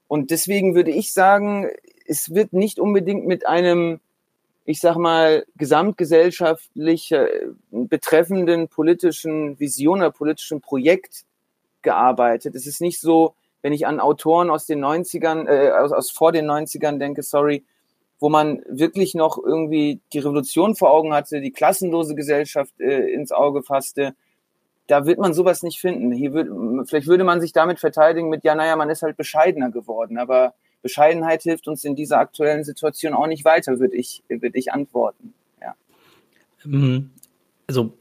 und 0.08 0.32
deswegen 0.32 0.74
würde 0.74 0.90
ich 0.90 1.14
sagen, 1.14 1.70
es 2.08 2.34
wird 2.34 2.54
nicht 2.54 2.80
unbedingt 2.80 3.28
mit 3.28 3.46
einem 3.46 4.00
ich 4.66 4.80
sag 4.80 4.98
mal, 4.98 5.46
gesamtgesellschaftlich 5.58 7.14
betreffenden 7.70 8.68
politischen 8.68 9.60
Vision 9.60 10.00
oder 10.00 10.10
politischen 10.10 10.60
Projekt 10.60 11.24
gearbeitet. 11.84 12.56
Es 12.56 12.66
ist 12.66 12.82
nicht 12.82 13.00
so, 13.00 13.36
wenn 13.62 13.74
ich 13.74 13.86
an 13.86 14.00
Autoren 14.00 14.50
aus 14.50 14.66
den 14.66 14.84
90ern, 14.84 15.48
äh, 15.48 15.70
aus, 15.70 15.92
aus 15.92 16.10
vor 16.10 16.32
den 16.32 16.50
90ern 16.50 16.98
denke, 16.98 17.22
sorry, 17.22 17.64
wo 18.20 18.30
man 18.30 18.64
wirklich 18.68 19.14
noch 19.14 19.38
irgendwie 19.38 20.00
die 20.14 20.20
Revolution 20.20 20.76
vor 20.76 20.90
Augen 20.90 21.14
hatte, 21.14 21.42
die 21.42 21.52
klassenlose 21.52 22.16
Gesellschaft 22.16 22.74
äh, 22.80 23.12
ins 23.14 23.32
Auge 23.32 23.62
fasste, 23.62 24.16
da 24.88 25.06
wird 25.06 25.20
man 25.20 25.34
sowas 25.34 25.64
nicht 25.64 25.80
finden. 25.80 26.12
Hier 26.12 26.34
wird, 26.34 26.50
vielleicht 26.90 27.08
würde 27.08 27.24
man 27.24 27.42
sich 27.42 27.52
damit 27.52 27.80
verteidigen 27.80 28.30
mit, 28.30 28.44
ja, 28.44 28.56
naja, 28.56 28.76
man 28.76 28.90
ist 28.90 29.04
halt 29.04 29.18
bescheidener 29.18 29.70
geworden, 29.70 30.18
aber 30.18 30.54
Bescheidenheit 30.82 31.44
hilft 31.44 31.68
uns 31.68 31.84
in 31.84 31.96
dieser 31.96 32.20
aktuellen 32.20 32.64
Situation 32.64 33.14
auch 33.14 33.28
nicht 33.28 33.46
weiter, 33.46 33.80
würde 33.80 33.96
ich, 33.96 34.24
würde 34.30 34.58
ich 34.58 34.72
antworten. 34.72 35.34
Ja. 35.62 35.76
Mhm. 36.64 37.12
Also 37.68 37.94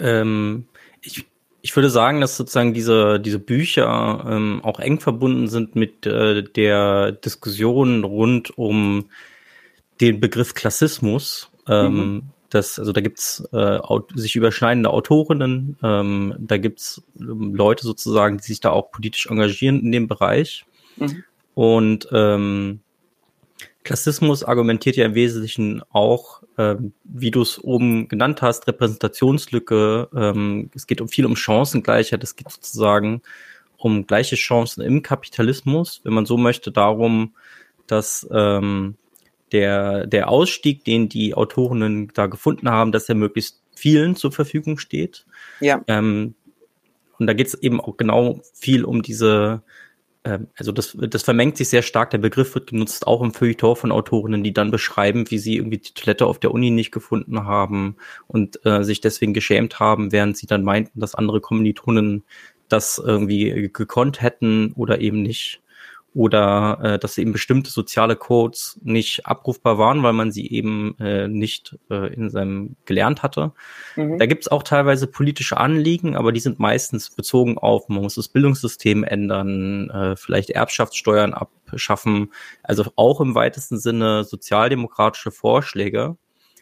ähm, 0.00 0.66
ich, 1.02 1.24
ich 1.62 1.74
würde 1.76 1.90
sagen, 1.90 2.20
dass 2.20 2.36
sozusagen 2.36 2.74
diese, 2.74 3.20
diese 3.20 3.38
Bücher 3.38 4.24
ähm, 4.28 4.60
auch 4.64 4.80
eng 4.80 5.00
verbunden 5.00 5.48
sind 5.48 5.76
mit 5.76 6.04
äh, 6.06 6.42
der 6.42 7.12
Diskussion 7.12 8.04
rund 8.04 8.58
um 8.58 9.08
den 10.00 10.20
Begriff 10.20 10.54
Klassismus. 10.54 11.50
Ähm, 11.68 11.94
mhm. 11.94 12.22
Das, 12.54 12.78
also 12.78 12.92
da 12.92 13.00
gibt's 13.00 13.46
äh, 13.52 13.78
sich 14.14 14.36
überschneidende 14.36 14.90
Autorinnen, 14.90 15.76
ähm, 15.82 16.34
da 16.38 16.56
gibt's 16.56 17.02
ähm, 17.18 17.54
Leute 17.54 17.84
sozusagen, 17.84 18.38
die 18.38 18.44
sich 18.44 18.60
da 18.60 18.70
auch 18.70 18.90
politisch 18.90 19.26
engagieren 19.26 19.80
in 19.80 19.92
dem 19.92 20.06
Bereich. 20.06 20.64
Mhm. 20.96 21.24
Und 21.54 22.08
ähm, 22.12 22.80
Klassismus 23.82 24.44
argumentiert 24.44 24.96
ja 24.96 25.04
im 25.04 25.14
Wesentlichen 25.14 25.82
auch, 25.90 26.42
ähm, 26.56 26.92
wie 27.04 27.30
du 27.30 27.42
es 27.42 27.62
oben 27.62 28.08
genannt 28.08 28.40
hast, 28.40 28.66
Repräsentationslücke. 28.66 30.08
Ähm, 30.14 30.70
es 30.74 30.86
geht 30.86 31.00
um 31.00 31.08
viel 31.08 31.26
um 31.26 31.36
Chancengleichheit. 31.36 32.22
Es 32.22 32.36
geht 32.36 32.50
sozusagen 32.50 33.22
um 33.76 34.06
gleiche 34.06 34.36
Chancen 34.36 34.82
im 34.82 35.02
Kapitalismus, 35.02 36.00
wenn 36.04 36.14
man 36.14 36.24
so 36.24 36.38
möchte, 36.38 36.72
darum, 36.72 37.34
dass 37.86 38.26
ähm, 38.32 38.96
der, 39.54 40.06
der 40.06 40.28
Ausstieg, 40.28 40.84
den 40.84 41.08
die 41.08 41.34
Autorinnen 41.34 42.10
da 42.12 42.26
gefunden 42.26 42.68
haben, 42.68 42.92
dass 42.92 43.08
er 43.08 43.14
möglichst 43.14 43.62
vielen 43.74 44.16
zur 44.16 44.32
Verfügung 44.32 44.78
steht. 44.78 45.24
Ja. 45.60 45.82
Ähm, 45.86 46.34
und 47.18 47.26
da 47.26 47.32
geht 47.32 47.46
es 47.46 47.54
eben 47.54 47.80
auch 47.80 47.96
genau 47.96 48.40
viel 48.54 48.84
um 48.84 49.02
diese 49.02 49.62
ähm, 50.24 50.48
also 50.56 50.72
das, 50.72 50.96
das 50.98 51.22
vermengt 51.22 51.56
sich 51.56 51.68
sehr 51.68 51.82
stark. 51.82 52.10
Der 52.10 52.18
Begriff 52.18 52.54
wird 52.54 52.68
genutzt 52.68 53.06
auch 53.06 53.22
im 53.22 53.32
Feuilleton 53.32 53.76
von 53.76 53.92
Autorinnen, 53.92 54.42
die 54.42 54.52
dann 54.52 54.70
beschreiben, 54.70 55.30
wie 55.30 55.38
sie 55.38 55.56
irgendwie 55.56 55.78
die 55.78 55.94
Toilette 55.94 56.26
auf 56.26 56.38
der 56.38 56.52
Uni 56.52 56.70
nicht 56.70 56.90
gefunden 56.90 57.44
haben 57.44 57.96
und 58.26 58.64
äh, 58.64 58.82
sich 58.82 59.00
deswegen 59.00 59.34
geschämt 59.34 59.78
haben, 59.78 60.12
während 60.12 60.36
sie 60.36 60.46
dann 60.46 60.64
meinten, 60.64 61.00
dass 61.00 61.14
andere 61.14 61.40
Kommilitonen 61.40 62.24
das 62.68 62.98
irgendwie 62.98 63.70
gekonnt 63.72 64.22
hätten 64.22 64.72
oder 64.72 65.00
eben 65.00 65.22
nicht 65.22 65.60
oder 66.14 66.78
äh, 66.82 66.98
dass 66.98 67.18
eben 67.18 67.32
bestimmte 67.32 67.70
soziale 67.70 68.14
Codes 68.14 68.80
nicht 68.82 69.26
abrufbar 69.26 69.78
waren, 69.78 70.04
weil 70.04 70.12
man 70.12 70.30
sie 70.30 70.48
eben 70.48 70.96
äh, 71.00 71.26
nicht 71.26 71.76
äh, 71.90 72.14
in 72.14 72.30
seinem 72.30 72.76
gelernt 72.84 73.24
hatte. 73.24 73.52
Mhm. 73.96 74.18
Da 74.18 74.26
gibt's 74.26 74.48
auch 74.48 74.62
teilweise 74.62 75.08
politische 75.08 75.56
Anliegen, 75.56 76.16
aber 76.16 76.30
die 76.30 76.40
sind 76.40 76.60
meistens 76.60 77.10
bezogen 77.10 77.58
auf, 77.58 77.88
man 77.88 78.02
muss 78.02 78.14
das 78.14 78.28
Bildungssystem 78.28 79.02
ändern, 79.02 79.90
äh, 79.90 80.16
vielleicht 80.16 80.50
Erbschaftssteuern 80.50 81.34
abschaffen, 81.34 82.32
also 82.62 82.84
auch 82.94 83.20
im 83.20 83.34
weitesten 83.34 83.78
Sinne 83.78 84.22
sozialdemokratische 84.22 85.32
Vorschläge. 85.32 86.16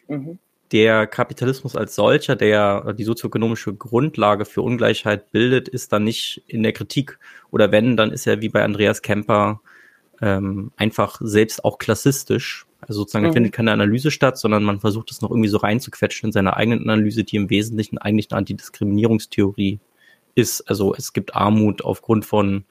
Mhm 0.07 0.39
der 0.73 1.05
Kapitalismus 1.05 1.75
als 1.75 1.93
solcher, 1.93 2.35
der 2.35 2.93
die 2.93 3.03
sozioökonomische 3.03 3.75
Grundlage 3.75 4.43
für 4.43 4.63
Ungleichheit 4.63 5.31
bildet, 5.31 5.69
ist 5.69 5.93
dann 5.93 6.03
nicht 6.03 6.43
in 6.47 6.63
der 6.63 6.73
Kritik. 6.73 7.19
Oder 7.51 7.71
wenn, 7.71 7.95
dann 7.95 8.11
ist 8.11 8.25
er 8.25 8.41
wie 8.41 8.49
bei 8.49 8.63
Andreas 8.63 9.03
Kemper 9.03 9.61
ähm, 10.19 10.71
einfach 10.75 11.21
selbst 11.21 11.63
auch 11.63 11.77
klassistisch. 11.77 12.65
Also 12.81 13.01
sozusagen 13.01 13.27
mhm. 13.27 13.33
findet 13.33 13.53
keine 13.53 13.71
Analyse 13.71 14.09
statt, 14.09 14.39
sondern 14.39 14.63
man 14.63 14.79
versucht 14.79 15.11
es 15.11 15.21
noch 15.21 15.29
irgendwie 15.29 15.49
so 15.49 15.57
reinzuquetschen 15.57 16.29
in 16.29 16.33
seine 16.33 16.57
eigenen 16.57 16.89
Analyse, 16.89 17.23
die 17.23 17.35
im 17.35 17.51
Wesentlichen 17.51 17.99
eigentlich 17.99 18.31
eine 18.31 18.39
Antidiskriminierungstheorie 18.39 19.79
ist. 20.33 20.61
Also 20.67 20.95
es 20.95 21.13
gibt 21.13 21.35
Armut 21.35 21.83
aufgrund 21.83 22.25
von 22.25 22.65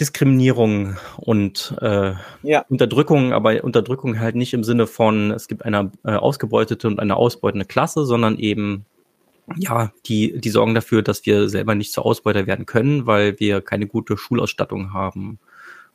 Diskriminierung 0.00 0.96
und 1.16 1.76
äh, 1.80 2.14
ja. 2.42 2.64
Unterdrückung, 2.68 3.32
aber 3.32 3.62
Unterdrückung 3.62 4.18
halt 4.18 4.34
nicht 4.34 4.52
im 4.52 4.64
Sinne 4.64 4.86
von, 4.86 5.30
es 5.30 5.46
gibt 5.46 5.64
eine 5.64 5.92
äh, 6.04 6.12
ausgebeutete 6.12 6.88
und 6.88 6.98
eine 6.98 7.16
ausbeutende 7.16 7.64
Klasse, 7.64 8.04
sondern 8.04 8.36
eben, 8.38 8.86
ja, 9.56 9.92
die, 10.06 10.40
die 10.40 10.50
sorgen 10.50 10.74
dafür, 10.74 11.02
dass 11.02 11.24
wir 11.26 11.48
selber 11.48 11.74
nicht 11.74 11.92
zur 11.92 12.06
Ausbeuter 12.06 12.46
werden 12.46 12.66
können, 12.66 13.06
weil 13.06 13.38
wir 13.38 13.60
keine 13.60 13.86
gute 13.86 14.16
Schulausstattung 14.16 14.92
haben 14.92 15.38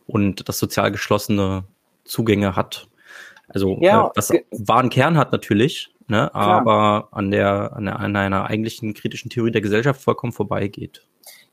und 0.07 0.47
das 0.47 0.59
sozial 0.59 0.91
geschlossene 0.91 1.65
Zugänge 2.05 2.55
hat. 2.55 2.87
Also 3.49 3.79
ja, 3.81 4.07
äh, 4.07 4.11
was 4.15 4.31
wahren 4.51 4.89
Kern 4.89 5.17
hat 5.17 5.31
natürlich, 5.31 5.93
ne, 6.07 6.33
aber 6.33 7.09
an 7.11 7.31
der, 7.31 7.73
an 7.75 7.85
der 7.85 7.99
an 7.99 8.15
einer 8.15 8.45
eigentlichen 8.45 8.93
kritischen 8.93 9.29
Theorie 9.29 9.51
der 9.51 9.61
Gesellschaft 9.61 10.01
vollkommen 10.01 10.31
vorbeigeht. 10.31 11.05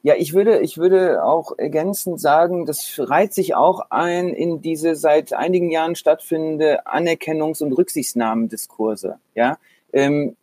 Ja, 0.07 0.14
ich 0.16 0.35
würde, 0.35 0.61
ich 0.61 0.79
würde 0.79 1.25
auch 1.25 1.59
ergänzend 1.59 2.21
sagen, 2.21 2.64
das 2.64 2.95
reiht 2.97 3.35
sich 3.35 3.57
auch 3.57 3.90
ein 3.90 4.29
in 4.29 4.61
diese 4.61 4.95
seit 4.95 5.33
einigen 5.33 5.69
Jahren 5.69 5.97
stattfindende 5.97 6.87
Anerkennungs- 6.87 7.61
und 7.61 7.73
Rücksichtnahmendiskurse. 7.73 9.19
Ja, 9.35 9.59
ähm, 9.92 10.37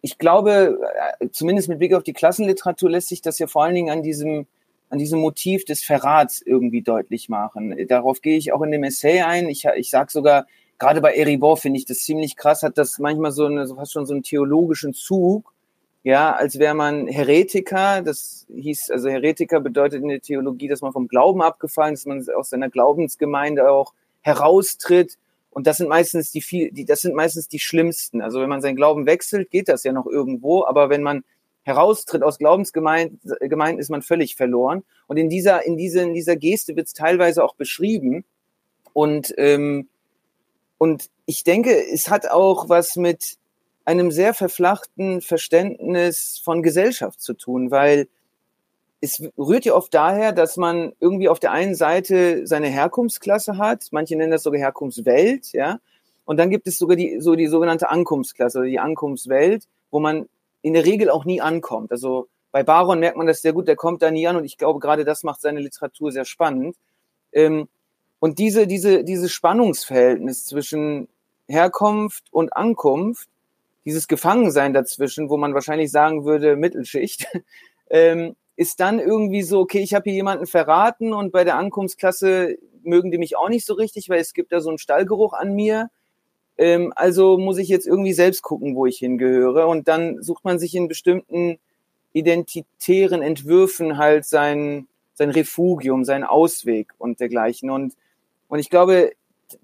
ich 0.00 0.16
glaube, 0.16 0.78
äh, 1.20 1.28
zumindest 1.32 1.68
mit 1.68 1.80
Blick 1.80 1.92
auf 1.92 2.02
die 2.02 2.14
Klassenliteratur 2.14 2.88
lässt 2.88 3.08
sich 3.08 3.20
das 3.20 3.38
ja 3.38 3.46
vor 3.46 3.64
allen 3.64 3.74
Dingen 3.74 3.90
an 3.90 4.02
diesem 4.02 4.46
an 4.88 4.98
diesem 4.98 5.20
Motiv 5.20 5.66
des 5.66 5.82
Verrats 5.82 6.40
irgendwie 6.40 6.80
deutlich 6.80 7.28
machen. 7.28 7.76
Darauf 7.88 8.22
gehe 8.22 8.38
ich 8.38 8.54
auch 8.54 8.62
in 8.62 8.70
dem 8.70 8.84
Essay 8.84 9.20
ein. 9.20 9.50
Ich, 9.50 9.66
ich 9.76 9.90
sage 9.90 10.10
sogar, 10.10 10.46
gerade 10.78 11.02
bei 11.02 11.12
Eribor 11.12 11.58
finde 11.58 11.78
ich 11.78 11.84
das 11.84 11.98
ziemlich 11.98 12.36
krass, 12.36 12.62
hat 12.62 12.78
das 12.78 12.98
manchmal 12.98 13.32
so 13.32 13.44
eine, 13.44 13.68
fast 13.68 13.92
schon 13.92 14.06
so 14.06 14.14
einen 14.14 14.22
theologischen 14.22 14.94
Zug, 14.94 15.52
ja, 16.02 16.32
als 16.32 16.58
wäre 16.58 16.74
man 16.74 17.06
Heretiker. 17.06 18.02
Das 18.02 18.46
hieß, 18.54 18.90
also 18.90 19.08
Heretiker 19.08 19.60
bedeutet 19.60 20.02
in 20.02 20.08
der 20.08 20.20
Theologie, 20.20 20.68
dass 20.68 20.80
man 20.80 20.92
vom 20.92 21.08
Glauben 21.08 21.42
abgefallen 21.42 21.94
ist, 21.94 22.06
dass 22.06 22.26
man 22.26 22.36
aus 22.36 22.50
seiner 22.50 22.70
Glaubensgemeinde 22.70 23.70
auch 23.70 23.92
heraustritt. 24.22 25.18
Und 25.50 25.66
das 25.66 25.78
sind 25.78 25.88
meistens 25.88 26.30
die 26.30 26.40
viel, 26.40 26.70
die, 26.70 26.84
das 26.84 27.00
sind 27.00 27.14
meistens 27.14 27.48
die 27.48 27.58
schlimmsten. 27.58 28.22
Also 28.22 28.40
wenn 28.40 28.48
man 28.48 28.62
seinen 28.62 28.76
Glauben 28.76 29.06
wechselt, 29.06 29.50
geht 29.50 29.68
das 29.68 29.84
ja 29.84 29.92
noch 29.92 30.06
irgendwo. 30.06 30.64
Aber 30.64 30.88
wenn 30.88 31.02
man 31.02 31.24
heraustritt 31.62 32.22
aus 32.22 32.38
Glaubensgemeinden, 32.38 33.20
ist 33.78 33.90
man 33.90 34.02
völlig 34.02 34.36
verloren. 34.36 34.84
Und 35.06 35.18
in 35.18 35.28
dieser, 35.28 35.66
in 35.66 35.76
dieser, 35.76 36.02
in 36.02 36.14
dieser 36.14 36.36
Geste 36.36 36.76
wird 36.76 36.86
es 36.86 36.94
teilweise 36.94 37.44
auch 37.44 37.56
beschrieben. 37.56 38.24
Und, 38.92 39.34
ähm, 39.36 39.88
und 40.78 41.10
ich 41.26 41.44
denke, 41.44 41.74
es 41.92 42.08
hat 42.08 42.30
auch 42.30 42.68
was 42.68 42.96
mit, 42.96 43.36
einem 43.84 44.10
sehr 44.10 44.34
verflachten 44.34 45.20
Verständnis 45.20 46.40
von 46.44 46.62
Gesellschaft 46.62 47.20
zu 47.20 47.34
tun, 47.34 47.70
weil 47.70 48.08
es 49.00 49.22
rührt 49.38 49.64
ja 49.64 49.74
oft 49.74 49.94
daher, 49.94 50.32
dass 50.32 50.56
man 50.56 50.92
irgendwie 51.00 51.28
auf 51.28 51.40
der 51.40 51.52
einen 51.52 51.74
Seite 51.74 52.46
seine 52.46 52.68
Herkunftsklasse 52.68 53.56
hat, 53.56 53.88
manche 53.92 54.16
nennen 54.16 54.32
das 54.32 54.42
sogar 54.42 54.60
Herkunftswelt, 54.60 55.52
ja, 55.52 55.78
und 56.26 56.36
dann 56.36 56.50
gibt 56.50 56.68
es 56.68 56.78
sogar 56.78 56.96
die, 56.96 57.20
so 57.20 57.34
die 57.34 57.46
sogenannte 57.46 57.90
Ankunftsklasse, 57.90 58.62
die 58.64 58.78
Ankunftswelt, 58.78 59.64
wo 59.90 60.00
man 60.00 60.28
in 60.62 60.74
der 60.74 60.84
Regel 60.84 61.10
auch 61.10 61.24
nie 61.24 61.40
ankommt. 61.40 61.90
Also 61.90 62.28
bei 62.52 62.62
Baron 62.62 63.00
merkt 63.00 63.16
man 63.16 63.26
das 63.26 63.42
sehr 63.42 63.52
gut, 63.52 63.68
der 63.68 63.76
kommt 63.76 64.02
da 64.02 64.10
nie 64.10 64.26
an 64.26 64.36
und 64.36 64.44
ich 64.44 64.58
glaube, 64.58 64.80
gerade 64.80 65.04
das 65.04 65.22
macht 65.22 65.40
seine 65.40 65.60
Literatur 65.60 66.12
sehr 66.12 66.24
spannend. 66.24 66.76
Ähm, 67.32 67.68
und 68.18 68.38
diese, 68.38 68.66
diese, 68.66 69.02
dieses 69.02 69.32
Spannungsverhältnis 69.32 70.44
zwischen 70.44 71.08
Herkunft 71.48 72.24
und 72.30 72.54
Ankunft 72.54 73.28
dieses 73.84 74.08
Gefangensein 74.08 74.72
dazwischen, 74.72 75.30
wo 75.30 75.36
man 75.36 75.54
wahrscheinlich 75.54 75.90
sagen 75.90 76.24
würde, 76.24 76.56
Mittelschicht, 76.56 77.26
ähm, 77.90 78.36
ist 78.56 78.80
dann 78.80 78.98
irgendwie 78.98 79.42
so, 79.42 79.60
okay, 79.60 79.80
ich 79.80 79.94
habe 79.94 80.04
hier 80.04 80.14
jemanden 80.14 80.46
verraten 80.46 81.14
und 81.14 81.32
bei 81.32 81.44
der 81.44 81.56
Ankunftsklasse 81.56 82.58
mögen 82.82 83.10
die 83.10 83.18
mich 83.18 83.36
auch 83.36 83.48
nicht 83.48 83.66
so 83.66 83.74
richtig, 83.74 84.08
weil 84.08 84.20
es 84.20 84.34
gibt 84.34 84.52
da 84.52 84.60
so 84.60 84.68
einen 84.68 84.78
Stallgeruch 84.78 85.32
an 85.32 85.54
mir. 85.54 85.90
Ähm, 86.58 86.92
also 86.94 87.38
muss 87.38 87.58
ich 87.58 87.68
jetzt 87.68 87.86
irgendwie 87.86 88.12
selbst 88.12 88.42
gucken, 88.42 88.76
wo 88.76 88.86
ich 88.86 88.98
hingehöre. 88.98 89.66
Und 89.66 89.88
dann 89.88 90.22
sucht 90.22 90.44
man 90.44 90.58
sich 90.58 90.74
in 90.74 90.88
bestimmten 90.88 91.58
identitären 92.12 93.22
Entwürfen 93.22 93.96
halt 93.96 94.26
sein, 94.26 94.88
sein 95.14 95.30
Refugium, 95.30 96.04
seinen 96.04 96.24
Ausweg 96.24 96.92
und 96.98 97.20
dergleichen. 97.20 97.70
Und, 97.70 97.94
und 98.48 98.58
ich 98.58 98.68
glaube, 98.68 99.12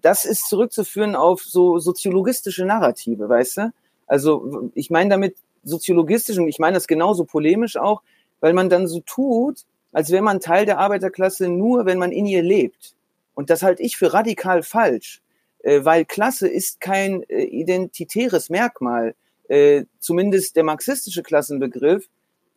das 0.01 0.25
ist 0.25 0.49
zurückzuführen 0.49 1.17
auf 1.17 1.43
so 1.43 1.79
soziologistische 1.79 2.65
Narrative, 2.65 3.29
weißt 3.29 3.57
du? 3.59 3.73
Also 4.07 4.71
ich 4.75 4.91
meine 4.91 5.11
damit 5.11 5.37
soziologistisch 5.65 6.39
und 6.39 6.49
ich 6.49 6.59
meine 6.59 6.75
das 6.75 6.87
genauso 6.87 7.25
polemisch 7.25 7.77
auch, 7.77 8.03
weil 8.41 8.53
man 8.53 8.69
dann 8.69 8.87
so 8.87 9.01
tut, 9.01 9.65
als 9.93 10.11
wäre 10.11 10.23
man 10.23 10.41
Teil 10.41 10.67
der 10.67 10.79
Arbeiterklasse 10.79 11.49
nur, 11.49 11.87
wenn 11.87 11.99
man 11.99 12.13
in 12.13 12.27
ihr 12.27 12.43
lebt. 12.43 12.95
Und 13.35 13.51
das 13.51 13.63
halte 13.63 13.83
ich 13.83 13.97
für 13.97 14.13
radikal 14.13 14.63
falsch, 14.63 15.23
äh, 15.63 15.85
weil 15.85 16.05
Klasse 16.05 16.49
ist 16.49 16.81
kein 16.81 17.23
äh, 17.25 17.43
identitäres 17.45 18.51
Merkmal. 18.51 19.15
Äh, 19.49 19.85
zumindest 20.01 20.57
der 20.57 20.65
marxistische 20.65 21.23
Klassenbegriff, 21.23 22.09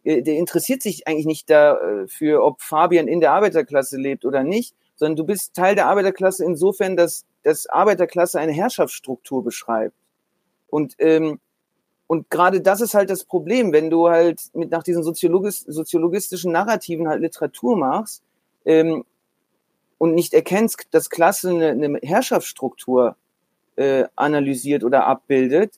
der 0.05 0.37
interessiert 0.37 0.81
sich 0.81 1.07
eigentlich 1.07 1.25
nicht 1.25 1.49
dafür, 1.49 2.43
ob 2.43 2.61
Fabian 2.61 3.09
in 3.09 3.19
der 3.19 3.33
Arbeiterklasse 3.33 3.97
lebt 3.97 4.23
oder 4.23 4.43
nicht, 4.43 4.73
sondern 4.95 5.17
du 5.17 5.25
bist 5.25 5.53
Teil 5.53 5.75
der 5.75 5.87
Arbeiterklasse 5.87 6.45
insofern, 6.45 6.95
dass 6.95 7.25
das 7.43 7.67
Arbeiterklasse 7.67 8.39
eine 8.39 8.53
Herrschaftsstruktur 8.53 9.43
beschreibt. 9.43 9.93
Und, 10.69 10.95
ähm, 10.99 11.39
und 12.07 12.29
gerade 12.29 12.61
das 12.61 12.81
ist 12.81 12.93
halt 12.93 13.09
das 13.09 13.23
Problem, 13.23 13.71
wenn 13.71 13.89
du 13.89 14.09
halt 14.09 14.41
mit 14.53 14.71
nach 14.71 14.83
diesen 14.83 15.03
soziologis 15.03 15.61
soziologistischen 15.61 16.51
Narrativen 16.51 17.07
halt 17.07 17.21
Literatur 17.21 17.77
machst, 17.77 18.23
ähm, 18.65 19.03
und 19.99 20.15
nicht 20.15 20.33
erkennst, 20.33 20.87
dass 20.91 21.11
Klasse 21.11 21.51
eine, 21.51 21.69
eine 21.69 21.99
Herrschaftsstruktur 22.01 23.15
äh, 23.75 24.05
analysiert 24.15 24.83
oder 24.83 25.05
abbildet, 25.05 25.73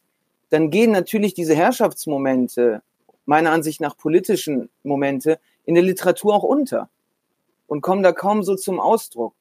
dann 0.49 0.69
gehen 0.69 0.91
natürlich 0.91 1.33
diese 1.33 1.55
Herrschaftsmomente, 1.55 2.81
meiner 3.25 3.51
Ansicht 3.51 3.81
nach 3.81 3.97
politischen 3.97 4.69
Momente, 4.83 5.39
in 5.65 5.75
der 5.75 5.83
Literatur 5.83 6.35
auch 6.35 6.43
unter 6.43 6.89
und 7.67 7.81
kommen 7.81 8.03
da 8.03 8.11
kaum 8.11 8.43
so 8.43 8.55
zum 8.55 8.79
Ausdruck. 8.79 9.33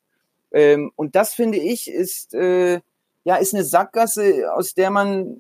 Ähm, 0.53 0.93
und 0.97 1.15
das 1.15 1.35
finde 1.35 1.59
ich 1.59 1.91
ist 1.91 2.35
äh, 2.35 2.81
ja 3.25 3.37
ist 3.37 3.55
eine 3.55 3.65
Sackgasse, 3.65 4.53
aus 4.55 4.75
der 4.75 4.91
man 4.91 5.37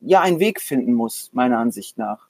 ja 0.00 0.20
einen 0.20 0.40
Weg 0.40 0.60
finden 0.60 0.94
muss, 0.94 1.30
meiner 1.32 1.58
Ansicht 1.58 1.98
nach. 1.98 2.28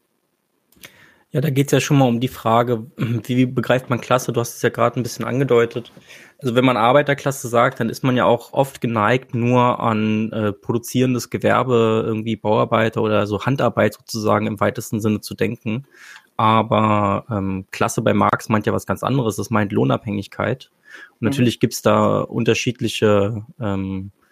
Ja, 1.34 1.40
da 1.40 1.50
geht 1.50 1.66
es 1.66 1.72
ja 1.72 1.80
schon 1.80 1.98
mal 1.98 2.06
um 2.06 2.20
die 2.20 2.28
Frage, 2.28 2.86
wie, 2.96 3.44
begreift 3.46 3.90
man 3.90 4.00
Klasse? 4.00 4.32
Du 4.32 4.40
hast 4.40 4.54
es 4.54 4.62
ja 4.62 4.68
gerade 4.68 5.00
ein 5.00 5.02
bisschen 5.02 5.24
angedeutet. 5.24 5.90
Also 6.38 6.54
wenn 6.54 6.64
man 6.64 6.76
Arbeiterklasse 6.76 7.48
sagt, 7.48 7.80
dann 7.80 7.88
ist 7.88 8.04
man 8.04 8.16
ja 8.16 8.24
auch 8.24 8.52
oft 8.52 8.80
geneigt, 8.80 9.34
nur 9.34 9.80
an 9.80 10.30
äh, 10.30 10.52
produzierendes 10.52 11.30
Gewerbe, 11.30 12.04
irgendwie 12.06 12.36
Bauarbeiter 12.36 13.02
oder 13.02 13.26
so 13.26 13.44
Handarbeit 13.44 13.94
sozusagen 13.94 14.46
im 14.46 14.60
weitesten 14.60 15.00
Sinne 15.00 15.22
zu 15.22 15.34
denken. 15.34 15.86
Aber 16.36 17.24
ähm, 17.28 17.66
Klasse 17.72 18.02
bei 18.02 18.14
Marx 18.14 18.48
meint 18.48 18.66
ja 18.66 18.72
was 18.72 18.86
ganz 18.86 19.02
anderes. 19.02 19.34
Das 19.34 19.50
meint 19.50 19.72
Lohnabhängigkeit. 19.72 20.70
Und 21.14 21.22
mhm. 21.22 21.28
natürlich 21.30 21.58
gibt's 21.58 21.82
da 21.82 22.20
unterschiedliche 22.20 23.44
ähm, 23.60 24.12
äh, 24.12 24.23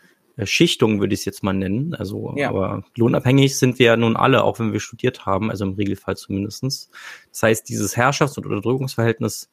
Schichtung 0.45 1.01
würde 1.01 1.14
ich 1.14 1.21
es 1.21 1.25
jetzt 1.27 1.42
mal 1.42 1.53
nennen. 1.53 1.95
Also, 1.95 2.35
ja. 2.37 2.49
aber 2.49 2.85
lohnabhängig 2.97 3.59
sind 3.59 3.79
wir 3.79 3.87
ja 3.87 3.97
nun 3.97 4.16
alle, 4.16 4.45
auch 4.45 4.59
wenn 4.59 4.73
wir 4.73 4.81
studiert 4.81 5.27
haben, 5.27 5.51
also 5.51 5.64
im 5.64 5.75
Regelfall 5.75 6.16
zumindestens. 6.16 6.90
Das 7.31 7.42
heißt, 7.42 7.68
dieses 7.68 7.97
Herrschafts- 7.97 8.38
und 8.38 8.47
Unterdrückungsverhältnis 8.47 9.51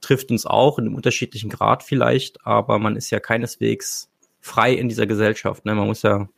trifft 0.00 0.30
uns 0.30 0.46
auch 0.46 0.78
in 0.78 0.86
einem 0.86 0.94
unterschiedlichen 0.94 1.50
Grad 1.50 1.82
vielleicht, 1.82 2.46
aber 2.46 2.78
man 2.78 2.96
ist 2.96 3.10
ja 3.10 3.20
keineswegs 3.20 4.10
frei 4.40 4.72
in 4.72 4.88
dieser 4.88 5.06
Gesellschaft. 5.06 5.64
Ne? 5.64 5.74
Man 5.74 5.86
muss 5.86 6.02
ja 6.02 6.28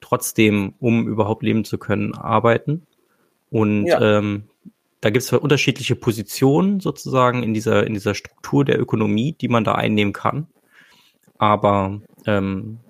trotzdem, 0.00 0.74
um 0.78 1.08
überhaupt 1.08 1.42
leben 1.42 1.64
zu 1.64 1.78
können, 1.78 2.14
arbeiten. 2.14 2.86
Und 3.50 3.86
ja. 3.86 4.18
ähm, 4.18 4.44
da 5.00 5.10
gibt 5.10 5.24
es 5.24 5.32
unterschiedliche 5.32 5.96
Positionen 5.96 6.80
sozusagen 6.80 7.42
in 7.42 7.54
dieser, 7.54 7.86
in 7.86 7.94
dieser 7.94 8.14
Struktur 8.14 8.64
der 8.64 8.80
Ökonomie, 8.80 9.32
die 9.32 9.48
man 9.48 9.64
da 9.64 9.74
einnehmen 9.74 10.12
kann. 10.12 10.46
Aber 11.38 12.00
ähm, 12.26 12.80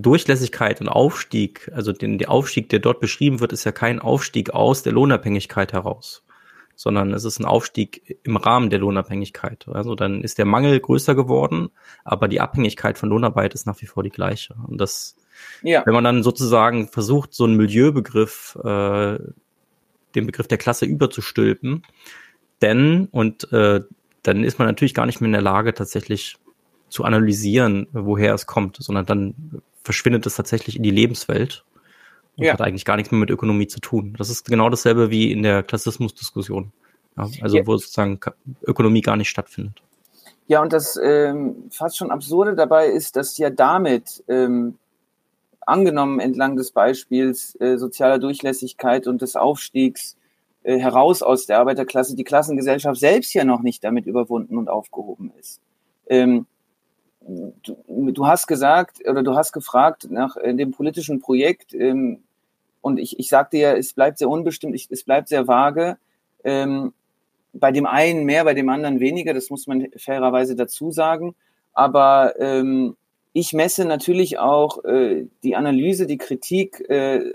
Durchlässigkeit 0.00 0.80
und 0.80 0.88
Aufstieg, 0.88 1.70
also 1.74 1.92
den, 1.92 2.18
der 2.18 2.30
Aufstieg, 2.30 2.68
der 2.68 2.78
dort 2.78 3.00
beschrieben 3.00 3.40
wird, 3.40 3.52
ist 3.52 3.64
ja 3.64 3.72
kein 3.72 3.98
Aufstieg 3.98 4.50
aus 4.50 4.82
der 4.82 4.92
Lohnabhängigkeit 4.92 5.72
heraus, 5.72 6.24
sondern 6.74 7.12
es 7.12 7.24
ist 7.24 7.38
ein 7.38 7.44
Aufstieg 7.44 8.18
im 8.22 8.36
Rahmen 8.36 8.70
der 8.70 8.78
Lohnabhängigkeit. 8.78 9.66
Also 9.68 9.94
dann 9.94 10.22
ist 10.22 10.38
der 10.38 10.46
Mangel 10.46 10.78
größer 10.80 11.14
geworden, 11.14 11.70
aber 12.04 12.28
die 12.28 12.40
Abhängigkeit 12.40 12.98
von 12.98 13.10
Lohnarbeit 13.10 13.54
ist 13.54 13.66
nach 13.66 13.80
wie 13.82 13.86
vor 13.86 14.02
die 14.02 14.10
gleiche. 14.10 14.54
Und 14.66 14.80
das, 14.80 15.16
ja. 15.62 15.84
wenn 15.84 15.94
man 15.94 16.04
dann 16.04 16.22
sozusagen 16.22 16.88
versucht, 16.88 17.34
so 17.34 17.44
einen 17.44 17.56
Milieubegriff, 17.56 18.56
äh, 18.62 19.18
den 20.14 20.26
Begriff 20.26 20.48
der 20.48 20.58
Klasse 20.58 20.86
überzustülpen, 20.86 21.82
denn, 22.60 23.08
und 23.10 23.52
äh, 23.52 23.80
dann 24.22 24.44
ist 24.44 24.58
man 24.58 24.68
natürlich 24.68 24.94
gar 24.94 25.06
nicht 25.06 25.20
mehr 25.20 25.26
in 25.26 25.32
der 25.32 25.42
Lage, 25.42 25.74
tatsächlich 25.74 26.36
zu 26.88 27.04
analysieren, 27.04 27.88
woher 27.92 28.34
es 28.34 28.46
kommt, 28.46 28.76
sondern 28.78 29.06
dann 29.06 29.62
verschwindet 29.84 30.26
es 30.26 30.36
tatsächlich 30.36 30.76
in 30.76 30.82
die 30.82 30.90
Lebenswelt 30.90 31.64
und 32.36 32.44
ja. 32.44 32.52
hat 32.52 32.60
eigentlich 32.60 32.84
gar 32.84 32.96
nichts 32.96 33.10
mehr 33.10 33.20
mit 33.20 33.30
Ökonomie 33.30 33.66
zu 33.66 33.80
tun. 33.80 34.14
Das 34.18 34.30
ist 34.30 34.44
genau 34.44 34.70
dasselbe 34.70 35.10
wie 35.10 35.32
in 35.32 35.42
der 35.42 35.62
Klassismusdiskussion. 35.62 36.72
Ja, 37.16 37.28
also 37.42 37.58
ja. 37.58 37.66
wo 37.66 37.76
sozusagen 37.76 38.20
Ökonomie 38.62 39.02
gar 39.02 39.16
nicht 39.16 39.28
stattfindet. 39.28 39.82
Ja, 40.46 40.62
und 40.62 40.72
das 40.72 40.98
ähm, 41.02 41.68
fast 41.70 41.96
schon 41.96 42.10
Absurde 42.10 42.54
dabei 42.54 42.88
ist, 42.88 43.16
dass 43.16 43.36
ja 43.38 43.50
damit 43.50 44.24
ähm, 44.28 44.78
angenommen 45.60 46.20
entlang 46.20 46.56
des 46.56 46.72
Beispiels 46.72 47.56
äh, 47.60 47.76
sozialer 47.76 48.18
Durchlässigkeit 48.18 49.06
und 49.06 49.22
des 49.22 49.36
Aufstiegs 49.36 50.16
äh, 50.62 50.78
heraus 50.78 51.22
aus 51.22 51.46
der 51.46 51.58
Arbeiterklasse 51.58 52.16
die 52.16 52.24
Klassengesellschaft 52.24 52.98
selbst 52.98 53.32
ja 53.34 53.44
noch 53.44 53.62
nicht 53.62 53.84
damit 53.84 54.06
überwunden 54.06 54.56
und 54.56 54.68
aufgehoben 54.68 55.32
ist. 55.38 55.60
Ähm, 56.06 56.46
du, 57.26 58.10
du, 58.10 58.26
hast 58.26 58.46
gesagt 58.46 58.98
oder 59.08 59.22
du 59.22 59.34
hast 59.34 59.52
gefragt 59.52 60.08
nach 60.10 60.36
äh, 60.36 60.54
dem 60.54 60.72
politischen 60.72 61.20
Projekt 61.20 61.74
ähm, 61.74 62.22
und 62.80 62.98
ich, 62.98 63.18
ich 63.18 63.28
sagte 63.28 63.58
ja, 63.58 63.72
es 63.74 63.92
bleibt 63.92 64.18
sehr 64.18 64.28
unbestimmt, 64.28 64.74
ich, 64.74 64.88
es 64.90 65.04
bleibt 65.04 65.28
sehr 65.28 65.46
vage. 65.46 65.96
Ähm, 66.44 66.92
bei 67.52 67.70
dem 67.70 67.86
einen 67.86 68.24
mehr, 68.24 68.44
bei 68.44 68.54
dem 68.54 68.68
anderen 68.68 69.00
weniger, 69.00 69.34
das 69.34 69.50
muss 69.50 69.66
man 69.66 69.88
fairerweise 69.96 70.56
dazu 70.56 70.90
sagen. 70.90 71.34
Aber 71.74 72.34
ähm, 72.38 72.96
ich 73.32 73.52
messe 73.52 73.84
natürlich 73.84 74.38
auch 74.38 74.84
äh, 74.84 75.26
die 75.42 75.56
Analyse, 75.56 76.06
die 76.06 76.18
Kritik 76.18 76.80
äh, 76.88 77.32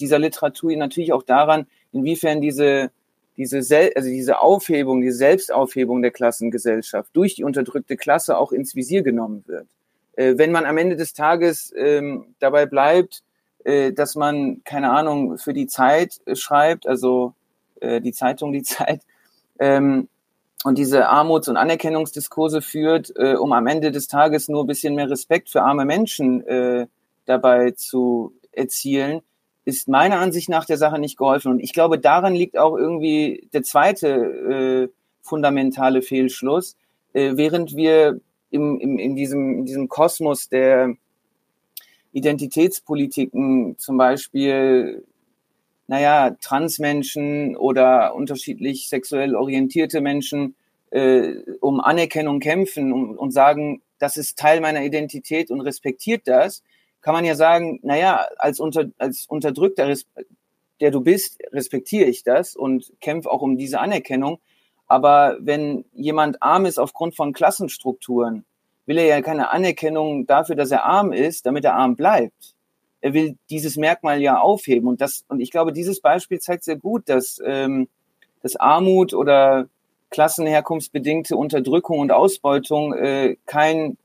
dieser 0.00 0.18
Literatur 0.18 0.74
natürlich 0.76 1.12
auch 1.12 1.22
daran, 1.22 1.66
inwiefern 1.92 2.40
diese 2.40 2.90
diese, 3.38 3.62
Sel 3.62 3.92
also 3.94 4.08
diese 4.08 4.40
Aufhebung, 4.40 5.00
diese 5.00 5.16
Selbstaufhebung 5.16 6.02
der 6.02 6.10
Klassengesellschaft 6.10 7.08
durch 7.14 7.36
die 7.36 7.44
unterdrückte 7.44 7.96
Klasse 7.96 8.36
auch 8.36 8.52
ins 8.52 8.74
Visier 8.74 9.02
genommen 9.02 9.44
wird. 9.46 9.68
Äh, 10.16 10.36
wenn 10.36 10.52
man 10.52 10.66
am 10.66 10.76
Ende 10.76 10.96
des 10.96 11.14
Tages 11.14 11.72
ähm, 11.76 12.34
dabei 12.40 12.66
bleibt, 12.66 13.22
äh, 13.64 13.92
dass 13.92 14.16
man, 14.16 14.62
keine 14.64 14.90
Ahnung, 14.90 15.38
für 15.38 15.54
die 15.54 15.68
Zeit 15.68 16.20
äh, 16.26 16.34
schreibt, 16.34 16.86
also 16.86 17.34
äh, 17.80 18.00
die 18.00 18.12
Zeitung 18.12 18.52
Die 18.52 18.62
Zeit, 18.64 19.02
ähm, 19.60 20.08
und 20.64 20.76
diese 20.76 21.08
Armuts- 21.08 21.46
und 21.46 21.56
Anerkennungsdiskurse 21.56 22.60
führt, 22.60 23.12
äh, 23.16 23.34
um 23.34 23.52
am 23.52 23.68
Ende 23.68 23.92
des 23.92 24.08
Tages 24.08 24.48
nur 24.48 24.64
ein 24.64 24.66
bisschen 24.66 24.96
mehr 24.96 25.08
Respekt 25.08 25.50
für 25.50 25.62
arme 25.62 25.84
Menschen 25.84 26.88
dabei 27.26 27.72
zu 27.72 28.32
erzielen, 28.50 29.20
ist 29.68 29.86
meiner 29.86 30.18
Ansicht 30.18 30.48
nach 30.48 30.64
der 30.64 30.78
Sache 30.78 30.98
nicht 30.98 31.18
geholfen. 31.18 31.52
Und 31.52 31.60
ich 31.60 31.74
glaube, 31.74 31.98
daran 31.98 32.34
liegt 32.34 32.56
auch 32.56 32.74
irgendwie 32.74 33.50
der 33.52 33.62
zweite 33.62 34.08
äh, 34.08 34.88
fundamentale 35.20 36.00
Fehlschluss. 36.00 36.74
Äh, 37.12 37.32
während 37.34 37.76
wir 37.76 38.18
im, 38.50 38.80
im, 38.80 38.98
in, 38.98 39.14
diesem, 39.14 39.58
in 39.58 39.64
diesem 39.66 39.88
Kosmos 39.88 40.48
der 40.48 40.94
Identitätspolitiken 42.12 43.76
zum 43.76 43.98
Beispiel, 43.98 45.04
naja, 45.86 46.34
Transmenschen 46.40 47.54
oder 47.54 48.14
unterschiedlich 48.14 48.88
sexuell 48.88 49.34
orientierte 49.34 50.00
Menschen 50.00 50.54
äh, 50.92 51.34
um 51.60 51.80
Anerkennung 51.80 52.40
kämpfen 52.40 52.90
und, 52.94 53.18
und 53.18 53.32
sagen, 53.32 53.82
das 53.98 54.16
ist 54.16 54.38
Teil 54.38 54.62
meiner 54.62 54.82
Identität 54.82 55.50
und 55.50 55.60
respektiert 55.60 56.22
das, 56.24 56.62
kann 57.00 57.14
man 57.14 57.24
ja 57.24 57.34
sagen, 57.34 57.80
naja, 57.82 58.26
als, 58.38 58.60
unter, 58.60 58.86
als 58.98 59.26
Unterdrückter, 59.26 59.94
der 60.80 60.90
du 60.90 61.00
bist, 61.00 61.38
respektiere 61.52 62.08
ich 62.08 62.22
das 62.22 62.56
und 62.56 62.92
kämpfe 63.00 63.30
auch 63.30 63.42
um 63.42 63.56
diese 63.56 63.80
Anerkennung. 63.80 64.40
Aber 64.86 65.36
wenn 65.40 65.84
jemand 65.92 66.42
arm 66.42 66.66
ist 66.66 66.78
aufgrund 66.78 67.14
von 67.14 67.32
Klassenstrukturen, 67.32 68.44
will 68.86 68.98
er 68.98 69.06
ja 69.06 69.20
keine 69.20 69.50
Anerkennung 69.50 70.26
dafür, 70.26 70.56
dass 70.56 70.70
er 70.70 70.84
arm 70.84 71.12
ist, 71.12 71.44
damit 71.44 71.64
er 71.64 71.74
arm 71.74 71.94
bleibt. 71.94 72.54
Er 73.00 73.12
will 73.12 73.36
dieses 73.50 73.76
Merkmal 73.76 74.20
ja 74.20 74.40
aufheben. 74.40 74.88
Und 74.88 75.00
das, 75.00 75.24
und 75.28 75.40
ich 75.40 75.50
glaube, 75.50 75.72
dieses 75.72 76.00
Beispiel 76.00 76.40
zeigt 76.40 76.64
sehr 76.64 76.76
gut, 76.76 77.08
dass, 77.08 77.40
ähm, 77.44 77.88
dass 78.42 78.56
Armut 78.56 79.12
oder 79.12 79.68
klassenherkunftsbedingte 80.10 81.36
Unterdrückung 81.36 81.98
und 81.98 82.12
Ausbeutung 82.12 82.94
äh, 82.94 83.36
kein 83.44 83.98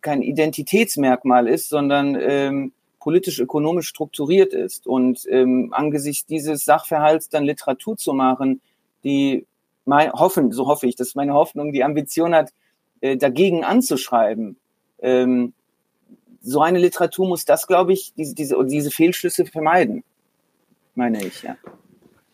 kein 0.00 0.22
Identitätsmerkmal 0.22 1.48
ist, 1.48 1.68
sondern 1.68 2.16
ähm, 2.20 2.72
politisch-ökonomisch 3.00 3.88
strukturiert 3.88 4.52
ist. 4.52 4.86
Und 4.86 5.26
ähm, 5.30 5.68
angesichts 5.72 6.26
dieses 6.26 6.64
Sachverhalts 6.64 7.28
dann 7.28 7.44
Literatur 7.44 7.96
zu 7.96 8.12
machen, 8.12 8.60
die 9.04 9.46
mein, 9.84 10.12
hoffen, 10.12 10.52
so 10.52 10.66
hoffe 10.66 10.86
ich, 10.86 10.96
dass 10.96 11.14
meine 11.14 11.32
Hoffnung 11.32 11.72
die 11.72 11.84
Ambition 11.84 12.34
hat, 12.34 12.52
äh, 13.00 13.16
dagegen 13.16 13.64
anzuschreiben. 13.64 14.56
Ähm, 14.98 15.52
so 16.42 16.60
eine 16.60 16.78
Literatur 16.78 17.28
muss 17.28 17.44
das, 17.44 17.66
glaube 17.66 17.92
ich, 17.92 18.12
diese, 18.16 18.34
diese, 18.34 18.56
diese 18.64 18.90
Fehlschlüsse 18.90 19.46
vermeiden, 19.46 20.04
meine 20.94 21.24
ich, 21.24 21.42
ja. 21.42 21.56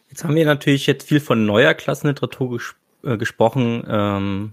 Jetzt 0.09 0.25
haben 0.25 0.35
wir 0.35 0.45
natürlich 0.45 0.87
jetzt 0.87 1.09
viel 1.09 1.21
von 1.21 1.47
neuer 1.47 1.73
Klassenliteratur 1.73 2.51
ges 2.51 2.75
äh, 3.03 3.17
gesprochen. 3.17 3.85
Ähm, 3.89 4.53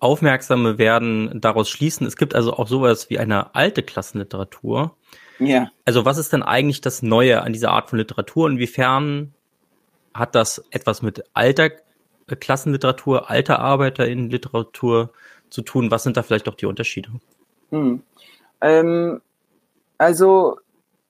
Aufmerksame 0.00 0.78
werden 0.78 1.40
daraus 1.40 1.68
schließen, 1.68 2.06
es 2.06 2.16
gibt 2.16 2.34
also 2.34 2.54
auch 2.54 2.68
sowas 2.68 3.10
wie 3.10 3.18
eine 3.18 3.54
alte 3.54 3.82
Klassenliteratur. 3.82 4.96
Ja. 5.38 5.70
Also 5.84 6.04
was 6.04 6.18
ist 6.18 6.32
denn 6.32 6.42
eigentlich 6.42 6.80
das 6.80 7.02
Neue 7.02 7.42
an 7.42 7.52
dieser 7.52 7.70
Art 7.70 7.90
von 7.90 7.98
Literatur? 7.98 8.48
Inwiefern 8.48 9.34
hat 10.14 10.34
das 10.34 10.64
etwas 10.70 11.02
mit 11.02 11.24
alter 11.32 11.70
Klassenliteratur, 12.26 13.30
alter 13.30 13.60
Arbeiter 13.60 14.06
in 14.06 14.30
Literatur 14.30 15.10
zu 15.50 15.62
tun? 15.62 15.90
Was 15.90 16.02
sind 16.02 16.16
da 16.16 16.22
vielleicht 16.22 16.48
auch 16.48 16.54
die 16.54 16.66
Unterschiede? 16.66 17.10
Hm. 17.70 18.02
Ähm, 18.60 19.20
also 19.96 20.58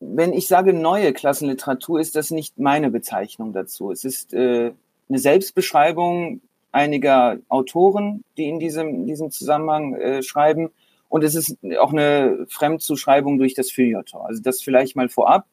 wenn 0.01 0.33
ich 0.33 0.47
sage 0.47 0.73
neue 0.73 1.13
Klassenliteratur, 1.13 2.01
ist 2.01 2.15
das 2.15 2.31
nicht 2.31 2.59
meine 2.59 2.91
Bezeichnung 2.91 3.53
dazu. 3.53 3.91
Es 3.91 4.05
ist 4.05 4.33
äh, 4.33 4.73
eine 5.09 5.19
Selbstbeschreibung 5.19 6.41
einiger 6.73 7.39
Autoren, 7.49 8.25
die 8.37 8.49
in 8.49 8.59
diesem, 8.59 9.07
diesem 9.07 9.31
Zusammenhang 9.31 9.95
äh, 9.95 10.23
schreiben. 10.23 10.71
Und 11.09 11.25
es 11.25 11.35
ist 11.35 11.57
auch 11.81 11.93
eine 11.93 12.47
Fremdzuschreibung 12.49 13.39
durch 13.39 13.55
das 13.55 13.71
Feuilleton. 13.71 14.21
Also 14.27 14.43
das 14.43 14.63
vielleicht 14.63 14.95
mal 14.97 15.09
vorab. 15.09 15.47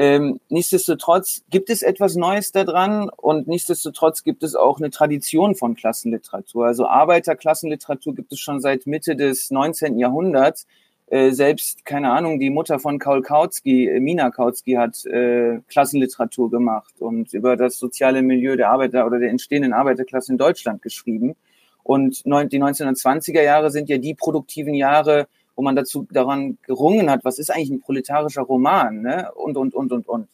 Ähm, 0.00 0.38
nichtsdestotrotz 0.48 1.42
gibt 1.50 1.70
es 1.70 1.82
etwas 1.82 2.14
Neues 2.14 2.52
daran 2.52 3.10
und 3.16 3.48
nichtsdestotrotz 3.48 4.22
gibt 4.22 4.44
es 4.44 4.54
auch 4.54 4.78
eine 4.78 4.90
Tradition 4.90 5.56
von 5.56 5.74
Klassenliteratur. 5.74 6.66
Also 6.66 6.86
Arbeiterklassenliteratur 6.86 8.14
gibt 8.14 8.32
es 8.32 8.38
schon 8.38 8.60
seit 8.60 8.86
Mitte 8.86 9.16
des 9.16 9.50
19. 9.50 9.98
Jahrhunderts. 9.98 10.68
Äh, 11.10 11.30
selbst, 11.30 11.86
keine 11.86 12.10
Ahnung, 12.10 12.38
die 12.38 12.50
Mutter 12.50 12.78
von 12.78 12.98
Kaul 12.98 13.22
Kautsky, 13.22 13.88
äh, 13.88 13.98
Mina 13.98 14.30
Kautsky, 14.30 14.74
hat 14.74 15.06
äh, 15.06 15.60
Klassenliteratur 15.68 16.50
gemacht 16.50 17.00
und 17.00 17.32
über 17.32 17.56
das 17.56 17.78
soziale 17.78 18.20
Milieu 18.20 18.56
der 18.56 18.70
Arbeiter 18.70 19.06
oder 19.06 19.18
der 19.18 19.30
entstehenden 19.30 19.72
Arbeiterklasse 19.72 20.32
in 20.32 20.38
Deutschland 20.38 20.82
geschrieben. 20.82 21.34
Und 21.82 22.26
neun, 22.26 22.50
die 22.50 22.62
1920er 22.62 23.42
Jahre 23.42 23.70
sind 23.70 23.88
ja 23.88 23.96
die 23.96 24.14
produktiven 24.14 24.74
Jahre, 24.74 25.28
wo 25.56 25.62
man 25.62 25.76
dazu 25.76 26.06
daran 26.10 26.58
gerungen 26.62 27.10
hat, 27.10 27.24
was 27.24 27.38
ist 27.38 27.50
eigentlich 27.50 27.70
ein 27.70 27.80
proletarischer 27.80 28.42
Roman, 28.42 29.00
ne? 29.00 29.32
Und 29.34 29.56
und 29.56 29.74
und 29.74 29.92
und 29.92 30.06
und. 30.08 30.28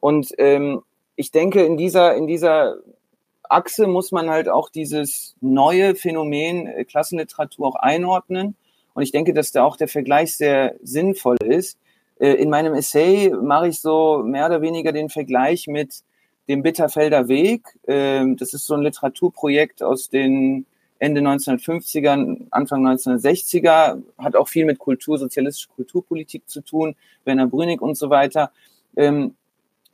Und 0.00 0.32
ähm, 0.38 0.82
ich 1.14 1.30
denke, 1.30 1.64
in 1.64 1.76
dieser 1.76 2.16
in 2.16 2.26
dieser 2.26 2.78
Achse 3.44 3.86
muss 3.86 4.10
man 4.10 4.28
halt 4.28 4.48
auch 4.48 4.68
dieses 4.68 5.36
neue 5.40 5.94
Phänomen 5.94 6.66
äh, 6.66 6.84
Klassenliteratur 6.84 7.68
auch 7.68 7.76
einordnen 7.76 8.56
und 8.98 9.04
ich 9.04 9.12
denke, 9.12 9.32
dass 9.32 9.52
da 9.52 9.62
auch 9.62 9.76
der 9.76 9.86
Vergleich 9.86 10.36
sehr 10.36 10.74
sinnvoll 10.82 11.36
ist. 11.44 11.78
Äh, 12.18 12.32
in 12.32 12.50
meinem 12.50 12.74
Essay 12.74 13.30
mache 13.30 13.68
ich 13.68 13.80
so 13.80 14.24
mehr 14.24 14.46
oder 14.46 14.60
weniger 14.60 14.90
den 14.90 15.08
Vergleich 15.08 15.68
mit 15.68 16.02
dem 16.48 16.64
Bitterfelder 16.64 17.28
Weg. 17.28 17.78
Ähm, 17.86 18.36
das 18.36 18.54
ist 18.54 18.66
so 18.66 18.74
ein 18.74 18.82
Literaturprojekt 18.82 19.84
aus 19.84 20.10
den 20.10 20.66
Ende 20.98 21.20
1950er, 21.20 22.46
Anfang 22.50 22.84
1960er, 22.88 24.02
hat 24.18 24.34
auch 24.34 24.48
viel 24.48 24.64
mit 24.64 24.80
Kultur, 24.80 25.16
sozialistischer 25.16 25.70
Kulturpolitik 25.76 26.48
zu 26.48 26.60
tun, 26.60 26.96
Werner 27.24 27.46
Brünig 27.46 27.80
und 27.80 27.94
so 27.94 28.10
weiter. 28.10 28.50
Ähm, 28.96 29.36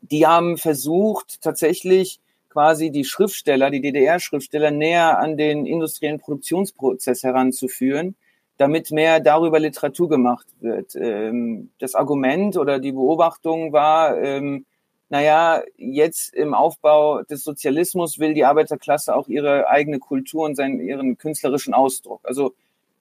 die 0.00 0.26
haben 0.26 0.56
versucht, 0.56 1.42
tatsächlich 1.42 2.20
quasi 2.48 2.90
die 2.90 3.04
Schriftsteller, 3.04 3.70
die 3.70 3.82
DDR-Schriftsteller 3.82 4.70
näher 4.70 5.18
an 5.18 5.36
den 5.36 5.66
industriellen 5.66 6.20
Produktionsprozess 6.20 7.22
heranzuführen 7.22 8.14
damit 8.56 8.90
mehr 8.90 9.20
darüber 9.20 9.58
Literatur 9.58 10.08
gemacht 10.08 10.46
wird. 10.60 10.94
Ähm, 10.96 11.70
das 11.78 11.94
Argument 11.94 12.56
oder 12.56 12.78
die 12.78 12.92
Beobachtung 12.92 13.72
war, 13.72 14.16
ähm, 14.20 14.64
naja, 15.08 15.62
jetzt 15.76 16.34
im 16.34 16.54
Aufbau 16.54 17.22
des 17.22 17.44
Sozialismus 17.44 18.18
will 18.18 18.34
die 18.34 18.44
Arbeiterklasse 18.44 19.14
auch 19.14 19.28
ihre 19.28 19.68
eigene 19.68 19.98
Kultur 19.98 20.44
und 20.44 20.56
seinen, 20.56 20.80
ihren 20.80 21.18
künstlerischen 21.18 21.74
Ausdruck. 21.74 22.20
Also 22.24 22.54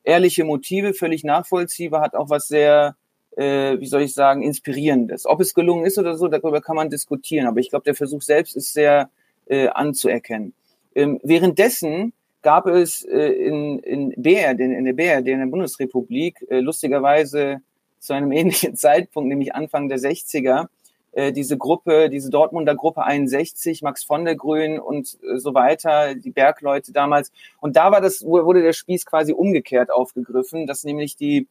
ehrliche 0.04 0.44
Motive, 0.44 0.94
völlig 0.94 1.24
nachvollziehbar, 1.24 2.02
hat 2.02 2.16
auch 2.16 2.30
was 2.30 2.48
sehr, 2.48 2.96
äh, 3.38 3.80
wie 3.80 3.88
soll 3.88 4.02
ich 4.02 4.14
sagen, 4.14 4.42
inspirierendes. 4.42 5.26
Ob 5.26 5.40
es 5.40 5.54
gelungen 5.54 5.86
ist 5.86 5.98
oder 5.98 6.18
so, 6.18 6.28
darüber 6.28 6.62
kann 6.62 6.76
man 6.76 6.90
diskutieren. 6.90 7.48
Aber 7.48 7.60
ich 7.60 7.70
glaube, 7.70 7.86
der 7.86 7.96
Versuch 7.96 8.22
selbst 8.22 8.56
ist 8.56 8.74
sehr 8.74 9.10
äh, 9.46 9.70
anzuerkennen. 9.70 10.54
Ähm, 10.96 11.20
währenddessen 11.24 12.14
gab 12.44 12.68
es 12.68 13.04
äh, 13.04 13.18
in, 13.18 13.80
in 13.80 14.14
BRD, 14.18 14.60
in 14.60 14.86
der 14.86 14.94
BRD, 14.94 15.30
in 15.30 15.40
der 15.40 15.48
Bundesrepublik, 15.48 16.46
äh, 16.50 16.60
lustigerweise 16.60 17.62
zu 18.00 18.14
einem 18.14 18.32
ähnlichen 18.34 18.76
Zeitpunkt, 18.76 19.30
nämlich 19.30 19.56
Anfang 19.56 19.90
der 19.90 19.98
60er, 19.98 20.68
äh, 21.14 21.32
diese 21.32 21.58
Gruppe, 21.58 22.10
diese 22.10 22.30
Dortmunder 22.30 22.76
Gruppe 22.76 23.04
61, 23.04 23.82
Max 23.82 24.04
von 24.04 24.26
der 24.26 24.36
Grün 24.36 24.80
und 24.80 25.18
äh, 25.24 25.38
so 25.38 25.54
weiter, 25.54 26.16
die 26.16 26.32
Bergleute 26.32 26.92
damals. 26.92 27.32
Und 27.62 27.76
da 27.76 27.92
war 27.92 28.02
das, 28.02 28.24
wurde 28.24 28.62
der 28.62 28.74
Spieß 28.74 29.06
quasi 29.06 29.32
umgekehrt 29.32 29.90
aufgegriffen, 29.90 30.68
dass 30.68 30.84
nämlich 30.84 31.16
die 31.16 31.48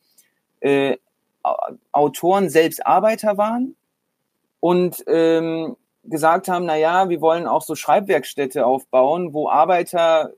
äh, 0.60 0.96
Autoren 1.90 2.50
selbst 2.50 2.86
Arbeiter 2.86 3.36
waren 3.36 3.74
und 4.60 5.02
ähm, 5.08 5.76
gesagt 6.04 6.48
haben, 6.48 6.66
na 6.66 6.76
ja, 6.76 7.08
wir 7.08 7.20
wollen 7.20 7.46
auch 7.46 7.62
so 7.62 7.74
Schreibwerkstätte 7.74 8.66
aufbauen, 8.66 9.32
wo 9.32 9.48
Arbeiter 9.48 10.32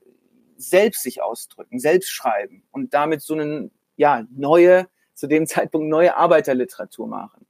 selbst 0.57 1.03
sich 1.03 1.21
ausdrücken, 1.21 1.79
selbst 1.79 2.09
schreiben 2.09 2.63
und 2.71 2.93
damit 2.93 3.21
so 3.21 3.33
eine 3.33 3.69
ja, 3.97 4.25
neue, 4.35 4.87
zu 5.13 5.27
dem 5.27 5.47
Zeitpunkt 5.47 5.87
neue 5.87 6.15
Arbeiterliteratur 6.15 7.07
machen. 7.07 7.45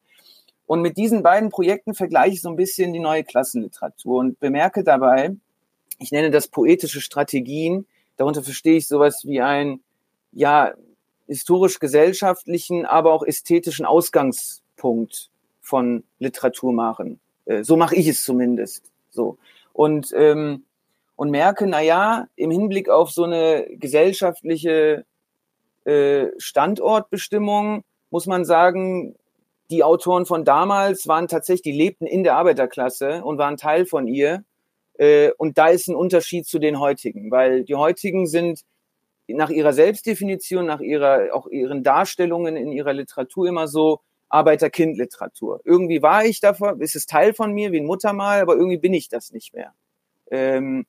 Und 0.68 0.82
mit 0.82 0.98
diesen 0.98 1.22
beiden 1.22 1.50
Projekten 1.50 1.94
vergleiche 1.94 2.34
ich 2.34 2.41
so 2.41 2.50
ein 2.50 2.56
bisschen 2.56 2.91
die 2.91 3.00
neue 3.00 3.24
Klassenliteratur 3.24 4.20
und 4.20 4.39
bemerke 4.39 4.84
dabei, 4.84 5.36
ich 6.00 6.12
nenne 6.12 6.32
das 6.32 6.48
poetische 6.48 7.02
Strategien, 7.02 7.86
darunter 8.18 8.44
verstehe 8.44 8.78
ich 8.78 8.88
sowas 8.88 9.26
wie 9.26 9.41
ein, 9.41 9.82
ja, 10.32 10.74
historisch-gesellschaftlichen, 11.28 12.86
aber 12.86 13.13
auch 13.13 13.24
ästhetischen 13.24 13.86
Ausgangspunkt 13.86 15.32
von 15.62 16.04
Literatur 16.20 16.74
machen. 16.74 17.20
Äh, 17.46 17.63
so 17.63 17.78
mache 17.78 17.96
ich 17.96 18.08
es 18.08 18.24
zumindest. 18.24 18.91
So. 19.10 19.38
Und 19.74 20.13
ähm, 20.15 20.65
und 21.15 21.30
merke, 21.30 21.67
na 21.67 21.82
ja, 21.82 22.28
im 22.36 22.51
Hinblick 22.51 22.89
auf 22.89 23.12
so 23.12 23.23
eine 23.23 23.67
gesellschaftliche 23.71 25.06
äh, 25.86 26.28
Standortbestimmung 26.38 27.84
muss 28.10 28.28
man 28.28 28.45
sagen, 28.45 29.15
die 29.69 29.84
Autoren 29.84 30.25
von 30.25 30.45
damals 30.45 31.08
waren 31.08 31.28
tatsächlich, 31.28 31.73
die 31.73 31.78
lebten 31.78 32.06
in 32.06 32.23
der 32.23 32.36
Arbeiterklasse 32.36 33.23
und 33.23 33.38
waren 33.38 33.58
Teil 33.58 33.86
von 33.86 34.08
ihr. 34.08 34.43
Äh, 34.97 35.32
und 35.38 35.58
da 35.58 35.67
ist 35.67 35.88
ein 35.88 35.95
Unterschied 35.95 36.45
zu 36.45 36.60
den 36.60 36.80
heutigen, 36.80 37.32
weil 37.32 37.63
die 37.63 37.75
heutigen 37.75 38.28
sind 38.28 38.62
nach 39.28 39.49
ihrer 39.49 39.73
Selbstdefinition, 39.73 40.65
nach 40.65 40.82
ihrer, 40.82 41.34
auch 41.34 41.47
ihren 41.47 41.84
Darstellungen 41.84 42.56
in 42.56 42.71
ihrer 42.71 42.93
Literatur 42.93 43.47
immer 43.47 43.67
so 43.67 44.01
Arbeiter-Kind-Literatur. 44.30 45.62
Irgendwie 45.63 46.01
war 46.01 46.25
ich 46.25 46.39
davon, 46.39 46.80
ist 46.82 46.95
es 46.95 47.06
Teil 47.06 47.34
von 47.34 47.51
mir, 47.51 47.71
wie 47.71 47.80
ein 47.80 47.86
Muttermal, 47.86 48.41
aber 48.41 48.56
irgendwie 48.56 48.78
bin 48.78 48.93
ich 48.93 49.10
das 49.10 49.32
nicht 49.32 49.54
mehr. 49.54 49.73
Ähm, 50.30 50.86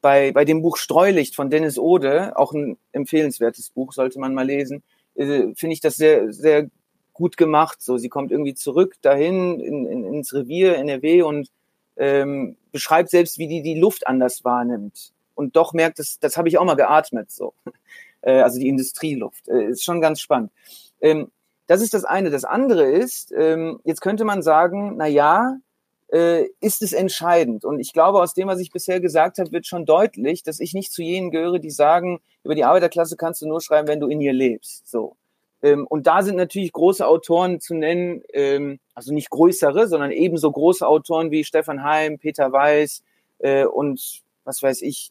bei, 0.00 0.32
bei 0.32 0.44
dem 0.44 0.62
Buch 0.62 0.76
Streulicht 0.76 1.34
von 1.34 1.50
Dennis 1.50 1.78
Ode, 1.78 2.36
auch 2.36 2.52
ein 2.52 2.78
empfehlenswertes 2.92 3.70
Buch, 3.70 3.92
sollte 3.92 4.18
man 4.18 4.34
mal 4.34 4.46
lesen, 4.46 4.82
äh, 5.14 5.54
finde 5.54 5.72
ich 5.72 5.80
das 5.80 5.96
sehr, 5.96 6.32
sehr 6.32 6.68
gut 7.12 7.36
gemacht. 7.36 7.82
So, 7.82 7.98
sie 7.98 8.08
kommt 8.08 8.30
irgendwie 8.30 8.54
zurück 8.54 8.94
dahin 9.02 9.60
in, 9.60 9.86
in, 9.86 10.04
ins 10.04 10.32
Revier 10.32 10.76
NRW 10.76 11.22
und 11.22 11.50
ähm, 11.96 12.56
beschreibt 12.70 13.10
selbst, 13.10 13.38
wie 13.38 13.48
die 13.48 13.62
die 13.62 13.78
Luft 13.78 14.06
anders 14.06 14.44
wahrnimmt. 14.44 15.12
Und 15.34 15.56
doch 15.56 15.72
merkt, 15.72 15.98
das, 15.98 16.18
das 16.20 16.36
habe 16.36 16.48
ich 16.48 16.58
auch 16.58 16.64
mal 16.64 16.74
geatmet. 16.74 17.30
So. 17.30 17.54
Äh, 18.20 18.40
also 18.40 18.58
die 18.58 18.66
Industrieluft. 18.66 19.46
Äh, 19.46 19.66
ist 19.66 19.84
schon 19.84 20.00
ganz 20.00 20.20
spannend. 20.20 20.50
Ähm, 21.00 21.30
das 21.68 21.80
ist 21.80 21.94
das 21.94 22.04
eine. 22.04 22.30
Das 22.30 22.44
andere 22.44 22.90
ist, 22.90 23.30
ähm, 23.30 23.78
jetzt 23.84 24.00
könnte 24.00 24.24
man 24.24 24.42
sagen, 24.42 24.96
na 24.96 25.06
ja, 25.06 25.58
äh, 26.12 26.46
ist 26.60 26.82
es 26.82 26.92
entscheidend. 26.92 27.64
Und 27.64 27.80
ich 27.80 27.92
glaube, 27.92 28.20
aus 28.20 28.34
dem, 28.34 28.48
was 28.48 28.60
ich 28.60 28.70
bisher 28.70 29.00
gesagt 29.00 29.38
habe, 29.38 29.52
wird 29.52 29.66
schon 29.66 29.86
deutlich, 29.86 30.42
dass 30.42 30.60
ich 30.60 30.74
nicht 30.74 30.92
zu 30.92 31.02
jenen 31.02 31.30
gehöre, 31.30 31.58
die 31.58 31.70
sagen, 31.70 32.20
über 32.44 32.54
die 32.54 32.64
Arbeiterklasse 32.64 33.16
kannst 33.16 33.42
du 33.42 33.46
nur 33.46 33.60
schreiben, 33.60 33.88
wenn 33.88 34.00
du 34.00 34.08
in 34.08 34.20
ihr 34.20 34.32
lebst. 34.32 34.88
So. 34.88 35.16
Ähm, 35.62 35.86
und 35.86 36.06
da 36.06 36.22
sind 36.22 36.36
natürlich 36.36 36.72
große 36.72 37.06
Autoren 37.06 37.60
zu 37.60 37.74
nennen, 37.74 38.22
ähm, 38.32 38.78
also 38.94 39.12
nicht 39.12 39.30
größere, 39.30 39.88
sondern 39.88 40.12
ebenso 40.12 40.50
große 40.50 40.86
Autoren 40.86 41.30
wie 41.30 41.44
Stefan 41.44 41.82
Heim, 41.82 42.18
Peter 42.18 42.52
Weiß 42.52 43.02
äh, 43.38 43.64
und 43.64 44.22
was 44.44 44.62
weiß 44.62 44.82
ich, 44.82 45.10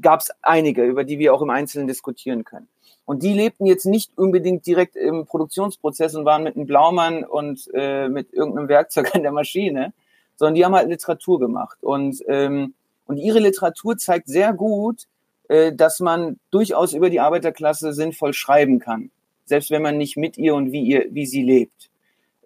gab 0.00 0.20
es 0.20 0.30
einige, 0.42 0.84
über 0.84 1.04
die 1.04 1.18
wir 1.18 1.34
auch 1.34 1.42
im 1.42 1.50
Einzelnen 1.50 1.88
diskutieren 1.88 2.44
können. 2.44 2.68
Und 3.06 3.22
die 3.22 3.32
lebten 3.32 3.66
jetzt 3.66 3.86
nicht 3.86 4.18
unbedingt 4.18 4.66
direkt 4.66 4.96
im 4.96 5.26
Produktionsprozess 5.26 6.14
und 6.16 6.24
waren 6.24 6.42
mit 6.42 6.56
einem 6.56 6.66
Blaumann 6.66 7.24
und 7.24 7.68
äh, 7.72 8.08
mit 8.08 8.32
irgendeinem 8.32 8.68
Werkzeug 8.68 9.14
an 9.14 9.22
der 9.22 9.32
Maschine, 9.32 9.92
sondern 10.36 10.54
die 10.54 10.64
haben 10.64 10.74
halt 10.74 10.88
Literatur 10.88 11.40
gemacht. 11.40 11.78
Und, 11.82 12.22
ähm, 12.28 12.74
und 13.06 13.16
ihre 13.16 13.40
Literatur 13.40 13.96
zeigt 13.96 14.28
sehr 14.28 14.52
gut, 14.52 15.04
äh, 15.48 15.72
dass 15.72 16.00
man 16.00 16.38
durchaus 16.50 16.92
über 16.92 17.10
die 17.10 17.20
Arbeiterklasse 17.20 17.92
sinnvoll 17.92 18.32
schreiben 18.32 18.78
kann, 18.78 19.10
selbst 19.44 19.70
wenn 19.70 19.82
man 19.82 19.98
nicht 19.98 20.16
mit 20.16 20.38
ihr 20.38 20.54
und 20.54 20.72
wie, 20.72 20.82
ihr, 20.82 21.06
wie 21.10 21.26
sie 21.26 21.42
lebt. 21.42 21.90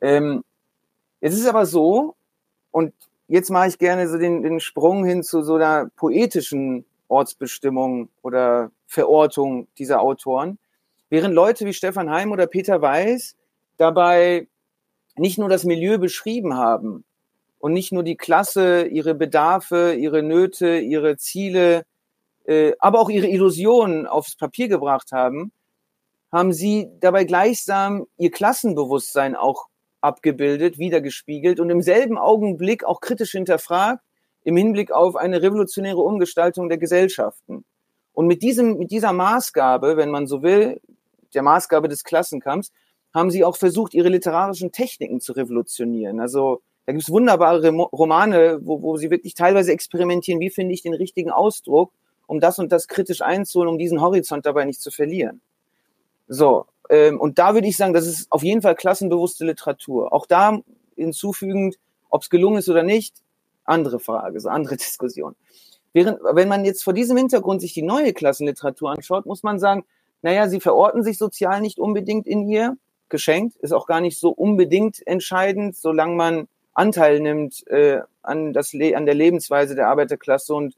Ähm, 0.01 0.45
es 1.21 1.35
ist 1.35 1.47
aber 1.47 1.67
so, 1.67 2.15
und 2.71 2.95
jetzt 3.29 3.51
mache 3.51 3.69
ich 3.69 3.79
gerne 3.79 4.09
so 4.09 4.19
den, 4.19 4.43
den 4.43 4.61
Sprung 4.61 5.05
hin 5.05 5.23
zu 5.23 5.43
so 5.43 5.57
einer 5.57 5.91
poetischen 5.97 6.85
Ortsbestimmung 7.09 8.09
oder 8.23 8.71
Verortung 8.87 9.67
dieser 9.79 10.01
Autoren, 10.01 10.59
während 11.09 11.35
Leute 11.35 11.67
wie 11.67 11.75
Stefan 11.75 12.11
Heim 12.11 12.31
oder 12.33 12.47
Peter 12.47 12.81
Weiß 12.81 13.37
dabei 13.77 14.47
nicht 15.17 15.39
nur 15.39 15.49
das 15.49 15.65
Milieu 15.65 15.99
beschrieben 15.99 16.55
haben 16.55 17.05
und 17.61 17.75
nicht 17.75 17.93
nur 17.93 18.03
die 18.03 18.17
Klasse, 18.17 18.87
ihre 18.87 19.15
Bedarfe, 19.15 19.95
ihre 19.95 20.23
Nöte, 20.23 20.79
ihre 20.79 21.19
Ziele, 21.19 21.85
äh, 22.47 22.73
aber 22.79 23.01
auch 23.01 23.11
ihre 23.11 23.29
Illusionen 23.29 24.07
aufs 24.07 24.35
Papier 24.35 24.69
gebracht 24.69 25.13
haben, 25.13 25.53
haben 26.33 26.53
sie 26.53 26.89
dabei 27.01 27.25
gleichsam 27.25 28.07
ihr 28.17 28.31
Klassenbewusstsein 28.31 29.37
auch 29.37 29.67
abgebildet, 30.01 30.79
wiedergespiegelt 30.79 31.61
und 31.61 31.69
im 31.69 31.83
selben 31.83 32.17
Augenblick 32.17 32.85
auch 32.85 33.01
kritisch 33.01 33.33
hinterfragt, 33.33 34.03
im 34.43 34.57
Hinblick 34.57 34.91
auf 34.91 35.17
eine 35.17 35.43
revolutionäre 35.43 36.01
Umgestaltung 36.01 36.71
der 36.71 36.79
Gesellschaften. 36.79 37.67
Und 38.15 38.27
mit 38.27 38.43
diesem, 38.43 38.79
mit 38.79 38.91
dieser 38.91 39.13
Maßgabe, 39.13 39.99
wenn 39.99 40.11
man 40.11 40.27
so 40.27 40.43
will, 40.43 40.81
der 41.35 41.43
Maßgabe 41.43 41.89
des 41.89 42.05
Klassenkampfs, 42.05 42.73
haben 43.13 43.31
sie 43.31 43.45
auch 43.45 43.57
versucht, 43.57 43.93
ihre 43.93 44.09
literarischen 44.09 44.73
Techniken 44.73 45.21
zu 45.21 45.33
revolutionieren. 45.33 46.21
Also 46.21 46.63
da 46.91 46.93
gibt 46.93 47.05
es 47.05 47.11
wunderbare 47.11 47.69
Romane, 47.69 48.59
wo, 48.63 48.83
wo 48.83 48.97
sie 48.97 49.13
wirklich 49.13 49.35
teilweise 49.35 49.71
experimentieren, 49.71 50.41
wie 50.41 50.51
finde 50.51 50.75
ich 50.75 50.83
den 50.83 50.93
richtigen 50.93 51.31
Ausdruck, 51.31 51.93
um 52.27 52.41
das 52.41 52.59
und 52.59 52.73
das 52.73 52.89
kritisch 52.89 53.23
einzuholen, 53.23 53.71
um 53.71 53.79
diesen 53.79 54.01
Horizont 54.01 54.45
dabei 54.45 54.65
nicht 54.65 54.81
zu 54.81 54.91
verlieren. 54.91 55.41
So, 56.27 56.67
ähm, 56.89 57.21
und 57.21 57.39
da 57.39 57.55
würde 57.55 57.69
ich 57.69 57.77
sagen, 57.77 57.95
das 57.95 58.09
ist 58.09 58.27
auf 58.33 58.43
jeden 58.43 58.61
Fall 58.61 58.75
klassenbewusste 58.75 59.45
Literatur. 59.45 60.13
Auch 60.13 60.27
da 60.27 60.59
hinzufügend, 60.97 61.79
ob 62.09 62.23
es 62.23 62.29
gelungen 62.29 62.59
ist 62.59 62.69
oder 62.69 62.83
nicht, 62.83 63.23
andere 63.63 64.01
Frage, 64.01 64.41
so 64.41 64.49
andere 64.49 64.77
Diskussion. 64.77 65.37
Während, 65.93 66.19
wenn 66.33 66.49
man 66.49 66.65
jetzt 66.65 66.83
vor 66.83 66.93
diesem 66.93 67.17
Hintergrund 67.17 67.61
sich 67.61 67.73
die 67.73 67.83
neue 67.83 68.13
Klassenliteratur 68.13 68.91
anschaut, 68.91 69.27
muss 69.27 69.45
man 69.45 69.61
sagen, 69.61 69.85
naja, 70.23 70.49
sie 70.49 70.59
verorten 70.59 71.05
sich 71.05 71.19
sozial 71.19 71.61
nicht 71.61 71.79
unbedingt 71.79 72.27
in 72.27 72.49
ihr, 72.49 72.77
geschenkt, 73.11 73.57
ist 73.59 73.73
auch 73.73 73.87
gar 73.87 74.01
nicht 74.01 74.19
so 74.19 74.31
unbedingt 74.31 75.07
entscheidend, 75.07 75.77
solange 75.77 76.17
man 76.17 76.49
Anteil 76.81 77.21
nimmt 77.21 77.67
äh, 77.69 78.01
an, 78.23 78.53
das 78.53 78.75
an 78.75 79.07
der 79.07 79.15
Lebensweise 79.15 79.75
der 79.75 79.89
Arbeiterklasse 79.89 80.55
und, 80.55 80.75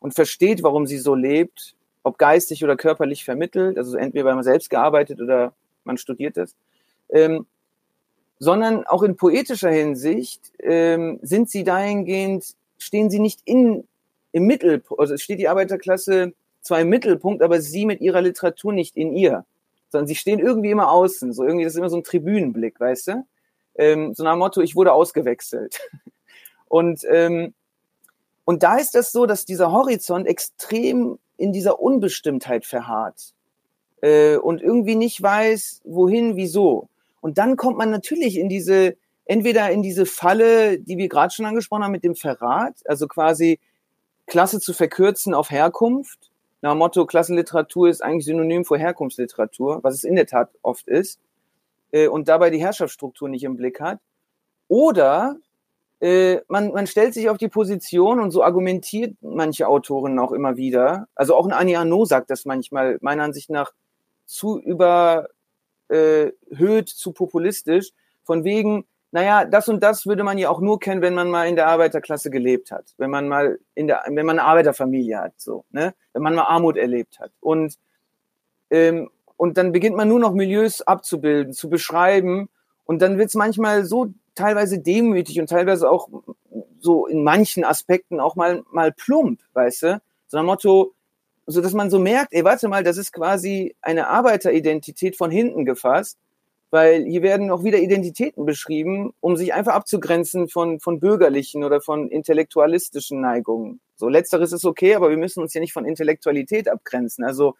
und 0.00 0.14
versteht, 0.14 0.62
warum 0.62 0.86
sie 0.86 0.98
so 0.98 1.14
lebt, 1.14 1.74
ob 2.02 2.18
geistig 2.18 2.64
oder 2.64 2.76
körperlich 2.76 3.24
vermittelt, 3.24 3.78
also 3.78 3.96
entweder 3.96 4.26
weil 4.26 4.34
man 4.34 4.44
selbst 4.44 4.70
gearbeitet 4.70 5.20
oder 5.20 5.52
man 5.84 5.96
studiert 5.98 6.36
es, 6.36 6.54
ähm, 7.10 7.46
sondern 8.38 8.86
auch 8.86 9.02
in 9.02 9.16
poetischer 9.16 9.70
Hinsicht 9.70 10.52
ähm, 10.60 11.18
sind 11.22 11.50
sie 11.50 11.64
dahingehend, 11.64 12.54
stehen 12.78 13.10
sie 13.10 13.18
nicht 13.18 13.40
in, 13.44 13.86
im 14.32 14.46
Mittelpunkt, 14.46 15.00
also 15.00 15.16
steht 15.16 15.38
die 15.38 15.48
Arbeiterklasse 15.48 16.34
zwar 16.60 16.80
im 16.80 16.88
Mittelpunkt, 16.88 17.42
aber 17.42 17.60
sie 17.60 17.86
mit 17.86 18.00
ihrer 18.00 18.20
Literatur 18.20 18.72
nicht 18.72 18.96
in 18.96 19.12
ihr 19.12 19.44
sondern 19.88 20.06
sie 20.08 20.14
stehen 20.14 20.38
irgendwie 20.38 20.70
immer 20.70 20.90
außen. 20.90 21.32
So 21.32 21.44
irgendwie, 21.44 21.64
das 21.64 21.74
ist 21.74 21.78
immer 21.78 21.90
so 21.90 21.96
ein 21.96 22.04
Tribünenblick, 22.04 22.78
weißt 22.78 23.08
du? 23.08 23.26
Ähm, 23.78 24.14
so 24.14 24.24
nach 24.24 24.36
Motto, 24.36 24.60
ich 24.60 24.76
wurde 24.76 24.92
ausgewechselt. 24.92 25.78
Und, 26.68 27.02
ähm, 27.08 27.54
und 28.44 28.64
da 28.64 28.76
ist 28.76 28.96
das 28.96 29.12
so, 29.12 29.24
dass 29.24 29.44
dieser 29.44 29.70
Horizont 29.70 30.26
extrem 30.26 31.16
in 31.36 31.52
dieser 31.52 31.80
Unbestimmtheit 31.80 32.66
verharrt 32.66 33.34
äh, 34.00 34.36
und 34.36 34.60
irgendwie 34.60 34.96
nicht 34.96 35.22
weiß, 35.22 35.82
wohin, 35.84 36.34
wieso. 36.34 36.88
Und 37.20 37.38
dann 37.38 37.56
kommt 37.56 37.78
man 37.78 37.90
natürlich 37.90 38.36
in 38.36 38.48
diese, 38.48 38.96
entweder 39.26 39.70
in 39.70 39.82
diese 39.82 40.06
Falle, 40.06 40.80
die 40.80 40.98
wir 40.98 41.08
gerade 41.08 41.32
schon 41.32 41.46
angesprochen 41.46 41.84
haben, 41.84 41.92
mit 41.92 42.02
dem 42.02 42.16
Verrat, 42.16 42.74
also 42.86 43.06
quasi 43.06 43.60
Klasse 44.26 44.58
zu 44.58 44.72
verkürzen 44.72 45.34
auf 45.34 45.50
Herkunft, 45.50 46.30
nach 46.62 46.72
dem 46.72 46.78
Motto, 46.78 47.06
Klassenliteratur 47.06 47.88
ist 47.88 48.02
eigentlich 48.02 48.24
synonym 48.24 48.64
für 48.64 48.78
Herkunftsliteratur, 48.78 49.84
was 49.84 49.94
es 49.94 50.04
in 50.04 50.16
der 50.16 50.26
Tat 50.26 50.50
oft 50.62 50.88
ist, 50.88 51.20
äh, 51.96 52.08
und 52.08 52.28
dabei 52.28 52.50
die 52.50 52.60
Herrschaftsstruktur 52.60 53.28
nicht 53.28 53.44
im 53.44 53.56
Blick 53.56 53.80
hat. 53.80 53.98
Oder 54.68 55.36
äh, 56.00 56.40
man, 56.48 56.72
man 56.72 56.86
stellt 56.86 57.14
sich 57.14 57.30
auf 57.30 57.38
die 57.38 57.48
Position 57.48 58.20
und 58.20 58.30
so 58.30 58.42
argumentiert 58.42 59.16
manche 59.22 59.66
Autoren 59.66 60.18
auch 60.18 60.32
immer 60.32 60.56
wieder. 60.56 61.08
Also 61.14 61.34
auch 61.34 61.46
ein 61.46 61.52
Annie 61.52 61.78
Arnaud 61.78 62.08
sagt 62.08 62.30
das 62.30 62.44
manchmal, 62.44 62.98
meiner 63.00 63.22
Ansicht 63.22 63.48
nach, 63.48 63.72
zu 64.26 64.58
überhöht, 64.58 65.28
äh, 65.88 66.84
zu 66.84 67.12
populistisch, 67.12 67.92
von 68.24 68.44
wegen, 68.44 68.84
naja, 69.12 69.44
das 69.44 69.68
und 69.68 69.82
das 69.82 70.04
würde 70.04 70.24
man 70.24 70.36
ja 70.36 70.50
auch 70.50 70.60
nur 70.60 70.80
kennen, 70.80 71.00
wenn 71.00 71.14
man 71.14 71.30
mal 71.30 71.48
in 71.48 71.54
der 71.54 71.68
Arbeiterklasse 71.68 72.28
gelebt 72.28 72.72
hat, 72.72 72.92
wenn 72.98 73.10
man 73.10 73.28
mal 73.28 73.58
in 73.74 73.86
der, 73.86 74.02
wenn 74.08 74.26
man 74.26 74.40
eine 74.40 74.48
Arbeiterfamilie 74.48 75.16
hat, 75.16 75.34
so, 75.36 75.64
ne, 75.70 75.94
wenn 76.12 76.22
man 76.22 76.34
mal 76.34 76.42
Armut 76.42 76.76
erlebt 76.76 77.20
hat. 77.20 77.30
Und, 77.40 77.78
ähm, 78.70 79.10
und 79.36 79.56
dann 79.56 79.72
beginnt 79.72 79.96
man 79.96 80.08
nur 80.08 80.18
noch 80.18 80.32
Milieus 80.32 80.82
abzubilden, 80.82 81.52
zu 81.52 81.68
beschreiben. 81.68 82.48
Und 82.84 83.02
dann 83.02 83.18
wird 83.18 83.28
es 83.28 83.34
manchmal 83.34 83.84
so 83.84 84.12
teilweise 84.34 84.78
demütig 84.78 85.40
und 85.40 85.48
teilweise 85.48 85.90
auch 85.90 86.08
so 86.78 87.06
in 87.06 87.24
manchen 87.24 87.64
Aspekten 87.64 88.20
auch 88.20 88.36
mal, 88.36 88.62
mal 88.70 88.92
plump, 88.92 89.40
weißt 89.54 89.82
du? 89.82 90.02
So 90.28 90.38
ein 90.38 90.46
Motto, 90.46 90.92
so 91.46 91.60
dass 91.60 91.72
man 91.72 91.90
so 91.90 91.98
merkt, 91.98 92.32
ey, 92.32 92.44
warte 92.44 92.68
mal, 92.68 92.84
das 92.84 92.96
ist 92.96 93.12
quasi 93.12 93.74
eine 93.80 94.08
Arbeiteridentität 94.08 95.16
von 95.16 95.30
hinten 95.30 95.64
gefasst 95.64 96.18
weil 96.70 97.04
hier 97.04 97.22
werden 97.22 97.50
auch 97.50 97.64
wieder 97.64 97.78
Identitäten 97.78 98.44
beschrieben, 98.44 99.14
um 99.20 99.36
sich 99.36 99.54
einfach 99.54 99.74
abzugrenzen 99.74 100.48
von, 100.48 100.80
von 100.80 101.00
bürgerlichen 101.00 101.64
oder 101.64 101.80
von 101.80 102.10
intellektualistischen 102.10 103.20
Neigungen. 103.20 103.80
So, 103.96 104.08
letzteres 104.08 104.52
ist 104.52 104.64
okay, 104.64 104.94
aber 104.94 105.10
wir 105.10 105.16
müssen 105.16 105.40
uns 105.40 105.54
ja 105.54 105.60
nicht 105.60 105.72
von 105.72 105.86
Intellektualität 105.86 106.68
abgrenzen. 106.68 107.24
Also, 107.24 107.54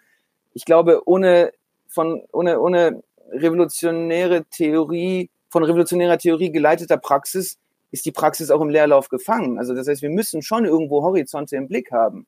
ich 0.53 0.65
glaube, 0.65 1.03
ohne, 1.07 1.53
von, 1.97 2.23
ohne, 2.31 2.61
ohne 2.61 3.03
revolutionäre 3.33 4.45
Theorie, 4.45 5.31
von 5.49 5.65
revolutionärer 5.65 6.19
Theorie 6.19 6.53
geleiteter 6.53 6.99
Praxis 6.99 7.57
ist 7.91 8.05
die 8.05 8.13
Praxis 8.13 8.51
auch 8.51 8.61
im 8.61 8.69
Leerlauf 8.69 9.09
gefangen. 9.09 9.59
Also, 9.59 9.75
das 9.75 9.89
heißt, 9.89 10.03
wir 10.03 10.11
müssen 10.11 10.43
schon 10.43 10.67
irgendwo 10.67 11.03
Horizonte 11.03 11.57
im 11.57 11.69
Blick 11.69 11.91
haben. 11.91 12.27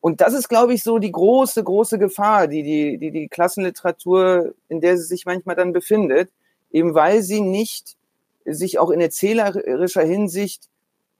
Und 0.00 0.20
das 0.20 0.32
ist, 0.32 0.48
glaube 0.48 0.74
ich, 0.74 0.84
so 0.84 0.98
die 0.98 1.10
große, 1.10 1.64
große 1.64 1.98
Gefahr, 1.98 2.46
die 2.46 2.62
die, 2.62 2.98
die 2.98 3.10
die 3.10 3.26
Klassenliteratur, 3.26 4.54
in 4.68 4.80
der 4.80 4.96
sie 4.96 5.04
sich 5.04 5.26
manchmal 5.26 5.56
dann 5.56 5.72
befindet, 5.72 6.30
eben 6.70 6.94
weil 6.94 7.22
sie 7.22 7.40
nicht 7.40 7.96
sich 8.44 8.78
auch 8.78 8.90
in 8.90 9.00
erzählerischer 9.00 10.02
Hinsicht 10.02 10.68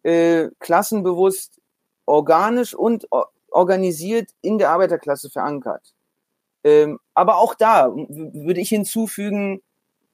äh, 0.05 0.49
klassenbewusst, 0.61 1.61
organisch 2.07 2.75
und 2.75 3.09
organisiert 3.51 4.29
in 4.43 4.59
der 4.59 4.71
Arbeiterklasse 4.71 5.31
verankert. 5.31 5.94
Ähm, 6.65 6.99
aber 7.13 7.37
auch 7.37 7.55
da 7.55 7.93
würde 7.95 8.61
ich 8.61 8.71
hinzufügen, 8.71 9.61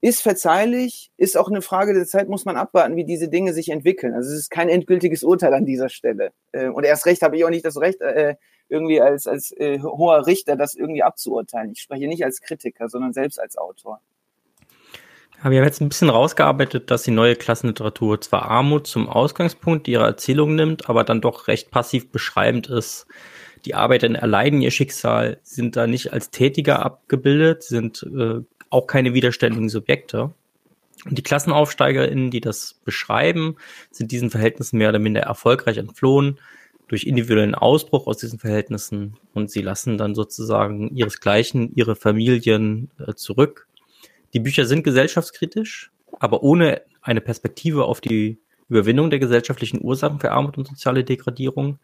ist 0.02 0.22
verzeihlich, 0.22 1.10
ist 1.16 1.36
auch 1.36 1.48
eine 1.48 1.62
Frage 1.62 1.92
der 1.94 2.06
Zeit, 2.06 2.28
muss 2.28 2.44
man 2.44 2.56
abwarten, 2.56 2.96
wie 2.96 3.04
diese 3.04 3.28
Dinge 3.28 3.52
sich 3.52 3.68
entwickeln. 3.68 4.14
Also 4.14 4.30
es 4.30 4.38
ist 4.38 4.50
kein 4.50 4.68
endgültiges 4.68 5.22
Urteil 5.22 5.52
an 5.54 5.66
dieser 5.66 5.88
Stelle. 5.88 6.32
Äh, 6.52 6.68
und 6.68 6.84
erst 6.84 7.06
recht 7.06 7.22
habe 7.22 7.36
ich 7.36 7.44
auch 7.44 7.50
nicht 7.50 7.64
das 7.64 7.78
Recht, 7.78 8.00
äh, 8.00 8.34
irgendwie 8.68 9.00
als, 9.00 9.26
als 9.26 9.52
äh, 9.58 9.80
hoher 9.80 10.26
Richter 10.26 10.56
das 10.56 10.74
irgendwie 10.74 11.02
abzuurteilen. 11.02 11.72
Ich 11.72 11.82
spreche 11.82 12.06
nicht 12.06 12.24
als 12.24 12.40
Kritiker, 12.40 12.88
sondern 12.88 13.12
selbst 13.12 13.38
als 13.38 13.58
Autor. 13.58 14.00
Ja, 15.42 15.50
wir 15.50 15.58
haben 15.58 15.66
jetzt 15.66 15.80
ein 15.80 15.88
bisschen 15.88 16.10
rausgearbeitet, 16.10 16.90
dass 16.90 17.02
die 17.02 17.10
neue 17.10 17.34
Klassenliteratur 17.34 18.20
zwar 18.20 18.50
Armut 18.50 18.86
zum 18.86 19.08
Ausgangspunkt 19.08 19.88
ihrer 19.88 20.06
Erzählung 20.06 20.54
nimmt, 20.54 20.88
aber 20.88 21.02
dann 21.04 21.20
doch 21.20 21.48
recht 21.48 21.70
passiv 21.70 22.12
beschreibend 22.12 22.68
ist. 22.68 23.06
Die 23.64 23.74
Arbeiter 23.74 24.10
erleiden 24.10 24.62
ihr 24.62 24.70
Schicksal, 24.70 25.38
sind 25.42 25.76
da 25.76 25.86
nicht 25.86 26.12
als 26.12 26.30
Tätiger 26.30 26.84
abgebildet, 26.84 27.62
sind 27.62 28.02
äh, 28.02 28.40
auch 28.70 28.86
keine 28.86 29.14
widerständigen 29.14 29.68
Subjekte. 29.68 30.32
Und 31.04 31.16
die 31.16 31.22
KlassenaufsteigerInnen, 31.22 32.30
die 32.30 32.40
das 32.40 32.74
beschreiben, 32.84 33.56
sind 33.90 34.12
diesen 34.12 34.30
Verhältnissen 34.30 34.78
mehr 34.78 34.90
oder 34.90 34.98
minder 34.98 35.22
erfolgreich 35.22 35.78
entflohen, 35.78 36.38
durch 36.88 37.04
individuellen 37.04 37.54
Ausbruch 37.54 38.08
aus 38.08 38.16
diesen 38.16 38.40
Verhältnissen 38.40 39.16
und 39.32 39.48
sie 39.48 39.62
lassen 39.62 39.96
dann 39.96 40.16
sozusagen 40.16 40.94
ihresgleichen, 40.96 41.72
ihre 41.76 41.94
Familien 41.94 42.90
äh, 42.98 43.14
zurück. 43.14 43.68
Die 44.34 44.40
Bücher 44.40 44.64
sind 44.66 44.82
gesellschaftskritisch, 44.82 45.92
aber 46.18 46.42
ohne 46.42 46.82
eine 47.00 47.20
Perspektive 47.20 47.84
auf 47.84 48.00
die 48.00 48.38
Überwindung 48.68 49.08
der 49.08 49.20
gesellschaftlichen 49.20 49.80
Ursachen 49.80 50.18
für 50.18 50.32
Armut 50.32 50.58
und 50.58 50.66
soziale 50.66 51.04
Degradierung. 51.04 51.78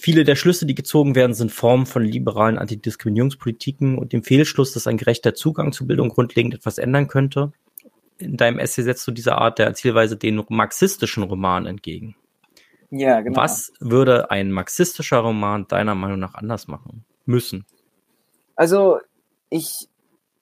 Viele 0.00 0.24
der 0.24 0.34
Schlüsse, 0.34 0.64
die 0.64 0.74
gezogen 0.74 1.14
werden, 1.14 1.34
sind 1.34 1.52
Formen 1.52 1.84
von 1.84 2.02
liberalen 2.02 2.56
Antidiskriminierungspolitiken 2.56 3.98
und 3.98 4.14
dem 4.14 4.22
Fehlschluss, 4.22 4.72
dass 4.72 4.86
ein 4.86 4.96
gerechter 4.96 5.34
Zugang 5.34 5.72
zu 5.72 5.86
Bildung 5.86 6.08
grundlegend 6.08 6.54
etwas 6.54 6.78
ändern 6.78 7.06
könnte. 7.06 7.52
In 8.16 8.38
deinem 8.38 8.58
Essay 8.58 8.82
setzt 8.82 9.06
du 9.06 9.10
dieser 9.10 9.36
Art 9.36 9.58
der 9.58 9.66
Erzählweise 9.66 10.16
den 10.16 10.42
marxistischen 10.48 11.22
Roman 11.22 11.66
entgegen. 11.66 12.16
Ja, 12.90 13.20
genau. 13.20 13.38
Was 13.38 13.74
würde 13.78 14.30
ein 14.30 14.50
marxistischer 14.52 15.18
Roman 15.18 15.68
deiner 15.68 15.94
Meinung 15.94 16.18
nach 16.18 16.32
anders 16.32 16.66
machen 16.66 17.04
müssen? 17.26 17.66
Also, 18.56 19.00
ich 19.50 19.89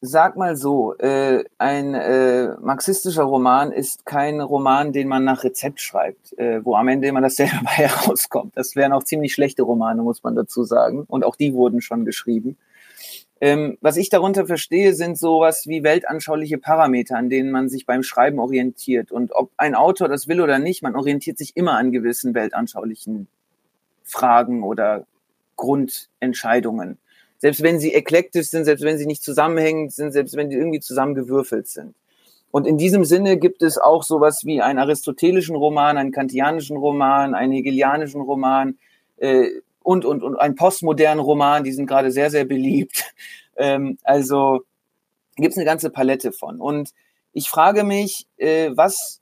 sag 0.00 0.36
mal 0.36 0.56
so, 0.56 0.96
äh, 0.98 1.44
ein 1.58 1.94
äh, 1.94 2.54
marxistischer 2.60 3.24
Roman 3.24 3.72
ist 3.72 4.06
kein 4.06 4.40
Roman, 4.40 4.92
den 4.92 5.08
man 5.08 5.24
nach 5.24 5.42
Rezept 5.44 5.80
schreibt, 5.80 6.38
äh, 6.38 6.64
wo 6.64 6.76
am 6.76 6.88
Ende 6.88 7.08
immer 7.08 7.20
dasselbe 7.20 7.56
bei 7.64 7.70
herauskommt. 7.70 8.56
Das 8.56 8.76
wären 8.76 8.92
auch 8.92 9.02
ziemlich 9.02 9.34
schlechte 9.34 9.62
Romane, 9.62 10.02
muss 10.02 10.22
man 10.22 10.36
dazu 10.36 10.64
sagen. 10.64 11.04
Und 11.08 11.24
auch 11.24 11.36
die 11.36 11.52
wurden 11.52 11.80
schon 11.80 12.04
geschrieben. 12.04 12.56
Ähm, 13.40 13.78
was 13.80 13.96
ich 13.96 14.08
darunter 14.08 14.46
verstehe, 14.46 14.94
sind 14.94 15.16
sowas 15.16 15.66
wie 15.66 15.84
weltanschauliche 15.84 16.58
Parameter, 16.58 17.16
an 17.16 17.30
denen 17.30 17.50
man 17.50 17.68
sich 17.68 17.86
beim 17.86 18.02
Schreiben 18.02 18.38
orientiert. 18.40 19.12
Und 19.12 19.32
ob 19.32 19.50
ein 19.56 19.74
Autor 19.74 20.08
das 20.08 20.26
will 20.26 20.40
oder 20.40 20.58
nicht, 20.58 20.82
man 20.82 20.96
orientiert 20.96 21.38
sich 21.38 21.56
immer 21.56 21.76
an 21.76 21.92
gewissen 21.92 22.34
weltanschaulichen 22.34 23.28
Fragen 24.02 24.62
oder 24.62 25.06
Grundentscheidungen. 25.56 26.98
Selbst 27.38 27.62
wenn 27.62 27.78
sie 27.78 27.94
eklektisch 27.94 28.48
sind, 28.48 28.64
selbst 28.64 28.84
wenn 28.84 28.98
sie 28.98 29.06
nicht 29.06 29.22
zusammenhängend 29.22 29.92
sind, 29.92 30.12
selbst 30.12 30.36
wenn 30.36 30.50
die 30.50 30.56
irgendwie 30.56 30.80
zusammengewürfelt 30.80 31.68
sind. 31.68 31.94
und 32.50 32.66
in 32.66 32.78
diesem 32.78 33.04
Sinne 33.04 33.36
gibt 33.36 33.62
es 33.62 33.78
auch 33.78 34.02
sowas 34.02 34.44
wie 34.44 34.62
einen 34.62 34.78
aristotelischen 34.78 35.54
Roman, 35.54 35.98
einen 35.98 36.12
kantianischen 36.12 36.76
Roman, 36.76 37.34
einen 37.34 37.52
hegelianischen 37.52 38.22
Roman 38.22 38.78
äh, 39.18 39.48
und, 39.82 40.04
und, 40.04 40.22
und 40.22 40.36
einen 40.36 40.54
postmodernen 40.54 41.20
Roman, 41.24 41.64
die 41.64 41.72
sind 41.72 41.86
gerade 41.86 42.10
sehr, 42.10 42.30
sehr 42.30 42.44
beliebt. 42.44 43.04
Ähm, 43.60 43.98
also 44.04 44.60
gibt 45.34 45.50
es 45.50 45.56
eine 45.56 45.64
ganze 45.64 45.90
Palette 45.90 46.30
von. 46.30 46.60
Und 46.60 46.90
ich 47.32 47.50
frage 47.50 47.82
mich, 47.82 48.28
äh, 48.36 48.70
was 48.74 49.20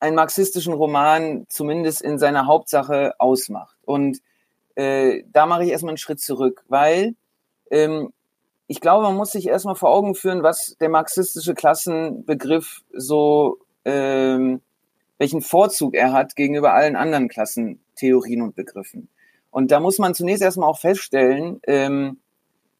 einen 0.00 0.16
marxistischen 0.16 0.72
Roman 0.72 1.46
zumindest 1.48 2.02
in 2.02 2.18
seiner 2.18 2.46
Hauptsache 2.46 3.14
ausmacht. 3.18 3.76
Und 3.86 4.18
äh, 4.78 5.24
da 5.32 5.46
mache 5.46 5.64
ich 5.64 5.70
erstmal 5.70 5.90
einen 5.90 5.98
Schritt 5.98 6.20
zurück, 6.20 6.64
weil 6.68 7.16
ähm, 7.70 8.12
ich 8.68 8.80
glaube, 8.80 9.02
man 9.02 9.16
muss 9.16 9.32
sich 9.32 9.48
erstmal 9.48 9.74
vor 9.74 9.90
Augen 9.90 10.14
führen, 10.14 10.44
was 10.44 10.76
der 10.80 10.88
marxistische 10.88 11.54
Klassenbegriff 11.54 12.84
so, 12.92 13.58
ähm, 13.84 14.60
welchen 15.18 15.40
Vorzug 15.40 15.96
er 15.96 16.12
hat 16.12 16.36
gegenüber 16.36 16.74
allen 16.74 16.94
anderen 16.94 17.28
Klassentheorien 17.28 18.40
und 18.40 18.54
Begriffen. 18.54 19.08
Und 19.50 19.72
da 19.72 19.80
muss 19.80 19.98
man 19.98 20.14
zunächst 20.14 20.42
erstmal 20.42 20.68
auch 20.68 20.78
feststellen, 20.78 21.60
ähm, 21.66 22.20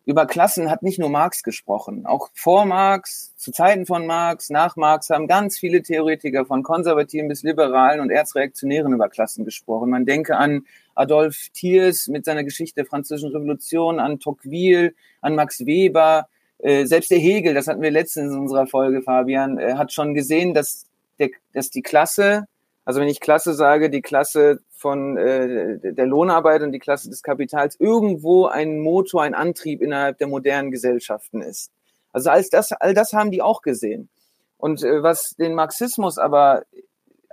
über 0.08 0.24
Klassen 0.24 0.70
hat 0.70 0.82
nicht 0.82 0.98
nur 0.98 1.10
Marx 1.10 1.42
gesprochen. 1.42 2.06
Auch 2.06 2.30
vor 2.32 2.64
Marx, 2.64 3.36
zu 3.36 3.52
Zeiten 3.52 3.84
von 3.84 4.06
Marx, 4.06 4.48
nach 4.48 4.74
Marx 4.74 5.10
haben 5.10 5.26
ganz 5.26 5.58
viele 5.58 5.82
Theoretiker 5.82 6.46
von 6.46 6.62
Konservativen 6.62 7.28
bis 7.28 7.42
Liberalen 7.42 8.00
und 8.00 8.08
Erzreaktionären 8.08 8.94
über 8.94 9.10
Klassen 9.10 9.44
gesprochen. 9.44 9.90
Man 9.90 10.06
denke 10.06 10.38
an 10.38 10.64
Adolf 10.94 11.50
Thiers 11.52 12.08
mit 12.08 12.24
seiner 12.24 12.42
Geschichte 12.42 12.76
der 12.76 12.86
Französischen 12.86 13.36
Revolution, 13.36 14.00
an 14.00 14.18
Tocqueville, 14.18 14.94
an 15.20 15.34
Max 15.34 15.66
Weber, 15.66 16.28
äh, 16.56 16.86
selbst 16.86 17.10
der 17.10 17.18
Hegel, 17.18 17.52
das 17.52 17.68
hatten 17.68 17.82
wir 17.82 17.90
letztens 17.90 18.32
in 18.32 18.38
unserer 18.38 18.66
Folge, 18.66 19.02
Fabian, 19.02 19.58
äh, 19.58 19.74
hat 19.74 19.92
schon 19.92 20.14
gesehen, 20.14 20.54
dass, 20.54 20.86
der, 21.18 21.28
dass 21.52 21.68
die 21.68 21.82
Klasse, 21.82 22.46
also 22.86 22.98
wenn 22.98 23.08
ich 23.08 23.20
Klasse 23.20 23.52
sage, 23.52 23.90
die 23.90 24.00
Klasse 24.00 24.60
von 24.78 25.16
äh, 25.16 25.92
der 25.92 26.06
Lohnarbeit 26.06 26.62
und 26.62 26.72
die 26.72 26.78
Klasse 26.78 27.10
des 27.10 27.22
Kapitals 27.22 27.76
irgendwo 27.78 28.46
ein 28.46 28.80
Motor, 28.80 29.22
ein 29.22 29.34
Antrieb 29.34 29.82
innerhalb 29.82 30.18
der 30.18 30.28
modernen 30.28 30.70
Gesellschaften 30.70 31.42
ist. 31.42 31.72
Also 32.12 32.30
all 32.30 32.44
das, 32.50 32.72
all 32.72 32.94
das 32.94 33.12
haben 33.12 33.30
die 33.30 33.42
auch 33.42 33.62
gesehen. 33.62 34.08
Und 34.56 34.82
äh, 34.82 35.02
was 35.02 35.34
den 35.36 35.54
Marxismus 35.54 36.18
aber 36.18 36.62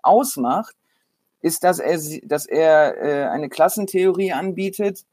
ausmacht, 0.02 0.76
ist, 1.42 1.64
dass 1.64 1.80
er, 1.80 2.00
dass 2.24 2.48
er 2.48 2.98
äh, 2.98 3.30
eine 3.30 3.50
Klassentheorie 3.50 4.34
anbietet, 4.34 5.06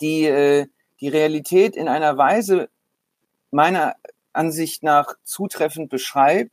die 0.00 0.24
äh, 0.24 0.66
die 1.00 1.08
Realität 1.08 1.76
in 1.76 1.88
einer 1.88 2.16
Weise 2.16 2.68
meiner 3.50 3.96
Ansicht 4.32 4.82
nach 4.82 5.14
zutreffend 5.24 5.88
beschreibt, 5.88 6.52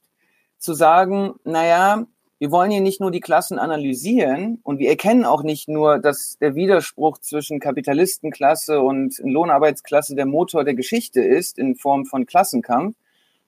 zu 0.58 0.74
sagen, 0.74 1.36
naja, 1.44 2.06
wir 2.40 2.52
wollen 2.52 2.70
hier 2.70 2.82
nicht 2.82 3.02
nur 3.02 3.10
die 3.10 3.20
Klassen 3.20 3.58
analysieren 3.58 4.60
und 4.64 4.78
wir 4.78 4.90
erkennen 4.90 5.26
auch 5.26 5.42
nicht 5.42 5.68
nur, 5.68 5.98
dass 5.98 6.38
der 6.40 6.54
Widerspruch 6.54 7.18
zwischen 7.18 7.60
Kapitalistenklasse 7.60 8.80
und 8.80 9.18
Lohnarbeitsklasse 9.24 10.16
der 10.16 10.28
Motor 10.28 10.64
der 10.64 10.76
Geschichte 10.76 11.22
ist 11.22 11.58
in 11.58 11.76
Form 11.76 12.06
von 12.06 12.28
Klassenkampf, 12.28 12.96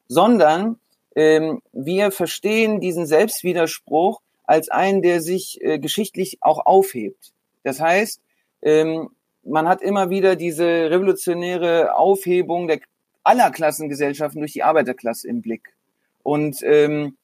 sondern 0.08 0.80
ähm, 1.16 1.62
wir 1.72 2.12
verstehen 2.12 2.80
diesen 2.80 3.06
Selbstwiderspruch 3.06 4.22
als 4.44 4.70
einen, 4.70 5.04
der 5.04 5.22
sich 5.22 5.62
äh, 5.62 5.78
geschichtlich 5.78 6.40
auch 6.42 6.66
aufhebt. 6.66 7.34
Das 7.64 7.80
heißt, 7.80 8.22
ähm, 8.64 9.10
man 9.44 9.68
hat 9.68 9.84
immer 9.84 10.10
wieder 10.10 10.36
diese 10.36 10.90
revolutionäre 10.90 11.96
Aufhebung 11.96 12.68
der 12.68 12.80
aller 13.24 13.52
Klassengesellschaften 13.52 14.40
durch 14.40 14.54
die 14.54 14.64
Arbeiterklasse 14.64 15.28
im 15.28 15.42
Blick. 15.42 15.76
Und, 16.24 16.64
ähm, 16.64 17.16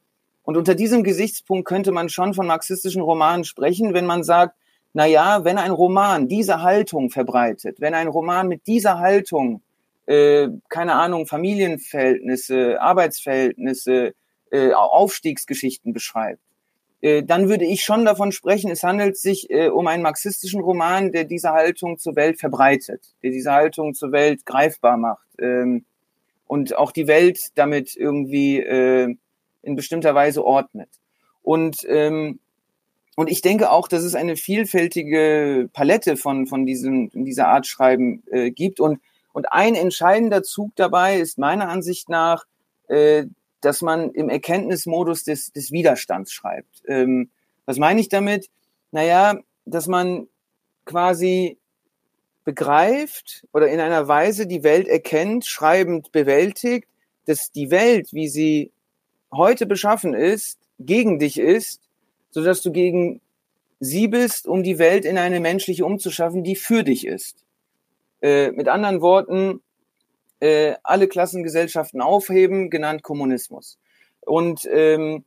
und 0.46 0.58
unter 0.58 0.76
diesem 0.76 1.04
Gesichtspunkt 1.04 1.68
könnte 1.68 1.92
man 1.92 2.08
schon 2.08 2.34
von 2.34 2.48
marxistischen 2.48 3.02
Romanen 3.02 3.44
sprechen, 3.44 3.94
wenn 3.94 4.06
man 4.06 4.24
sagt, 4.24 4.56
na 4.94 5.06
ja, 5.06 5.44
wenn 5.44 5.58
ein 5.58 5.72
Roman 5.72 6.28
diese 6.28 6.62
Haltung 6.62 7.10
verbreitet, 7.10 7.82
wenn 7.82 7.94
ein 7.94 8.08
Roman 8.08 8.48
mit 8.48 8.66
dieser 8.68 9.00
Haltung, 9.00 9.62
äh, 10.06 10.48
keine 10.70 10.94
Ahnung, 10.94 11.26
Familienverhältnisse, 11.26 12.80
Arbeitsverhältnisse, 12.80 14.14
äh, 14.52 14.72
Aufstiegsgeschichten 14.72 15.92
beschreibt, 15.92 16.40
äh, 17.02 17.24
dann 17.24 17.50
würde 17.50 17.66
ich 17.66 17.84
schon 17.84 18.06
davon 18.06 18.32
sprechen, 18.32 18.72
es 18.72 18.84
handelt 18.84 19.18
sich 19.18 19.50
äh, 19.50 19.68
um 19.68 19.88
einen 19.88 20.04
marxistischen 20.04 20.62
Roman, 20.62 21.12
der 21.12 21.26
diese 21.26 21.52
Haltung 21.52 21.98
zur 21.98 22.16
Welt 22.16 22.40
verbreitet, 22.40 23.02
der 23.22 23.32
diese 23.32 23.52
Haltung 23.52 23.96
zur 23.96 24.12
Welt 24.12 24.46
greifbar 24.46 24.96
macht 24.96 25.28
ähm, 25.40 25.86
und 26.48 26.78
auch 26.78 26.92
die 26.92 27.08
Welt 27.08 27.40
damit 27.56 27.96
irgendwie 27.96 28.60
äh, 28.60 29.16
in 29.66 29.76
bestimmter 29.76 30.16
Weise 30.16 30.44
ordnet. 30.44 30.90
Und 31.42 31.78
ähm, 31.88 32.40
und 33.18 33.30
ich 33.30 33.42
denke 33.42 33.72
auch, 33.72 33.88
dass 33.88 34.04
es 34.04 34.14
eine 34.14 34.36
vielfältige 34.36 35.70
Palette 35.72 36.18
von, 36.18 36.48
von 36.48 36.66
diesem, 36.66 37.10
dieser 37.14 37.48
Art 37.48 37.66
Schreiben 37.66 38.24
äh, 38.30 38.52
gibt. 38.52 38.82
Und, 38.82 39.00
und 39.32 39.54
ein 39.54 39.76
entscheidender 39.76 40.44
Zug 40.44 40.76
dabei 40.76 41.18
ist 41.18 41.38
meiner 41.38 41.70
Ansicht 41.70 42.10
nach 42.10 42.44
äh, 42.88 43.26
dass 43.66 43.82
man 43.82 44.12
im 44.12 44.30
Erkenntnismodus 44.30 45.24
des, 45.24 45.52
des 45.52 45.72
Widerstands 45.72 46.32
schreibt. 46.32 46.84
Ähm, 46.88 47.32
was 47.66 47.78
meine 47.78 48.00
ich 48.00 48.10
damit? 48.10 48.50
Naja, 48.92 49.40
dass 49.66 49.88
man 49.88 50.28
quasi 50.86 51.58
begreift 52.44 53.48
oder 53.54 53.68
in 53.68 53.80
einer 53.80 54.08
Weise 54.08 54.46
die 54.46 54.64
Welt 54.64 54.88
erkennt, 54.88 55.46
schreibend 55.46 56.12
bewältigt, 56.12 56.88
dass 57.26 57.52
die 57.52 57.72
Welt, 57.72 58.14
wie 58.14 58.28
sie 58.28 58.72
heute 59.38 59.66
beschaffen 59.66 60.14
ist, 60.14 60.60
gegen 60.80 61.20
dich 61.20 61.40
ist, 61.40 61.82
so 62.32 62.44
dass 62.44 62.62
du 62.62 62.72
gegen 62.72 63.22
sie 63.80 64.08
bist, 64.08 64.48
um 64.48 64.64
die 64.64 64.80
Welt 64.80 65.06
in 65.06 65.18
eine 65.18 65.40
menschliche 65.40 65.86
umzuschaffen, 65.86 66.44
die 66.44 66.56
für 66.56 66.84
dich 66.84 67.06
ist. 67.06 67.44
Äh, 68.22 68.52
mit 68.52 68.68
anderen 68.68 69.02
Worten, 69.02 69.62
äh, 70.40 70.76
alle 70.84 71.08
Klassengesellschaften 71.08 72.02
aufheben, 72.02 72.70
genannt 72.70 73.04
Kommunismus. 73.04 73.78
Und, 74.22 74.68
ähm, 74.72 75.24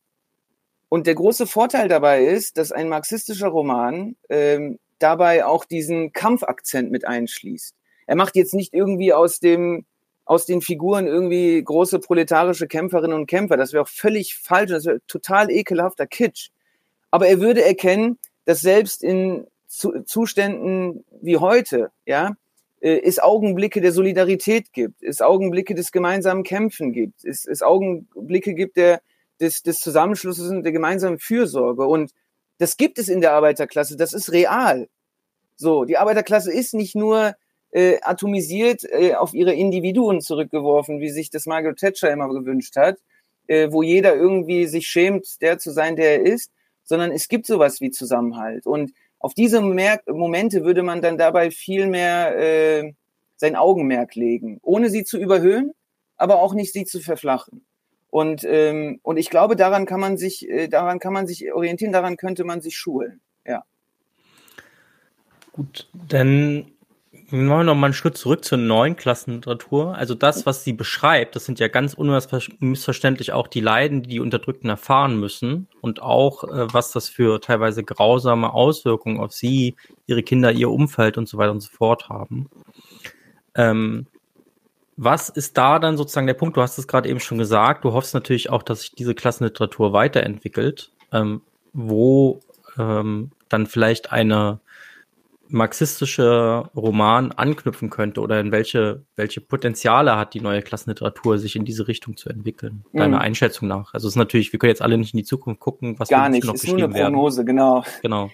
und 0.89 1.07
der 1.07 1.15
große 1.15 1.47
Vorteil 1.47 1.89
dabei 1.89 2.25
ist, 2.25 2.57
dass 2.59 2.73
ein 2.73 2.89
marxistischer 2.89 3.49
Roman 3.49 4.17
ähm, 4.29 4.79
dabei 4.99 5.45
auch 5.45 5.65
diesen 5.65 6.13
Kampfakzent 6.13 6.91
mit 6.91 7.07
einschließt. 7.07 7.75
Er 8.07 8.17
macht 8.17 8.37
jetzt 8.37 8.55
nicht 8.55 8.75
irgendwie 8.75 9.13
aus 9.13 9.39
dem 9.39 9.85
aus 10.29 10.45
den 10.45 10.61
Figuren 10.61 11.07
irgendwie 11.07 11.62
große 11.64 12.01
proletarische 12.01 12.68
Kämpferinnen 12.68 13.16
und 13.18 13.26
Kämpfer. 13.26 13.57
Das 13.57 13.72
wäre 13.72 13.85
auch 13.85 13.89
völlig 13.89 14.35
falsch, 14.37 14.70
das 14.70 14.85
wäre 14.85 15.01
total 15.07 15.51
ekelhafter 15.51 16.07
Kitsch. 16.07 16.51
Aber 17.11 17.26
er 17.29 17.41
würde 17.41 17.64
erkennen, 17.64 18.18
dass 18.45 18.61
selbst 18.61 19.03
in 19.03 19.47
Zuständen 19.66 21.03
wie 21.22 21.39
heute, 21.39 21.91
ja, 22.05 22.37
äh, 22.81 23.01
es 23.03 23.18
Augenblicke 23.18 23.81
der 23.81 23.93
Solidarität 23.93 24.74
gibt, 24.74 25.03
es 25.03 25.22
Augenblicke 25.22 25.74
des 25.74 25.93
gemeinsamen 25.93 26.43
Kämpfen 26.43 26.93
gibt, 26.93 27.24
es, 27.24 27.47
es 27.47 27.62
Augenblicke 27.62 28.53
gibt 28.53 28.76
der, 28.76 29.01
des, 29.41 29.62
des 29.62 29.81
Zusammenschlusses 29.81 30.51
und 30.51 30.62
der 30.62 30.72
gemeinsamen 30.72 31.18
Fürsorge. 31.18 31.87
Und 31.87 32.12
das 32.59 32.76
gibt 32.76 32.99
es 32.99 33.09
in 33.09 33.22
der 33.22 33.33
Arbeiterklasse, 33.33 33.97
das 33.97 34.12
ist 34.12 34.31
real. 34.31 34.91
So, 35.57 35.87
die 35.87 35.97
Arbeiterklasse 35.97 36.53
ist 36.53 36.74
nicht 36.74 36.95
nur 36.95 37.35
äh, 37.71 37.99
atomisiert 38.03 38.85
äh, 38.85 39.14
auf 39.14 39.35
ihre 39.35 39.53
Individuen 39.53 40.21
zurückgeworfen, 40.21 41.01
wie 41.01 41.11
sich 41.11 41.31
das 41.31 41.47
Margaret 41.47 41.79
Thatcher 41.79 42.11
immer 42.11 42.29
gewünscht 42.29 42.77
hat, 42.77 42.99
äh, 43.47 43.71
wo 43.71 43.83
jeder 43.83 44.14
irgendwie 44.14 44.66
sich 44.66 44.87
schämt, 44.87 45.41
der 45.41 45.59
zu 45.59 45.71
sein, 45.71 45.97
der 45.97 46.21
er 46.21 46.27
ist, 46.27 46.51
sondern 46.85 47.12
es 47.12 47.29
gibt 47.29 47.47
sowas 47.47 47.81
wie 47.81 47.91
Zusammenhalt. 47.91 48.66
Und 48.66 48.93
auf 49.19 49.35
diese 49.35 49.61
Mer 49.61 50.01
Momente 50.07 50.64
würde 50.64 50.83
man 50.83 51.03
dann 51.03 51.19
dabei 51.19 51.51
viel 51.51 51.87
mehr 51.87 52.37
äh, 52.39 52.93
sein 53.37 53.57
Augenmerk 53.57 54.14
legen, 54.14 54.59
ohne 54.62 54.91
sie 54.91 55.05
zu 55.05 55.19
überhöhen, 55.19 55.73
aber 56.16 56.41
auch 56.41 56.55
nicht 56.55 56.73
sie 56.73 56.85
zu 56.85 57.01
verflachen. 57.01 57.64
Und, 58.11 58.43
ähm, 58.45 59.01
und 59.03 59.19
ich 59.19 59.29
glaube, 59.29 59.55
daran 59.55 59.85
kann 59.85 60.01
man 60.01 60.16
sich, 60.16 60.49
äh, 60.49 60.69
daran 60.69 60.99
kann 60.99 61.12
man 61.12 61.27
sich 61.27 61.53
orientieren, 61.53 61.93
daran 61.93 62.16
könnte 62.16 62.45
man 62.45 62.62
sich 62.62 62.77
schulen. 62.77 63.21
Ja. 63.47 63.64
Gut, 65.53 65.89
dann 65.93 66.73
machen 67.31 67.49
wir 67.49 67.64
noch 67.64 67.74
mal 67.74 67.89
einen 67.89 67.95
Schritt 67.95 68.16
zurück 68.16 68.45
zur 68.45 68.59
neuen 68.59 68.97
Klassenliteratur. 68.97 69.95
Also 69.95 70.14
das, 70.14 70.47
was 70.47 70.64
sie 70.64 70.72
beschreibt, 70.72 71.37
das 71.37 71.45
sind 71.45 71.59
ja 71.59 71.68
ganz 71.68 71.95
unmissverständlich 71.95 73.33
auch 73.33 73.49
die 73.49 73.61
Leiden, 73.61 74.03
die 74.03 74.09
die 74.09 74.20
Unterdrückten 74.20 74.70
erfahren 74.70 75.20
müssen 75.20 75.68
und 75.81 76.01
auch, 76.01 76.45
äh, 76.45 76.72
was 76.72 76.91
das 76.93 77.09
für 77.09 77.41
teilweise 77.41 77.85
grausame 77.85 78.53
Auswirkungen 78.53 79.20
auf 79.20 79.33
sie, 79.33 79.76
ihre 80.07 80.22
Kinder, 80.22 80.53
ihr 80.53 80.70
Umfeld 80.70 81.18
und 81.18 81.29
so 81.29 81.37
weiter 81.37 81.53
und 81.53 81.61
so 81.61 81.70
fort 81.70 82.09
haben. 82.09 82.49
Ähm, 83.55 84.07
was 84.97 85.29
ist 85.29 85.57
da 85.59 85.79
dann 85.79 85.97
sozusagen 85.97 86.26
der 86.26 86.35
Punkt? 86.35 86.57
Du 86.57 86.62
hast 86.62 86.79
es 86.79 86.89
gerade 86.89 87.09
eben 87.09 87.20
schon 87.20 87.39
gesagt. 87.39 87.85
Du 87.85 87.93
hoffst 87.93 88.14
natürlich 88.14 88.51
auch, 88.51 88.62
dass 88.62 88.81
sich 88.81 88.93
diese 88.93 89.14
Klassenliteratur 89.14 89.93
weiterentwickelt, 89.93 90.91
ähm, 91.12 91.43
wo 91.72 92.41
ähm, 92.79 93.31
dann 93.49 93.66
vielleicht 93.66 94.12
eine 94.12 94.61
marxistische 95.51 96.71
Roman 96.77 97.33
anknüpfen 97.33 97.91
könnte 97.91 98.21
oder 98.21 98.41
in 98.41 98.53
welche, 98.53 99.05
welche 99.17 99.41
Potenziale 99.41 100.17
hat 100.17 100.35
die 100.35 100.41
neue 100.41 100.63
Klassenliteratur, 100.63 101.39
sich 101.39 101.57
in 101.57 101.65
diese 101.65 101.89
Richtung 101.89 102.17
zu 102.17 102.29
entwickeln, 102.29 102.85
mhm. 102.93 102.99
deiner 102.99 103.21
Einschätzung 103.21 103.69
nach? 103.69 103.95
Also 103.95 104.09
es 104.09 104.15
ist 104.15 104.19
natürlich, 104.19 104.53
wir 104.53 104.59
können 104.59 104.71
jetzt 104.71 104.83
alle 104.83 104.99
nicht 104.99 105.15
in 105.15 105.19
die 105.19 105.25
Zukunft 105.25 105.61
gucken, 105.61 105.99
was 105.99 106.09
Gar 106.09 106.29
nicht, 106.29 106.45
noch 106.45 106.55
ist 106.55 106.67
nur 106.67 106.77
eine 106.77 106.89
Prognose, 106.89 107.39
werden. 107.39 107.47
genau. 107.47 107.85
Genau. 108.03 108.31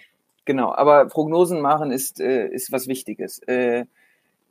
Genau, 0.47 0.75
aber 0.75 1.07
Prognosen 1.07 1.61
machen 1.61 1.91
ist, 1.91 2.21
äh, 2.21 2.49
ist 2.49 2.71
was 2.71 2.87
Wichtiges. 2.87 3.39
Äh, 3.47 3.87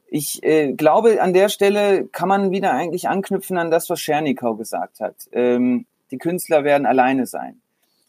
ich 0.08 0.44
äh, 0.44 0.74
glaube, 0.74 1.22
an 1.22 1.34
der 1.34 1.50
Stelle 1.50 2.08
kann 2.08 2.30
man 2.30 2.52
wieder 2.52 2.74
eigentlich 2.74 3.10
anknüpfen 3.10 3.58
an 3.58 3.72
das, 3.72 3.90
was 3.90 4.00
Schernikau 4.00 4.56
gesagt 4.56 5.00
hat. 5.00 5.16
Ähm, 5.32 5.86
die 6.12 6.18
Künstler 6.18 6.64
werden 6.64 6.86
alleine 6.86 7.26
sein. 7.26 7.63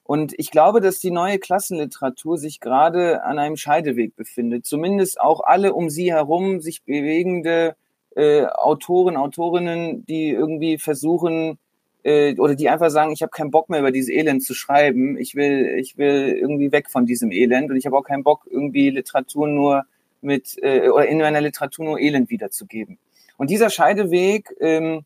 Und 0.04 0.34
ich 0.38 0.50
glaube, 0.50 0.80
dass 0.80 1.00
die 1.00 1.10
neue 1.10 1.38
Klassenliteratur 1.38 2.36
sich 2.36 2.60
gerade 2.60 3.24
an 3.24 3.38
einem 3.38 3.56
Scheideweg 3.56 4.14
befindet. 4.14 4.66
Zumindest 4.66 5.18
auch 5.18 5.40
alle 5.40 5.72
um 5.72 5.88
sie 5.88 6.12
herum 6.12 6.60
sich 6.60 6.82
bewegende 6.82 7.74
äh, 8.14 8.44
Autoren, 8.44 9.16
Autorinnen, 9.16 10.04
die 10.04 10.28
irgendwie 10.28 10.76
versuchen 10.78 11.58
äh, 12.02 12.36
oder 12.38 12.54
die 12.54 12.68
einfach 12.68 12.90
sagen, 12.90 13.12
ich 13.12 13.22
habe 13.22 13.30
keinen 13.30 13.50
Bock 13.50 13.70
mehr 13.70 13.80
über 13.80 13.90
dieses 13.90 14.10
Elend 14.10 14.44
zu 14.44 14.54
schreiben. 14.54 15.16
Ich 15.18 15.34
will, 15.34 15.76
ich 15.78 15.96
will 15.96 16.36
irgendwie 16.38 16.70
weg 16.70 16.90
von 16.90 17.06
diesem 17.06 17.32
Elend 17.32 17.70
und 17.70 17.76
ich 17.76 17.86
habe 17.86 17.96
auch 17.96 18.04
keinen 18.04 18.24
Bock 18.24 18.46
irgendwie 18.48 18.90
Literatur 18.90 19.48
nur 19.48 19.84
mit 20.20 20.58
äh, 20.62 20.90
oder 20.90 21.06
in 21.06 21.18
meiner 21.18 21.40
Literatur 21.40 21.84
nur 21.86 21.98
Elend 21.98 22.30
wiederzugeben. 22.30 22.98
Und 23.38 23.50
dieser 23.50 23.70
Scheideweg 23.70 24.54
ähm, 24.60 25.04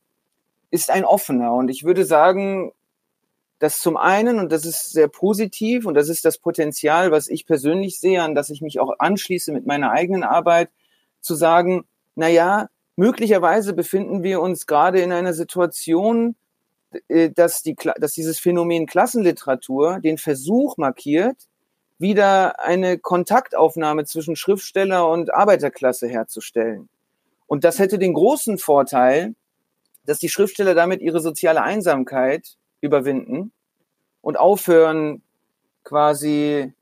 ist 0.71 0.91
ein 0.91 1.05
offener 1.05 1.55
und 1.55 1.71
ich 1.71 1.85
würde 1.85 2.05
sagen, 2.05 2.73
das 3.59 3.79
zum 3.79 3.97
einen, 3.97 4.39
und 4.39 4.53
das 4.53 4.65
ist 4.65 4.93
sehr 4.93 5.09
positiv, 5.09 5.87
und 5.87 5.95
das 5.95 6.09
ist 6.09 6.25
das 6.25 6.39
Potenzial, 6.39 7.11
was 7.11 7.29
ich 7.29 7.47
persönlich 7.47 7.99
sehe, 7.99 8.23
an 8.23 8.35
das 8.35 8.51
ich 8.51 8.63
mich 8.63 8.79
auch 8.79 8.99
anschließe 8.99 9.53
mit 9.53 9.67
meiner 9.67 9.91
eigenen 9.91 10.23
Arbeit, 10.23 10.71
zu 11.21 11.35
sagen, 11.35 11.85
na 12.15 12.29
ja, 12.29 12.69
möglicherweise 12.97 13.75
befinden 13.75 14.23
wir 14.23 14.41
uns 14.41 14.67
gerade 14.67 15.01
in 15.01 15.13
einer 15.13 15.35
Situation, 15.35 16.37
äh, 17.09 17.31
dass, 17.31 17.63
die, 17.63 17.77
dass 17.97 18.13
dieses 18.13 18.39
Phänomen 18.39 18.87
Klassenliteratur 18.87 20.01
den 20.01 20.19
Versuch 20.19 20.77
markiert, 20.77 21.37
wieder 21.99 22.61
eine 22.61 22.99
Kontaktaufnahme 22.99 24.05
zwischen 24.05 24.37
Schriftsteller 24.37 25.09
und 25.09 25.35
Arbeiterklasse 25.35 26.07
herzustellen. 26.07 26.89
Und 27.49 27.65
das 27.65 27.81
hätte 27.81 27.99
den 27.99 28.15
großen 28.15 28.59
Vorteil, 28.59 29.35
dass 30.05 30.21
die 30.21 30.29
Schriftsteller 30.29 30.75
damit 30.75 31.01
ihre 31.01 31.21
soziale 31.21 31.63
Einsamkeit 31.63 32.57
überwinden 32.81 33.53
und 34.21 34.39
aufhören, 34.39 35.23
quasi 35.85 36.73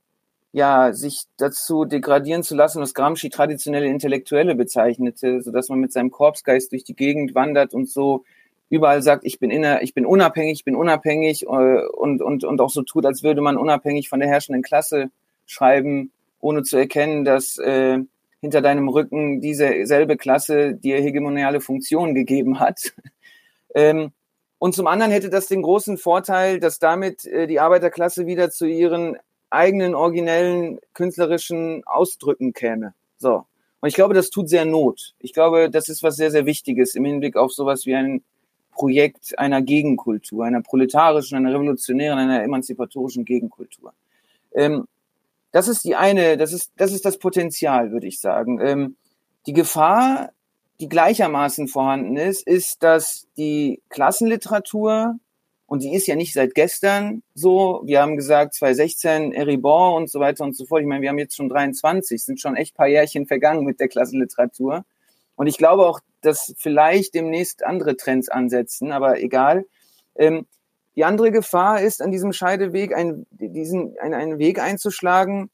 ja, 0.53 0.92
sich 0.94 1.24
dazu 1.36 1.84
degradieren 1.84 2.42
zu 2.42 2.55
lassen, 2.55 2.80
was 2.80 2.94
Gramsci 2.94 3.28
traditionelle 3.28 3.86
Intellektuelle 3.86 4.55
bezeichnete, 4.55 5.42
so 5.42 5.51
dass 5.51 5.68
man 5.68 5.80
mit 5.80 5.92
seinem 5.92 6.11
Korpsgeist 6.11 6.72
durch 6.72 6.82
die 6.82 6.97
Gegend 6.97 7.34
wandert 7.34 7.74
und 7.74 7.88
so 7.88 8.24
überall 8.70 9.03
sagt, 9.03 9.24
ich 9.24 9.38
bin 9.38 9.51
inner, 9.51 9.82
ich 9.82 9.94
bin 9.94 10.07
unabhängig, 10.07 10.61
ich 10.61 10.64
bin 10.64 10.74
unabhängig 10.74 11.44
äh, 11.44 11.47
und, 11.47 12.22
und, 12.22 12.44
und 12.44 12.61
auch 12.61 12.70
so 12.70 12.82
tut, 12.82 13.07
als 13.07 13.22
würde 13.22 13.42
man 13.42 13.57
unabhängig 13.57 14.09
von 14.09 14.20
der 14.20 14.28
herrschenden 14.28 14.62
Klasse 14.62 15.11
schreiben, 15.44 16.11
ohne 16.40 16.62
zu 16.62 16.76
erkennen, 16.76 17.24
dass 17.24 17.59
äh, 17.59 17.99
hinter 18.40 18.62
deinem 18.62 18.88
Rücken 18.88 19.40
diese 19.40 19.86
selbe 19.86 20.16
Klasse 20.16 20.74
dir 20.74 20.97
hegemoniale 21.01 21.61
Funktion 21.61 22.14
gegeben 22.14 22.61
hat. 22.61 22.94
ähm, 23.74 24.12
und 24.59 24.74
zum 24.74 24.86
anderen 24.86 25.12
hätte 25.12 25.30
das 25.30 25.46
den 25.46 25.62
großen 25.62 25.98
Vorteil, 25.98 26.61
dass 26.61 26.78
damit 26.78 27.24
äh, 27.26 27.46
die 27.46 27.61
Arbeiterklasse 27.61 28.26
wieder 28.26 28.50
zu 28.50 28.66
ihren 28.66 29.16
eigenen 29.50 29.94
originellen 29.94 30.78
künstlerischen 30.94 31.82
Ausdrücken 31.86 32.52
käme. 32.52 32.94
So. 33.18 33.44
Und 33.80 33.88
ich 33.88 33.94
glaube, 33.94 34.14
das 34.14 34.30
tut 34.30 34.48
sehr 34.48 34.64
Not. 34.64 35.14
Ich 35.18 35.32
glaube, 35.32 35.70
das 35.70 35.88
ist 35.88 36.02
was 36.02 36.16
sehr, 36.16 36.30
sehr 36.30 36.46
Wichtiges 36.46 36.94
im 36.94 37.04
Hinblick 37.04 37.36
auf 37.36 37.52
sowas 37.52 37.86
wie 37.86 37.94
ein 37.94 38.22
Projekt 38.72 39.38
einer 39.38 39.62
Gegenkultur, 39.62 40.44
einer 40.44 40.62
proletarischen, 40.62 41.36
einer 41.36 41.52
revolutionären, 41.52 42.18
einer 42.18 42.42
emanzipatorischen 42.42 43.24
Gegenkultur. 43.24 43.92
Ähm, 44.54 44.86
das 45.52 45.68
ist 45.68 45.84
die 45.84 45.96
eine, 45.96 46.36
das 46.36 46.52
ist, 46.52 46.72
das 46.76 46.92
ist 46.92 47.04
das 47.04 47.18
Potenzial, 47.18 47.92
würde 47.92 48.07
ich 48.07 48.20
sagen. 48.20 48.61
Ähm, 48.61 48.96
die 49.46 49.52
Gefahr 49.52 50.32
die 50.81 50.89
gleichermaßen 50.89 51.68
vorhanden 51.68 52.16
ist, 52.16 52.47
ist, 52.47 52.83
dass 52.83 53.27
die 53.37 53.81
Klassenliteratur, 53.89 55.14
und 55.66 55.83
die 55.83 55.95
ist 55.95 56.07
ja 56.07 56.14
nicht 56.14 56.33
seit 56.33 56.55
gestern 56.55 57.22
so, 57.35 57.83
wir 57.85 58.01
haben 58.01 58.16
gesagt 58.16 58.55
2016 58.55 59.33
Eribon 59.33 59.95
und 59.95 60.11
so 60.11 60.20
weiter 60.20 60.45
und 60.45 60.57
so 60.57 60.66
fort, 60.66 60.83
ich 60.83 60.87
meine, 60.87 61.03
wir 61.03 61.09
haben 61.09 61.18
jetzt 61.18 61.37
schon 61.37 61.49
23, 61.49 62.22
sind 62.22 62.41
schon 62.41 62.57
echt 62.57 62.74
paar 62.74 62.89
Jährchen 62.89 63.27
vergangen 63.27 63.64
mit 63.64 63.81
der 63.81 63.89
Klassenliteratur. 63.89 64.85
Und 65.35 65.47
ich 65.47 65.59
glaube 65.59 65.87
auch, 65.87 66.01
dass 66.20 66.55
vielleicht 66.59 67.14
demnächst 67.14 67.64
andere 67.64 67.97
Trends 67.97 68.29
ansetzen, 68.29 68.93
aber 68.93 69.20
egal. 69.20 69.66
Ähm, 70.14 70.47
die 70.95 71.05
andere 71.05 71.31
Gefahr 71.31 71.83
ist, 71.83 72.01
an 72.01 72.11
diesem 72.11 72.33
Scheideweg 72.33 72.95
ein, 72.95 73.27
diesen, 73.31 73.99
einen, 73.99 74.14
einen 74.14 74.39
Weg 74.39 74.59
einzuschlagen, 74.59 75.51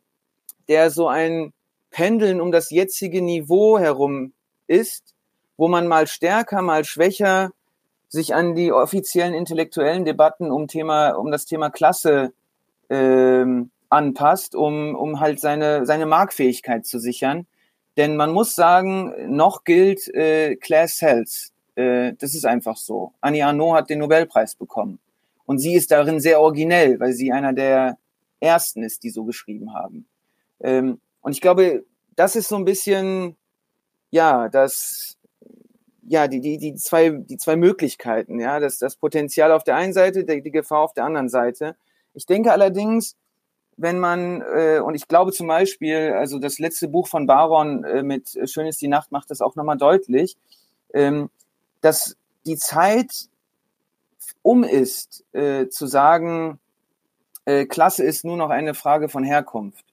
der 0.68 0.90
so 0.90 1.08
ein 1.08 1.52
Pendeln 1.90 2.40
um 2.40 2.52
das 2.52 2.70
jetzige 2.70 3.22
Niveau 3.22 3.78
herum 3.78 4.32
ist, 4.66 5.11
wo 5.56 5.68
man 5.68 5.86
mal 5.86 6.06
stärker, 6.06 6.62
mal 6.62 6.84
schwächer 6.84 7.52
sich 8.08 8.34
an 8.34 8.54
die 8.54 8.72
offiziellen 8.72 9.34
intellektuellen 9.34 10.04
Debatten 10.04 10.50
um 10.50 10.68
Thema, 10.68 11.10
um 11.10 11.30
das 11.30 11.46
Thema 11.46 11.70
Klasse 11.70 12.32
ähm, 12.90 13.70
anpasst, 13.88 14.54
um, 14.54 14.94
um 14.94 15.20
halt 15.20 15.40
seine, 15.40 15.86
seine 15.86 16.06
Markfähigkeit 16.06 16.84
zu 16.84 16.98
sichern. 16.98 17.46
Denn 17.96 18.16
man 18.16 18.32
muss 18.32 18.54
sagen, 18.54 19.14
noch 19.34 19.64
gilt 19.64 20.08
äh, 20.14 20.56
Claire 20.56 20.88
Sells. 20.88 21.52
Äh, 21.74 22.12
das 22.18 22.34
ist 22.34 22.44
einfach 22.44 22.76
so. 22.76 23.12
Annie 23.20 23.46
Arnaud 23.46 23.76
hat 23.76 23.90
den 23.90 24.00
Nobelpreis 24.00 24.54
bekommen. 24.54 24.98
Und 25.46 25.58
sie 25.58 25.74
ist 25.74 25.90
darin 25.90 26.20
sehr 26.20 26.40
originell, 26.40 27.00
weil 27.00 27.12
sie 27.12 27.32
einer 27.32 27.52
der 27.52 27.98
ersten 28.40 28.82
ist, 28.82 29.02
die 29.02 29.10
so 29.10 29.24
geschrieben 29.24 29.74
haben. 29.74 30.06
Ähm, 30.60 31.00
und 31.20 31.32
ich 31.32 31.40
glaube, 31.40 31.84
das 32.14 32.36
ist 32.36 32.48
so 32.48 32.56
ein 32.56 32.64
bisschen 32.64 33.36
ja, 34.12 34.50
das, 34.50 35.16
ja, 36.02 36.28
die, 36.28 36.40
die, 36.40 36.58
die, 36.58 36.74
zwei, 36.74 37.10
die 37.10 37.36
zwei 37.36 37.56
Möglichkeiten, 37.56 38.40
ja, 38.40 38.60
das, 38.60 38.78
das 38.78 38.96
Potenzial 38.96 39.52
auf 39.52 39.64
der 39.64 39.76
einen 39.76 39.92
Seite, 39.92 40.24
die, 40.24 40.42
die 40.42 40.50
Gefahr 40.50 40.80
auf 40.80 40.94
der 40.94 41.04
anderen 41.04 41.28
Seite. 41.28 41.76
Ich 42.14 42.26
denke 42.26 42.52
allerdings, 42.52 43.16
wenn 43.76 43.98
man, 43.98 44.42
äh, 44.42 44.80
und 44.80 44.94
ich 44.94 45.08
glaube 45.08 45.32
zum 45.32 45.46
Beispiel, 45.46 46.12
also 46.12 46.38
das 46.38 46.58
letzte 46.58 46.88
Buch 46.88 47.08
von 47.08 47.26
Baron 47.26 47.84
äh, 47.84 48.02
mit 48.02 48.38
Schön 48.50 48.66
ist 48.66 48.82
die 48.82 48.88
Nacht 48.88 49.12
macht 49.12 49.30
das 49.30 49.40
auch 49.40 49.56
nochmal 49.56 49.78
deutlich, 49.78 50.36
ähm, 50.92 51.30
dass 51.80 52.16
die 52.44 52.56
Zeit 52.56 53.28
um 54.42 54.64
ist, 54.64 55.24
äh, 55.32 55.68
zu 55.68 55.86
sagen, 55.86 56.58
äh, 57.44 57.64
Klasse 57.66 58.04
ist 58.04 58.24
nur 58.24 58.36
noch 58.36 58.50
eine 58.50 58.74
Frage 58.74 59.08
von 59.08 59.24
Herkunft. 59.24 59.84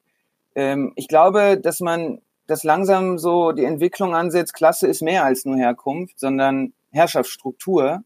Ähm, 0.55 0.91
ich 0.95 1.07
glaube, 1.07 1.59
dass 1.59 1.79
man 1.79 2.21
dass 2.49 2.63
langsam 2.63 3.19
so 3.19 3.51
die 3.51 3.65
Entwicklung 3.65 4.15
ansetzt, 4.15 4.53
Klasse 4.53 4.87
ist 4.87 5.01
mehr 5.01 5.23
als 5.23 5.45
nur 5.45 5.57
Herkunft, 5.57 6.19
sondern 6.19 6.73
Herrschaftsstruktur. 6.91 8.03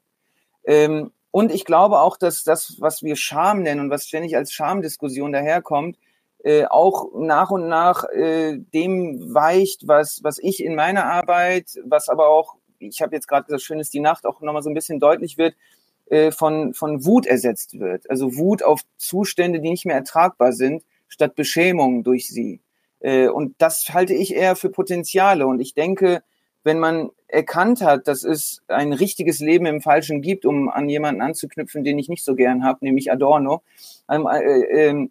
Ähm, 0.65 1.11
und 1.31 1.51
ich 1.51 1.65
glaube 1.65 1.99
auch, 1.99 2.17
dass 2.17 2.43
das, 2.43 2.75
was 2.79 3.03
wir 3.03 3.15
Scham 3.15 3.63
nennen 3.63 3.81
und 3.81 3.89
was 3.89 4.07
ständig 4.07 4.35
als 4.35 4.51
Schamdiskussion 4.51 5.31
daherkommt, 5.31 5.97
äh, 6.43 6.65
auch 6.65 7.11
nach 7.15 7.51
und 7.51 7.69
nach 7.69 8.03
äh, 8.09 8.57
dem 8.57 9.33
weicht, 9.33 9.87
was, 9.87 10.23
was 10.23 10.39
ich 10.39 10.63
in 10.63 10.75
meiner 10.75 11.05
Arbeit, 11.05 11.79
was 11.85 12.09
aber 12.09 12.27
auch, 12.27 12.55
ich 12.79 13.01
habe 13.01 13.15
jetzt 13.15 13.27
gerade 13.29 13.45
gesagt, 13.45 13.63
schön 13.63 13.79
ist 13.79 13.93
die 13.93 14.01
Nacht, 14.01 14.25
auch 14.25 14.41
nochmal 14.41 14.61
so 14.61 14.69
ein 14.69 14.75
bisschen 14.75 14.99
deutlich 14.99 15.37
wird, 15.37 15.55
äh, 16.07 16.31
von, 16.31 16.73
von 16.73 17.05
Wut 17.05 17.25
ersetzt 17.25 17.79
wird. 17.79 18.09
Also 18.09 18.35
Wut 18.35 18.61
auf 18.61 18.81
Zustände, 18.97 19.61
die 19.61 19.69
nicht 19.69 19.85
mehr 19.85 19.95
ertragbar 19.95 20.51
sind, 20.51 20.83
statt 21.07 21.35
Beschämung 21.35 22.03
durch 22.03 22.27
sie. 22.27 22.59
Äh, 23.03 23.27
und 23.27 23.53
das 23.59 23.89
halte 23.93 24.15
ich 24.15 24.33
eher 24.33 24.55
für 24.55 24.69
Potenziale. 24.69 25.45
Und 25.45 25.59
ich 25.59 25.75
denke, 25.75 26.23
wenn 26.63 26.79
man 26.79 27.11
erkannt 27.27 27.81
hat, 27.81 28.07
dass 28.07 28.23
es 28.23 28.63
ein 28.67 28.93
richtiges 28.93 29.39
Leben 29.39 29.65
im 29.65 29.81
Falschen 29.81 30.21
gibt, 30.21 30.45
um 30.45 30.69
an 30.69 30.89
jemanden 30.89 31.21
anzuknüpfen, 31.21 31.83
den 31.83 31.99
ich 31.99 32.09
nicht 32.09 32.23
so 32.23 32.35
gern 32.35 32.63
habe, 32.63 32.85
nämlich 32.85 33.11
Adorno, 33.11 33.61
ähm, 34.09 34.27
äh, 34.27 34.89
äh, 34.89 35.09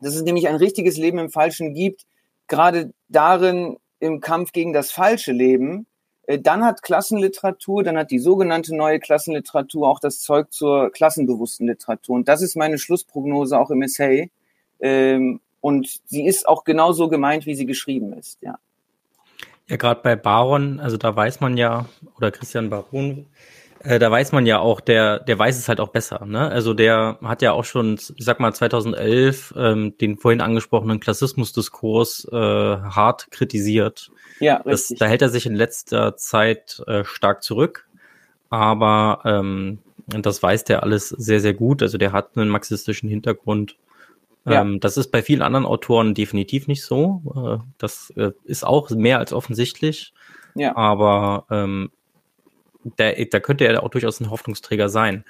dass 0.00 0.14
es 0.14 0.22
nämlich 0.22 0.48
ein 0.48 0.56
richtiges 0.56 0.96
Leben 0.96 1.18
im 1.18 1.30
Falschen 1.30 1.74
gibt, 1.74 2.06
gerade 2.48 2.92
darin 3.08 3.76
im 4.00 4.20
Kampf 4.20 4.52
gegen 4.52 4.72
das 4.72 4.90
falsche 4.90 5.32
Leben, 5.32 5.86
äh, 6.26 6.38
dann 6.38 6.64
hat 6.64 6.82
Klassenliteratur, 6.82 7.82
dann 7.82 7.98
hat 7.98 8.10
die 8.10 8.18
sogenannte 8.18 8.74
neue 8.74 8.98
Klassenliteratur 8.98 9.88
auch 9.88 10.00
das 10.00 10.20
Zeug 10.20 10.52
zur 10.52 10.90
klassenbewussten 10.90 11.66
Literatur. 11.66 12.16
Und 12.16 12.28
das 12.28 12.42
ist 12.42 12.56
meine 12.56 12.78
Schlussprognose 12.78 13.58
auch 13.58 13.70
im 13.70 13.82
Essay. 13.82 14.30
Ähm, 14.80 15.40
und 15.66 15.88
sie 16.04 16.24
ist 16.24 16.46
auch 16.46 16.62
genauso 16.62 17.08
gemeint, 17.08 17.44
wie 17.44 17.56
sie 17.56 17.66
geschrieben 17.66 18.12
ist, 18.12 18.38
ja. 18.40 18.56
Ja, 19.66 19.74
gerade 19.74 20.00
bei 20.00 20.14
Baron, 20.14 20.78
also 20.78 20.96
da 20.96 21.16
weiß 21.16 21.40
man 21.40 21.56
ja, 21.56 21.86
oder 22.16 22.30
Christian 22.30 22.70
Baron, 22.70 23.26
äh, 23.80 23.98
da 23.98 24.08
weiß 24.08 24.30
man 24.30 24.46
ja 24.46 24.60
auch, 24.60 24.80
der, 24.80 25.18
der 25.18 25.36
weiß 25.36 25.58
es 25.58 25.68
halt 25.68 25.80
auch 25.80 25.88
besser. 25.88 26.24
Ne? 26.24 26.48
Also 26.48 26.72
der 26.72 27.18
hat 27.20 27.42
ja 27.42 27.50
auch 27.50 27.64
schon, 27.64 27.98
ich 28.14 28.24
sag 28.24 28.38
mal 28.38 28.54
2011, 28.54 29.54
ähm, 29.56 29.98
den 29.98 30.18
vorhin 30.18 30.40
angesprochenen 30.40 31.00
Klassismusdiskurs 31.00 32.28
äh, 32.30 32.36
hart 32.36 33.32
kritisiert. 33.32 34.12
Ja, 34.38 34.58
richtig. 34.58 34.98
Das, 34.98 34.98
da 35.00 35.06
hält 35.06 35.22
er 35.22 35.30
sich 35.30 35.46
in 35.46 35.56
letzter 35.56 36.16
Zeit 36.16 36.80
äh, 36.86 37.02
stark 37.04 37.42
zurück, 37.42 37.88
aber 38.50 39.20
ähm, 39.24 39.80
das 40.06 40.40
weiß 40.40 40.62
der 40.62 40.84
alles 40.84 41.08
sehr, 41.08 41.40
sehr 41.40 41.54
gut. 41.54 41.82
Also 41.82 41.98
der 41.98 42.12
hat 42.12 42.36
einen 42.36 42.50
marxistischen 42.50 43.08
Hintergrund. 43.08 43.74
Ja. 44.46 44.62
Ähm, 44.62 44.80
das 44.80 44.96
ist 44.96 45.10
bei 45.10 45.22
vielen 45.22 45.42
anderen 45.42 45.66
Autoren 45.66 46.14
definitiv 46.14 46.68
nicht 46.68 46.84
so. 46.84 47.22
Äh, 47.34 47.66
das 47.78 48.10
äh, 48.16 48.30
ist 48.44 48.64
auch 48.64 48.90
mehr 48.90 49.18
als 49.18 49.32
offensichtlich. 49.32 50.14
Ja. 50.54 50.76
Aber 50.76 51.46
ähm, 51.50 51.90
da, 52.96 53.12
da 53.12 53.40
könnte 53.40 53.66
er 53.66 53.82
auch 53.82 53.90
durchaus 53.90 54.20
ein 54.20 54.30
Hoffnungsträger 54.30 54.88
sein. 54.88 55.24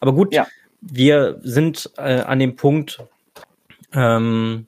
Aber 0.00 0.12
gut, 0.12 0.32
ja. 0.32 0.46
wir 0.80 1.40
sind 1.42 1.90
äh, 1.96 2.20
an 2.20 2.38
dem 2.38 2.54
Punkt, 2.54 3.02
ähm, 3.92 4.66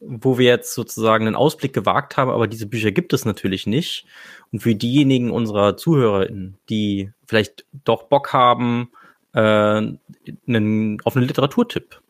wo 0.00 0.38
wir 0.38 0.46
jetzt 0.46 0.74
sozusagen 0.74 1.26
einen 1.26 1.36
Ausblick 1.36 1.74
gewagt 1.74 2.16
haben, 2.16 2.30
aber 2.30 2.48
diese 2.48 2.66
Bücher 2.66 2.90
gibt 2.90 3.12
es 3.12 3.24
natürlich 3.24 3.66
nicht. 3.66 4.06
Und 4.50 4.60
für 4.60 4.74
diejenigen 4.74 5.30
unserer 5.30 5.76
ZuhörerInnen, 5.76 6.58
die 6.68 7.12
vielleicht 7.26 7.66
doch 7.84 8.04
Bock 8.04 8.32
haben, 8.32 8.90
äh, 9.34 9.40
einen, 9.40 11.00
auf 11.04 11.16
einen 11.16 11.26
Literaturtipp, 11.26 12.00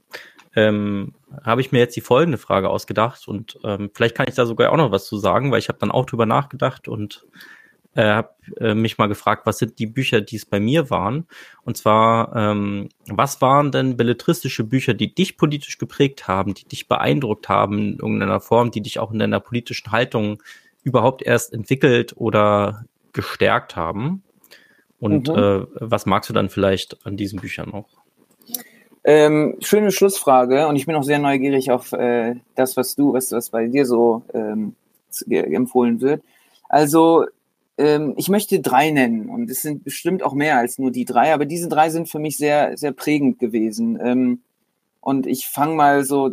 ähm, 0.54 1.14
habe 1.42 1.60
ich 1.60 1.72
mir 1.72 1.78
jetzt 1.78 1.96
die 1.96 2.00
folgende 2.00 2.38
Frage 2.38 2.68
ausgedacht 2.68 3.28
und 3.28 3.58
ähm, 3.64 3.90
vielleicht 3.94 4.16
kann 4.16 4.26
ich 4.28 4.34
da 4.34 4.46
sogar 4.46 4.72
auch 4.72 4.76
noch 4.76 4.90
was 4.90 5.06
zu 5.06 5.16
sagen, 5.16 5.50
weil 5.50 5.58
ich 5.58 5.68
habe 5.68 5.78
dann 5.78 5.90
auch 5.90 6.06
drüber 6.06 6.26
nachgedacht 6.26 6.88
und 6.88 7.26
äh, 7.94 8.04
habe 8.04 8.30
äh, 8.58 8.74
mich 8.74 8.98
mal 8.98 9.08
gefragt, 9.08 9.44
was 9.44 9.58
sind 9.58 9.78
die 9.78 9.86
Bücher, 9.86 10.20
die 10.20 10.36
es 10.36 10.46
bei 10.46 10.60
mir 10.60 10.90
waren. 10.90 11.26
Und 11.64 11.76
zwar, 11.76 12.34
ähm, 12.34 12.88
was 13.06 13.42
waren 13.42 13.70
denn 13.70 13.96
belletristische 13.96 14.64
Bücher, 14.64 14.94
die 14.94 15.14
dich 15.14 15.36
politisch 15.36 15.78
geprägt 15.78 16.26
haben, 16.26 16.54
die 16.54 16.64
dich 16.64 16.88
beeindruckt 16.88 17.48
haben 17.48 17.78
in 17.78 17.98
irgendeiner 17.98 18.40
Form, 18.40 18.70
die 18.70 18.80
dich 18.80 18.98
auch 18.98 19.12
in 19.12 19.18
deiner 19.18 19.40
politischen 19.40 19.92
Haltung 19.92 20.42
überhaupt 20.82 21.22
erst 21.22 21.52
entwickelt 21.52 22.14
oder 22.16 22.86
gestärkt 23.12 23.76
haben? 23.76 24.22
Und 24.98 25.28
mhm. 25.28 25.34
äh, 25.34 25.66
was 25.74 26.06
magst 26.06 26.30
du 26.30 26.34
dann 26.34 26.48
vielleicht 26.48 27.04
an 27.04 27.16
diesen 27.16 27.40
Büchern 27.40 27.70
noch? 27.70 28.01
Ähm, 29.04 29.56
schöne 29.60 29.90
Schlussfrage 29.90 30.68
und 30.68 30.76
ich 30.76 30.86
bin 30.86 30.94
auch 30.94 31.02
sehr 31.02 31.18
neugierig 31.18 31.70
auf 31.70 31.92
äh, 31.92 32.36
das, 32.54 32.76
was 32.76 32.94
du, 32.94 33.12
was, 33.12 33.32
was 33.32 33.50
bei 33.50 33.66
dir 33.66 33.84
so 33.84 34.22
ähm, 34.32 34.76
empfohlen 35.28 36.00
wird. 36.00 36.22
Also 36.68 37.26
ähm, 37.78 38.14
ich 38.16 38.28
möchte 38.28 38.60
drei 38.60 38.90
nennen 38.90 39.28
und 39.28 39.50
es 39.50 39.62
sind 39.62 39.82
bestimmt 39.84 40.22
auch 40.22 40.34
mehr 40.34 40.56
als 40.58 40.78
nur 40.78 40.90
die 40.90 41.04
drei, 41.04 41.34
aber 41.34 41.46
diese 41.46 41.68
drei 41.68 41.90
sind 41.90 42.08
für 42.08 42.18
mich 42.18 42.36
sehr, 42.36 42.76
sehr 42.76 42.92
prägend 42.92 43.38
gewesen. 43.38 43.98
Ähm, 44.02 44.42
und 45.00 45.26
ich 45.26 45.46
fange 45.46 45.74
mal 45.74 46.04
so, 46.04 46.32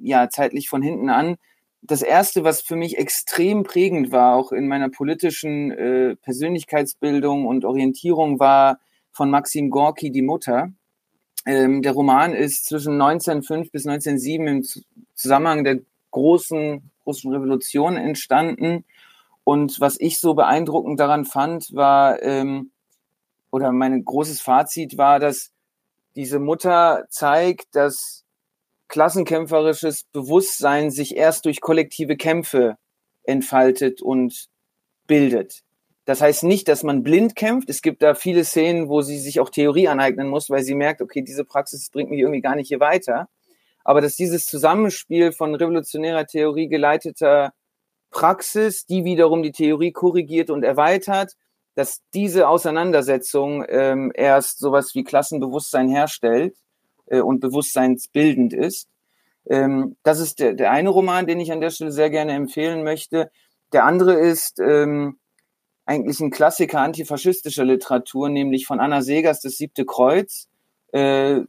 ja, 0.00 0.28
zeitlich 0.30 0.68
von 0.68 0.82
hinten 0.82 1.10
an. 1.10 1.36
Das 1.82 2.02
erste, 2.02 2.44
was 2.44 2.62
für 2.62 2.76
mich 2.76 2.98
extrem 2.98 3.62
prägend 3.62 4.10
war, 4.12 4.36
auch 4.36 4.52
in 4.52 4.68
meiner 4.68 4.88
politischen 4.88 5.70
äh, 5.70 6.16
Persönlichkeitsbildung 6.16 7.46
und 7.46 7.64
Orientierung, 7.64 8.38
war 8.38 8.78
von 9.12 9.30
Maxim 9.30 9.70
Gorki 9.70 10.10
Die 10.10 10.22
Mutter. 10.22 10.72
Ähm, 11.46 11.82
der 11.82 11.92
Roman 11.92 12.34
ist 12.34 12.66
zwischen 12.66 13.00
1905 13.00 13.70
bis 13.70 13.86
1907 13.86 14.46
im 14.46 14.64
Zusammenhang 15.14 15.64
der 15.64 15.80
großen, 16.10 16.90
großen 17.04 17.32
Revolution 17.32 17.96
entstanden 17.96 18.84
und 19.44 19.80
was 19.80 19.98
ich 19.98 20.18
so 20.20 20.34
beeindruckend 20.34 21.00
daran 21.00 21.24
fand, 21.24 21.74
war, 21.74 22.22
ähm, 22.22 22.70
oder 23.50 23.72
mein 23.72 24.04
großes 24.04 24.40
Fazit 24.40 24.96
war, 24.96 25.18
dass 25.18 25.50
diese 26.14 26.38
Mutter 26.38 27.06
zeigt, 27.08 27.74
dass 27.74 28.24
klassenkämpferisches 28.88 30.04
Bewusstsein 30.04 30.90
sich 30.90 31.16
erst 31.16 31.46
durch 31.46 31.60
kollektive 31.60 32.16
Kämpfe 32.16 32.76
entfaltet 33.24 34.02
und 34.02 34.48
bildet. 35.06 35.62
Das 36.04 36.20
heißt 36.20 36.44
nicht, 36.44 36.68
dass 36.68 36.82
man 36.82 37.02
blind 37.02 37.36
kämpft. 37.36 37.68
Es 37.68 37.82
gibt 37.82 38.02
da 38.02 38.14
viele 38.14 38.44
Szenen, 38.44 38.88
wo 38.88 39.02
sie 39.02 39.18
sich 39.18 39.40
auch 39.40 39.50
Theorie 39.50 39.88
aneignen 39.88 40.28
muss, 40.28 40.50
weil 40.50 40.62
sie 40.62 40.74
merkt, 40.74 41.02
okay, 41.02 41.22
diese 41.22 41.44
Praxis 41.44 41.90
bringt 41.90 42.10
mich 42.10 42.20
irgendwie 42.20 42.40
gar 42.40 42.56
nicht 42.56 42.68
hier 42.68 42.80
weiter. 42.80 43.28
Aber 43.84 44.00
dass 44.00 44.16
dieses 44.16 44.46
Zusammenspiel 44.46 45.32
von 45.32 45.54
revolutionärer 45.54 46.26
Theorie 46.26 46.68
geleiteter 46.68 47.52
Praxis, 48.10 48.86
die 48.86 49.04
wiederum 49.04 49.42
die 49.42 49.52
Theorie 49.52 49.92
korrigiert 49.92 50.50
und 50.50 50.64
erweitert, 50.64 51.36
dass 51.74 52.00
diese 52.12 52.48
Auseinandersetzung 52.48 53.64
ähm, 53.68 54.12
erst 54.14 54.58
sowas 54.58 54.94
wie 54.94 55.04
Klassenbewusstsein 55.04 55.88
herstellt 55.88 56.56
äh, 57.06 57.20
und 57.20 57.40
bewusstseinsbildend 57.40 58.52
ist. 58.52 58.88
Ähm, 59.48 59.96
das 60.02 60.18
ist 60.18 60.40
der, 60.40 60.54
der 60.54 60.72
eine 60.72 60.90
Roman, 60.90 61.26
den 61.26 61.40
ich 61.40 61.52
an 61.52 61.60
der 61.60 61.70
Stelle 61.70 61.92
sehr 61.92 62.10
gerne 62.10 62.32
empfehlen 62.32 62.82
möchte. 62.82 63.30
Der 63.72 63.84
andere 63.84 64.14
ist 64.14 64.58
ähm, 64.58 65.18
eigentlich 65.90 66.20
ein 66.20 66.30
Klassiker 66.30 66.80
antifaschistischer 66.80 67.64
Literatur, 67.64 68.28
nämlich 68.28 68.64
von 68.64 68.78
Anna 68.78 69.02
Segers, 69.02 69.40
Das 69.40 69.56
siebte 69.56 69.84
Kreuz. 69.84 70.48
Äh, 70.92 71.40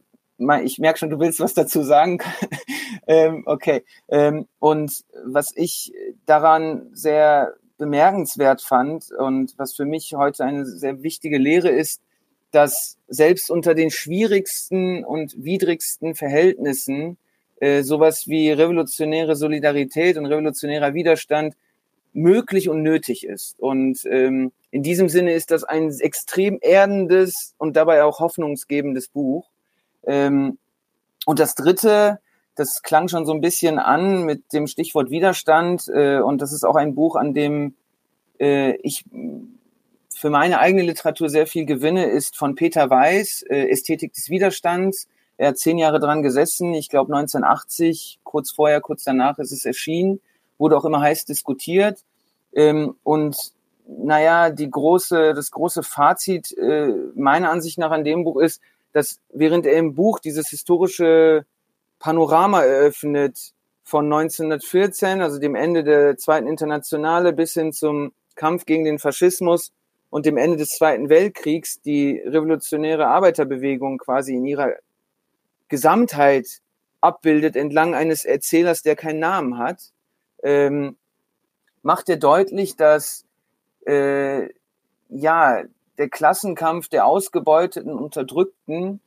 ich 0.64 0.78
merke 0.78 0.98
schon, 0.98 1.10
du 1.10 1.20
willst 1.20 1.38
was 1.38 1.54
dazu 1.54 1.84
sagen. 1.84 2.18
ähm, 3.06 3.44
okay. 3.46 3.84
Ähm, 4.08 4.48
und 4.58 5.04
was 5.24 5.52
ich 5.54 5.92
daran 6.26 6.88
sehr 6.92 7.54
bemerkenswert 7.78 8.62
fand 8.62 9.12
und 9.12 9.54
was 9.58 9.74
für 9.76 9.84
mich 9.84 10.12
heute 10.16 10.44
eine 10.44 10.66
sehr 10.66 11.04
wichtige 11.04 11.38
Lehre 11.38 11.68
ist, 11.68 12.02
dass 12.50 12.98
selbst 13.06 13.48
unter 13.48 13.74
den 13.74 13.92
schwierigsten 13.92 15.04
und 15.04 15.36
widrigsten 15.36 16.16
Verhältnissen 16.16 17.16
äh, 17.60 17.84
sowas 17.84 18.26
wie 18.26 18.50
revolutionäre 18.50 19.36
Solidarität 19.36 20.16
und 20.16 20.26
revolutionärer 20.26 20.94
Widerstand 20.94 21.54
möglich 22.12 22.68
und 22.68 22.82
nötig 22.82 23.26
ist. 23.26 23.58
Und 23.58 24.04
ähm, 24.06 24.52
in 24.70 24.82
diesem 24.82 25.08
Sinne 25.08 25.32
ist 25.34 25.50
das 25.50 25.64
ein 25.64 25.90
extrem 26.00 26.58
erdendes 26.60 27.54
und 27.58 27.76
dabei 27.76 28.04
auch 28.04 28.20
hoffnungsgebendes 28.20 29.08
Buch. 29.08 29.50
Ähm, 30.06 30.58
und 31.24 31.38
das 31.38 31.54
Dritte, 31.54 32.20
das 32.54 32.82
klang 32.82 33.08
schon 33.08 33.26
so 33.26 33.32
ein 33.32 33.40
bisschen 33.40 33.78
an 33.78 34.24
mit 34.24 34.52
dem 34.52 34.66
Stichwort 34.66 35.10
Widerstand. 35.10 35.88
Äh, 35.88 36.20
und 36.20 36.42
das 36.42 36.52
ist 36.52 36.64
auch 36.64 36.76
ein 36.76 36.94
Buch, 36.94 37.16
an 37.16 37.34
dem 37.34 37.74
äh, 38.38 38.76
ich 38.76 39.04
für 40.14 40.30
meine 40.30 40.60
eigene 40.60 40.82
Literatur 40.82 41.28
sehr 41.28 41.46
viel 41.46 41.66
gewinne, 41.66 42.06
ist 42.06 42.36
von 42.36 42.54
Peter 42.54 42.88
Weiß, 42.90 43.42
äh, 43.48 43.68
Ästhetik 43.68 44.12
des 44.12 44.30
Widerstands. 44.30 45.08
Er 45.36 45.48
hat 45.48 45.58
zehn 45.58 45.78
Jahre 45.78 45.98
dran 45.98 46.22
gesessen. 46.22 46.74
Ich 46.74 46.88
glaube 46.88 47.12
1980, 47.12 48.20
kurz 48.22 48.52
vorher, 48.52 48.80
kurz 48.80 49.02
danach 49.02 49.38
ist 49.38 49.50
es 49.50 49.64
erschienen, 49.64 50.20
wurde 50.62 50.76
auch 50.76 50.84
immer 50.84 51.00
heiß 51.00 51.26
diskutiert. 51.26 51.98
Ähm, 52.54 52.94
und 53.02 53.36
naja, 53.86 54.50
die 54.50 54.70
große, 54.70 55.34
das 55.34 55.50
große 55.50 55.82
Fazit 55.82 56.56
äh, 56.56 56.94
meiner 57.14 57.50
Ansicht 57.50 57.78
nach 57.78 57.90
an 57.90 58.04
dem 58.04 58.24
Buch 58.24 58.40
ist, 58.40 58.62
dass 58.92 59.20
während 59.32 59.66
er 59.66 59.76
im 59.78 59.94
Buch 59.94 60.20
dieses 60.20 60.48
historische 60.48 61.44
Panorama 61.98 62.62
eröffnet 62.62 63.52
von 63.82 64.04
1914, 64.04 65.20
also 65.20 65.38
dem 65.38 65.54
Ende 65.54 65.82
der 65.82 66.16
Zweiten 66.16 66.46
Internationale 66.46 67.32
bis 67.32 67.54
hin 67.54 67.72
zum 67.72 68.12
Kampf 68.36 68.64
gegen 68.64 68.84
den 68.84 68.98
Faschismus 68.98 69.72
und 70.10 70.26
dem 70.26 70.36
Ende 70.36 70.58
des 70.58 70.70
Zweiten 70.70 71.08
Weltkriegs, 71.08 71.80
die 71.80 72.22
revolutionäre 72.24 73.08
Arbeiterbewegung 73.08 73.98
quasi 73.98 74.34
in 74.34 74.44
ihrer 74.44 74.74
Gesamtheit 75.68 76.60
abbildet 77.00 77.56
entlang 77.56 77.94
eines 77.94 78.24
Erzählers, 78.24 78.82
der 78.82 78.94
keinen 78.94 79.18
Namen 79.18 79.58
hat, 79.58 79.90
ähm, 80.42 80.96
macht 81.82 82.08
er 82.08 82.16
deutlich, 82.16 82.76
dass 82.76 83.24
äh, 83.86 84.48
ja 85.08 85.62
der 85.98 86.08
Klassenkampf 86.08 86.88
der 86.88 87.06
Ausgebeuteten, 87.06 87.92
Unterdrückten 87.92 89.00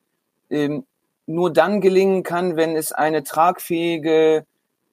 ähm, 0.49 0.85
nur 1.25 1.51
dann 1.51 1.81
gelingen 1.81 2.23
kann, 2.23 2.55
wenn 2.55 2.75
es 2.75 2.91
eine 2.91 3.23
tragfähige 3.23 4.45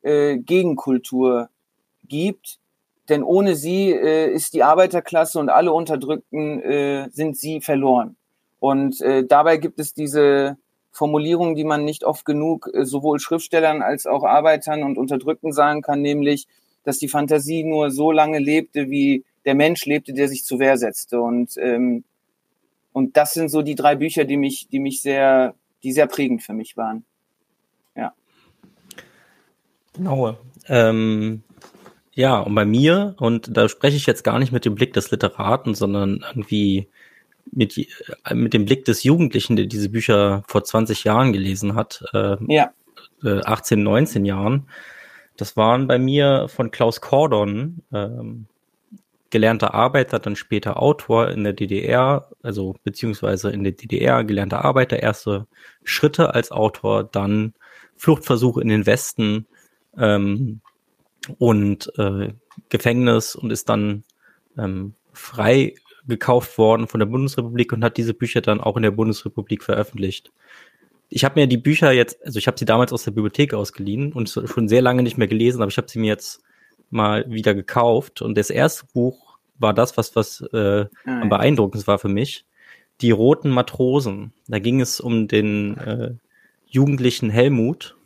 äh, 0.03 0.38
Gegenkultur 0.38 1.49
gibt. 2.09 2.59
Denn 3.09 3.22
ohne 3.22 3.57
sie 3.57 3.90
äh, 3.90 4.32
ist 4.32 4.55
die 4.55 4.62
Arbeiterklasse 4.62 5.38
und 5.38 5.51
alle 5.51 5.72
Unterdrückten 5.72 6.61
äh, 6.62 7.09
sind 7.11 7.36
sie 7.36 7.61
verloren. 7.61 8.16
Und 8.61 9.01
äh, 9.01 9.26
dabei 9.26 9.57
gibt 9.57 9.80
es 9.80 9.93
diese 9.93 10.57
Formulierung, 10.93 11.55
die 11.55 11.64
man 11.64 11.84
nicht 11.84 12.05
oft 12.05 12.24
genug 12.24 12.70
äh, 12.72 12.84
sowohl 12.84 13.18
Schriftstellern 13.18 13.82
als 13.82 14.07
auch 14.07 14.24
Arbeitern 14.24 14.82
und 14.82 14.99
Unterdrückten 14.99 15.53
sagen 15.53 15.82
kann, 15.82 16.03
nämlich, 16.03 16.47
dass 16.84 16.99
die 16.99 17.09
Fantasie 17.09 17.64
nur 17.64 17.90
so 17.90 18.12
lange 18.12 18.38
lebte, 18.38 18.90
wie 18.90 19.24
der 19.45 19.55
Mensch 19.55 19.86
lebte, 19.86 20.12
der 20.12 20.28
sich 20.28 20.45
zur 20.45 20.59
Wehr 20.59 20.76
setzte. 20.76 21.20
Und, 21.20 21.57
ähm, 21.57 22.05
und 22.93 23.16
das 23.16 23.32
sind 23.32 23.49
so 23.49 23.62
die 23.62 23.74
drei 23.74 23.97
Bücher, 23.97 24.24
die 24.24 24.36
mich, 24.36 24.68
die 24.68 24.80
mich 24.80 25.01
sehr, 25.01 25.55
die 25.82 25.93
sehr 25.93 26.07
prägend 26.07 26.43
für 26.43 26.53
mich 26.53 26.76
waren. 26.76 27.05
Ja. 27.97 28.12
Genau. 29.95 30.36
Ähm, 30.68 31.43
ja, 32.12 32.38
und 32.40 32.55
bei 32.55 32.66
mir, 32.66 33.14
und 33.18 33.57
da 33.57 33.68
spreche 33.68 33.97
ich 33.97 34.07
jetzt 34.07 34.22
gar 34.24 34.38
nicht 34.38 34.53
mit 34.53 34.66
dem 34.66 34.74
Blick 34.74 34.93
des 34.93 35.11
Literaten, 35.11 35.74
sondern 35.74 36.24
irgendwie 36.28 36.88
mit, 37.51 37.76
äh, 37.76 38.34
mit 38.34 38.55
dem 38.55 38.64
Blick 38.64 38.84
des 38.84 39.03
Jugendlichen, 39.03 39.57
der 39.57 39.66
diese 39.66 39.88
Bücher 39.88 40.43
vor 40.47 40.64
20 40.64 41.05
Jahren 41.05 41.32
gelesen 41.32 41.74
hat, 41.74 42.05
äh, 42.12 42.36
ja. 42.49 42.72
äh, 43.24 43.40
18, 43.40 43.82
19 43.82 44.24
Jahren, 44.24 44.68
das 45.36 45.57
waren 45.57 45.86
bei 45.86 45.99
mir 45.99 46.49
von 46.49 46.70
Klaus 46.70 47.01
Kordon, 47.01 47.82
ähm, 47.93 48.47
gelernter 49.30 49.72
Arbeiter, 49.72 50.18
dann 50.18 50.36
später 50.36 50.80
Autor 50.80 51.30
in 51.30 51.43
der 51.43 51.55
DDR, 51.55 52.28
also 52.43 52.76
beziehungsweise 52.84 53.51
in 53.51 53.64
der 53.64 53.72
DDR 53.72 54.24
gelernter 54.24 54.62
Arbeiter, 54.64 55.03
erste 55.03 55.47
Schritte 55.84 56.34
als 56.34 56.53
Autor, 56.53 57.05
dann 57.05 57.55
Fluchtversuch 57.97 58.59
in 58.59 58.68
den 58.68 58.84
Westen 58.84 59.47
ähm, 59.97 60.61
und 61.38 61.90
äh, 61.99 62.34
Gefängnis 62.68 63.34
und 63.34 63.51
ist 63.51 63.70
dann 63.70 64.05
ähm, 64.59 64.95
frei 65.14 65.74
gekauft 66.07 66.59
worden 66.59 66.88
von 66.88 67.00
der 67.00 67.07
Bundesrepublik 67.07 67.72
und 67.72 67.84
hat 67.84 67.96
diese 67.96 68.14
Bücher 68.14 68.40
dann 68.40 68.61
auch 68.61 68.76
in 68.76 68.82
der 68.82 68.90
Bundesrepublik 68.90 69.62
veröffentlicht. 69.62 70.32
Ich 71.09 71.24
habe 71.24 71.40
mir 71.40 71.46
die 71.46 71.59
Bücher 71.59 71.92
jetzt, 71.92 72.24
also 72.24 72.38
ich 72.38 72.46
habe 72.46 72.59
sie 72.59 72.64
damals 72.64 72.92
aus 72.92 73.05
der 73.05 73.11
Bibliothek 73.11 73.55
ausgeliehen 73.55 74.12
und 74.12 74.28
schon 74.28 74.68
sehr 74.68 74.82
lange 74.82 75.03
nicht 75.03 75.18
mehr 75.18 75.28
gelesen, 75.28 75.61
aber 75.62 75.70
ich 75.70 75.76
habe 75.76 75.88
sie 75.88 75.98
mir 75.98 76.09
jetzt 76.09 76.42
mal 76.90 77.30
wieder 77.30 77.55
gekauft. 77.55 78.22
Und 78.22 78.36
das 78.36 78.50
erste 78.50 78.86
Buch 78.92 79.38
war 79.59 79.74
das, 79.74 79.96
was, 79.96 80.16
was 80.16 80.40
äh, 80.53 80.86
am 81.05 81.28
beeindruckendsten 81.28 81.90
war 81.90 81.98
für 81.98 82.09
mich. 82.09 82.44
Die 83.00 83.11
Roten 83.11 83.50
Matrosen. 83.50 84.32
Da 84.48 84.59
ging 84.59 84.80
es 84.80 85.00
um 85.00 85.28
den 85.28 85.76
äh, 85.78 86.14
jugendlichen 86.66 87.30
Helmut, 87.30 87.96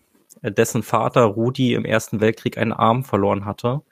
äh, 0.42 0.52
dessen 0.52 0.82
Vater 0.82 1.22
Rudi 1.22 1.74
im 1.74 1.84
Ersten 1.84 2.20
Weltkrieg 2.20 2.58
einen 2.58 2.72
Arm 2.72 3.04
verloren 3.04 3.44
hatte, 3.44 3.82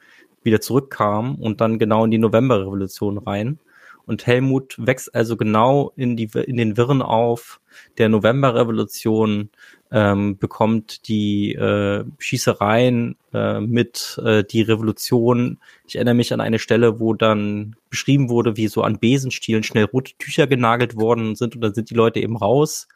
wieder 0.42 0.60
zurückkam 0.60 1.36
und 1.36 1.60
dann 1.60 1.78
genau 1.78 2.04
in 2.04 2.10
die 2.10 2.18
Novemberrevolution 2.18 3.18
rein. 3.18 3.58
Und 4.06 4.26
Helmut 4.26 4.74
wächst 4.78 5.14
also 5.14 5.36
genau 5.36 5.92
in, 5.96 6.16
die, 6.16 6.28
in 6.46 6.56
den 6.56 6.76
Wirren 6.76 7.02
auf. 7.02 7.60
Der 7.98 8.08
Novemberrevolution, 8.08 9.50
ähm, 9.94 10.38
bekommt 10.38 11.06
die 11.06 11.54
äh, 11.54 12.04
Schießereien 12.18 13.16
äh, 13.32 13.60
mit, 13.60 14.20
äh, 14.24 14.42
die 14.42 14.62
Revolution. 14.62 15.60
Ich 15.86 15.94
erinnere 15.94 16.14
mich 16.14 16.32
an 16.32 16.40
eine 16.40 16.58
Stelle, 16.58 16.98
wo 16.98 17.14
dann 17.14 17.76
beschrieben 17.90 18.28
wurde, 18.28 18.56
wie 18.56 18.66
so 18.66 18.82
an 18.82 18.98
Besenstielen 18.98 19.62
schnell 19.62 19.84
rote 19.84 20.14
Tücher 20.18 20.48
genagelt 20.48 20.96
worden 20.96 21.36
sind. 21.36 21.54
Und 21.54 21.60
dann 21.60 21.74
sind 21.74 21.90
die 21.90 21.94
Leute 21.94 22.18
eben 22.18 22.36
raus, 22.36 22.88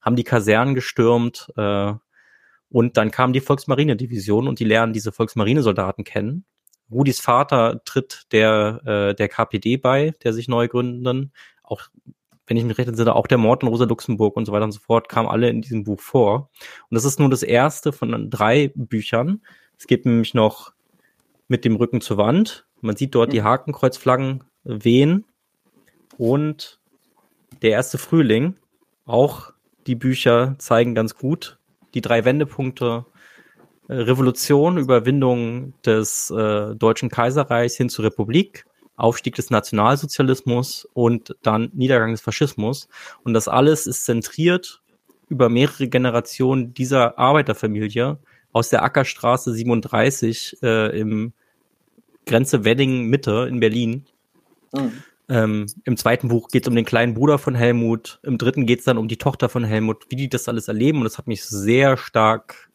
haben 0.00 0.16
die 0.16 0.24
Kasernen 0.24 0.74
gestürmt 0.74 1.52
äh, 1.58 1.92
und 2.70 2.96
dann 2.96 3.10
kam 3.10 3.34
die 3.34 3.40
Volksmarinedivision 3.40 4.48
und 4.48 4.58
die 4.58 4.64
lernen 4.64 4.94
diese 4.94 5.12
Volksmarinesoldaten 5.12 6.04
kennen 6.04 6.46
Rudis 6.90 7.20
Vater 7.20 7.82
tritt 7.84 8.26
der, 8.32 8.80
äh, 8.84 9.14
der 9.14 9.28
KPD 9.28 9.76
bei, 9.76 10.14
der 10.22 10.32
sich 10.32 10.48
neu 10.48 10.68
gründenden. 10.68 11.32
Auch, 11.62 11.82
wenn 12.46 12.56
ich 12.56 12.64
mich 12.64 12.78
recht 12.78 12.88
entsinne, 12.88 13.14
auch 13.14 13.26
der 13.26 13.38
Mord 13.38 13.62
in 13.62 13.68
Rosa 13.68 13.84
Luxemburg 13.84 14.36
und 14.36 14.46
so 14.46 14.52
weiter 14.52 14.64
und 14.64 14.72
so 14.72 14.80
fort, 14.80 15.08
kamen 15.08 15.28
alle 15.28 15.50
in 15.50 15.60
diesem 15.60 15.84
Buch 15.84 16.00
vor. 16.00 16.50
Und 16.90 16.94
das 16.94 17.04
ist 17.04 17.18
nur 17.18 17.28
das 17.28 17.42
erste 17.42 17.92
von 17.92 18.30
drei 18.30 18.72
Büchern. 18.74 19.42
Es 19.78 19.86
geht 19.86 20.06
nämlich 20.06 20.34
noch 20.34 20.72
mit 21.46 21.64
dem 21.64 21.76
Rücken 21.76 22.00
zur 22.00 22.16
Wand. 22.16 22.66
Man 22.80 22.96
sieht 22.96 23.14
dort 23.14 23.32
die. 23.32 23.42
Hakenkreuzflaggen 23.42 24.44
wehen. 24.64 25.24
Und 26.16 26.80
der 27.62 27.70
erste 27.70 27.98
Frühling. 27.98 28.56
Auch 29.04 29.52
die 29.86 29.94
Bücher 29.94 30.56
zeigen 30.58 30.94
ganz 30.94 31.16
gut 31.16 31.58
die 31.94 32.00
drei 32.00 32.24
Wendepunkte 32.24 33.06
Revolution, 33.88 34.76
Überwindung 34.78 35.72
des 35.84 36.30
äh, 36.30 36.74
Deutschen 36.74 37.08
Kaiserreichs 37.08 37.76
hin 37.76 37.88
zur 37.88 38.04
Republik, 38.04 38.66
Aufstieg 38.96 39.34
des 39.36 39.50
Nationalsozialismus 39.50 40.86
und 40.92 41.36
dann 41.42 41.70
Niedergang 41.72 42.10
des 42.12 42.20
Faschismus. 42.20 42.88
Und 43.22 43.34
das 43.34 43.48
alles 43.48 43.86
ist 43.86 44.04
zentriert 44.04 44.82
über 45.28 45.48
mehrere 45.48 45.88
Generationen 45.88 46.74
dieser 46.74 47.18
Arbeiterfamilie 47.18 48.18
aus 48.52 48.70
der 48.70 48.82
Ackerstraße 48.82 49.52
37 49.52 50.58
äh, 50.62 50.98
im 50.98 51.32
Grenze 52.26 52.64
Wedding 52.64 53.06
Mitte 53.06 53.46
in 53.48 53.60
Berlin. 53.60 54.04
Mhm. 54.72 54.92
Ähm, 55.30 55.66
Im 55.84 55.96
zweiten 55.96 56.28
Buch 56.28 56.48
geht 56.48 56.64
es 56.64 56.68
um 56.68 56.74
den 56.74 56.86
kleinen 56.86 57.14
Bruder 57.14 57.38
von 57.38 57.54
Helmut. 57.54 58.18
Im 58.22 58.38
dritten 58.38 58.66
geht 58.66 58.80
es 58.80 58.86
dann 58.86 58.98
um 58.98 59.08
die 59.08 59.18
Tochter 59.18 59.48
von 59.48 59.64
Helmut, 59.64 60.06
wie 60.08 60.16
die 60.16 60.28
das 60.28 60.48
alles 60.48 60.68
erleben. 60.68 60.98
Und 60.98 61.04
das 61.04 61.18
hat 61.18 61.26
mich 61.26 61.44
sehr 61.44 61.96
stark 61.96 62.67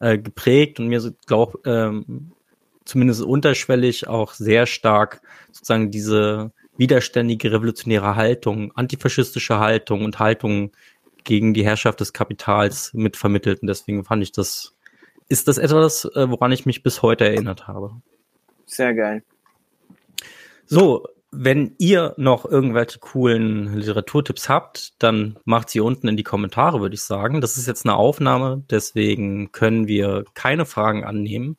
äh, 0.00 0.18
geprägt 0.18 0.80
und 0.80 0.88
mir 0.88 1.00
so 1.00 1.10
glaube 1.26 1.58
ähm, 1.64 2.32
zumindest 2.84 3.22
unterschwellig 3.22 4.08
auch 4.08 4.32
sehr 4.32 4.66
stark 4.66 5.20
sozusagen 5.52 5.90
diese 5.90 6.52
widerständige 6.78 7.52
revolutionäre 7.52 8.16
Haltung, 8.16 8.72
antifaschistische 8.76 9.58
Haltung 9.58 10.04
und 10.04 10.18
Haltung 10.18 10.72
gegen 11.24 11.54
die 11.54 11.64
Herrschaft 11.64 12.00
des 12.00 12.12
Kapitals 12.12 12.92
mit 12.94 13.16
vermittelt. 13.16 13.62
Und 13.62 13.68
deswegen 13.68 14.04
fand 14.04 14.22
ich 14.22 14.32
das, 14.32 14.74
ist 15.28 15.48
das 15.48 15.58
etwas, 15.58 16.04
äh, 16.14 16.30
woran 16.30 16.52
ich 16.52 16.66
mich 16.66 16.82
bis 16.82 17.02
heute 17.02 17.24
erinnert 17.24 17.66
habe. 17.66 18.00
Sehr 18.66 18.94
geil. 18.94 19.22
So, 20.66 21.06
wenn 21.30 21.74
ihr 21.78 22.14
noch 22.16 22.44
irgendwelche 22.44 22.98
coolen 22.98 23.74
Literaturtipps 23.74 24.48
habt, 24.48 25.02
dann 25.02 25.38
macht 25.44 25.70
sie 25.70 25.80
unten 25.80 26.08
in 26.08 26.16
die 26.16 26.22
Kommentare, 26.22 26.80
würde 26.80 26.94
ich 26.94 27.02
sagen. 27.02 27.40
Das 27.40 27.56
ist 27.56 27.66
jetzt 27.66 27.84
eine 27.84 27.96
Aufnahme, 27.96 28.62
deswegen 28.70 29.52
können 29.52 29.86
wir 29.86 30.24
keine 30.34 30.66
Fragen 30.66 31.04
annehmen. 31.04 31.56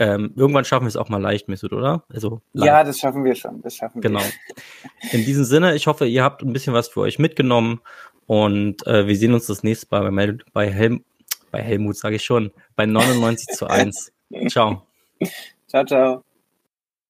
Ähm, 0.00 0.32
irgendwann 0.36 0.64
schaffen 0.64 0.84
wir 0.84 0.88
es 0.88 0.96
auch 0.96 1.08
mal 1.08 1.20
leicht, 1.20 1.48
Mesut, 1.48 1.72
oder? 1.72 2.04
Also 2.08 2.40
ja, 2.52 2.84
das 2.84 2.98
schaffen 2.98 3.24
wir 3.24 3.34
schon. 3.34 3.60
Das 3.62 3.74
schaffen 3.74 4.00
genau. 4.00 4.20
wir. 4.20 5.12
In 5.12 5.24
diesem 5.24 5.44
Sinne, 5.44 5.74
ich 5.74 5.88
hoffe, 5.88 6.06
ihr 6.06 6.22
habt 6.22 6.42
ein 6.42 6.52
bisschen 6.52 6.72
was 6.72 6.88
für 6.88 7.00
euch 7.00 7.18
mitgenommen 7.18 7.80
und 8.26 8.86
äh, 8.86 9.08
wir 9.08 9.16
sehen 9.16 9.34
uns 9.34 9.46
das 9.46 9.64
nächste 9.64 9.88
Mal 9.90 10.12
bei, 10.12 10.36
bei, 10.52 10.70
Helm 10.70 11.04
bei 11.50 11.62
Helmut, 11.62 11.96
sage 11.96 12.16
ich 12.16 12.24
schon, 12.24 12.52
bei 12.76 12.86
99 12.86 13.56
zu 13.56 13.66
1. 13.66 14.12
Ciao. 14.48 14.86
Ciao, 15.66 15.84
ciao. 15.84 16.27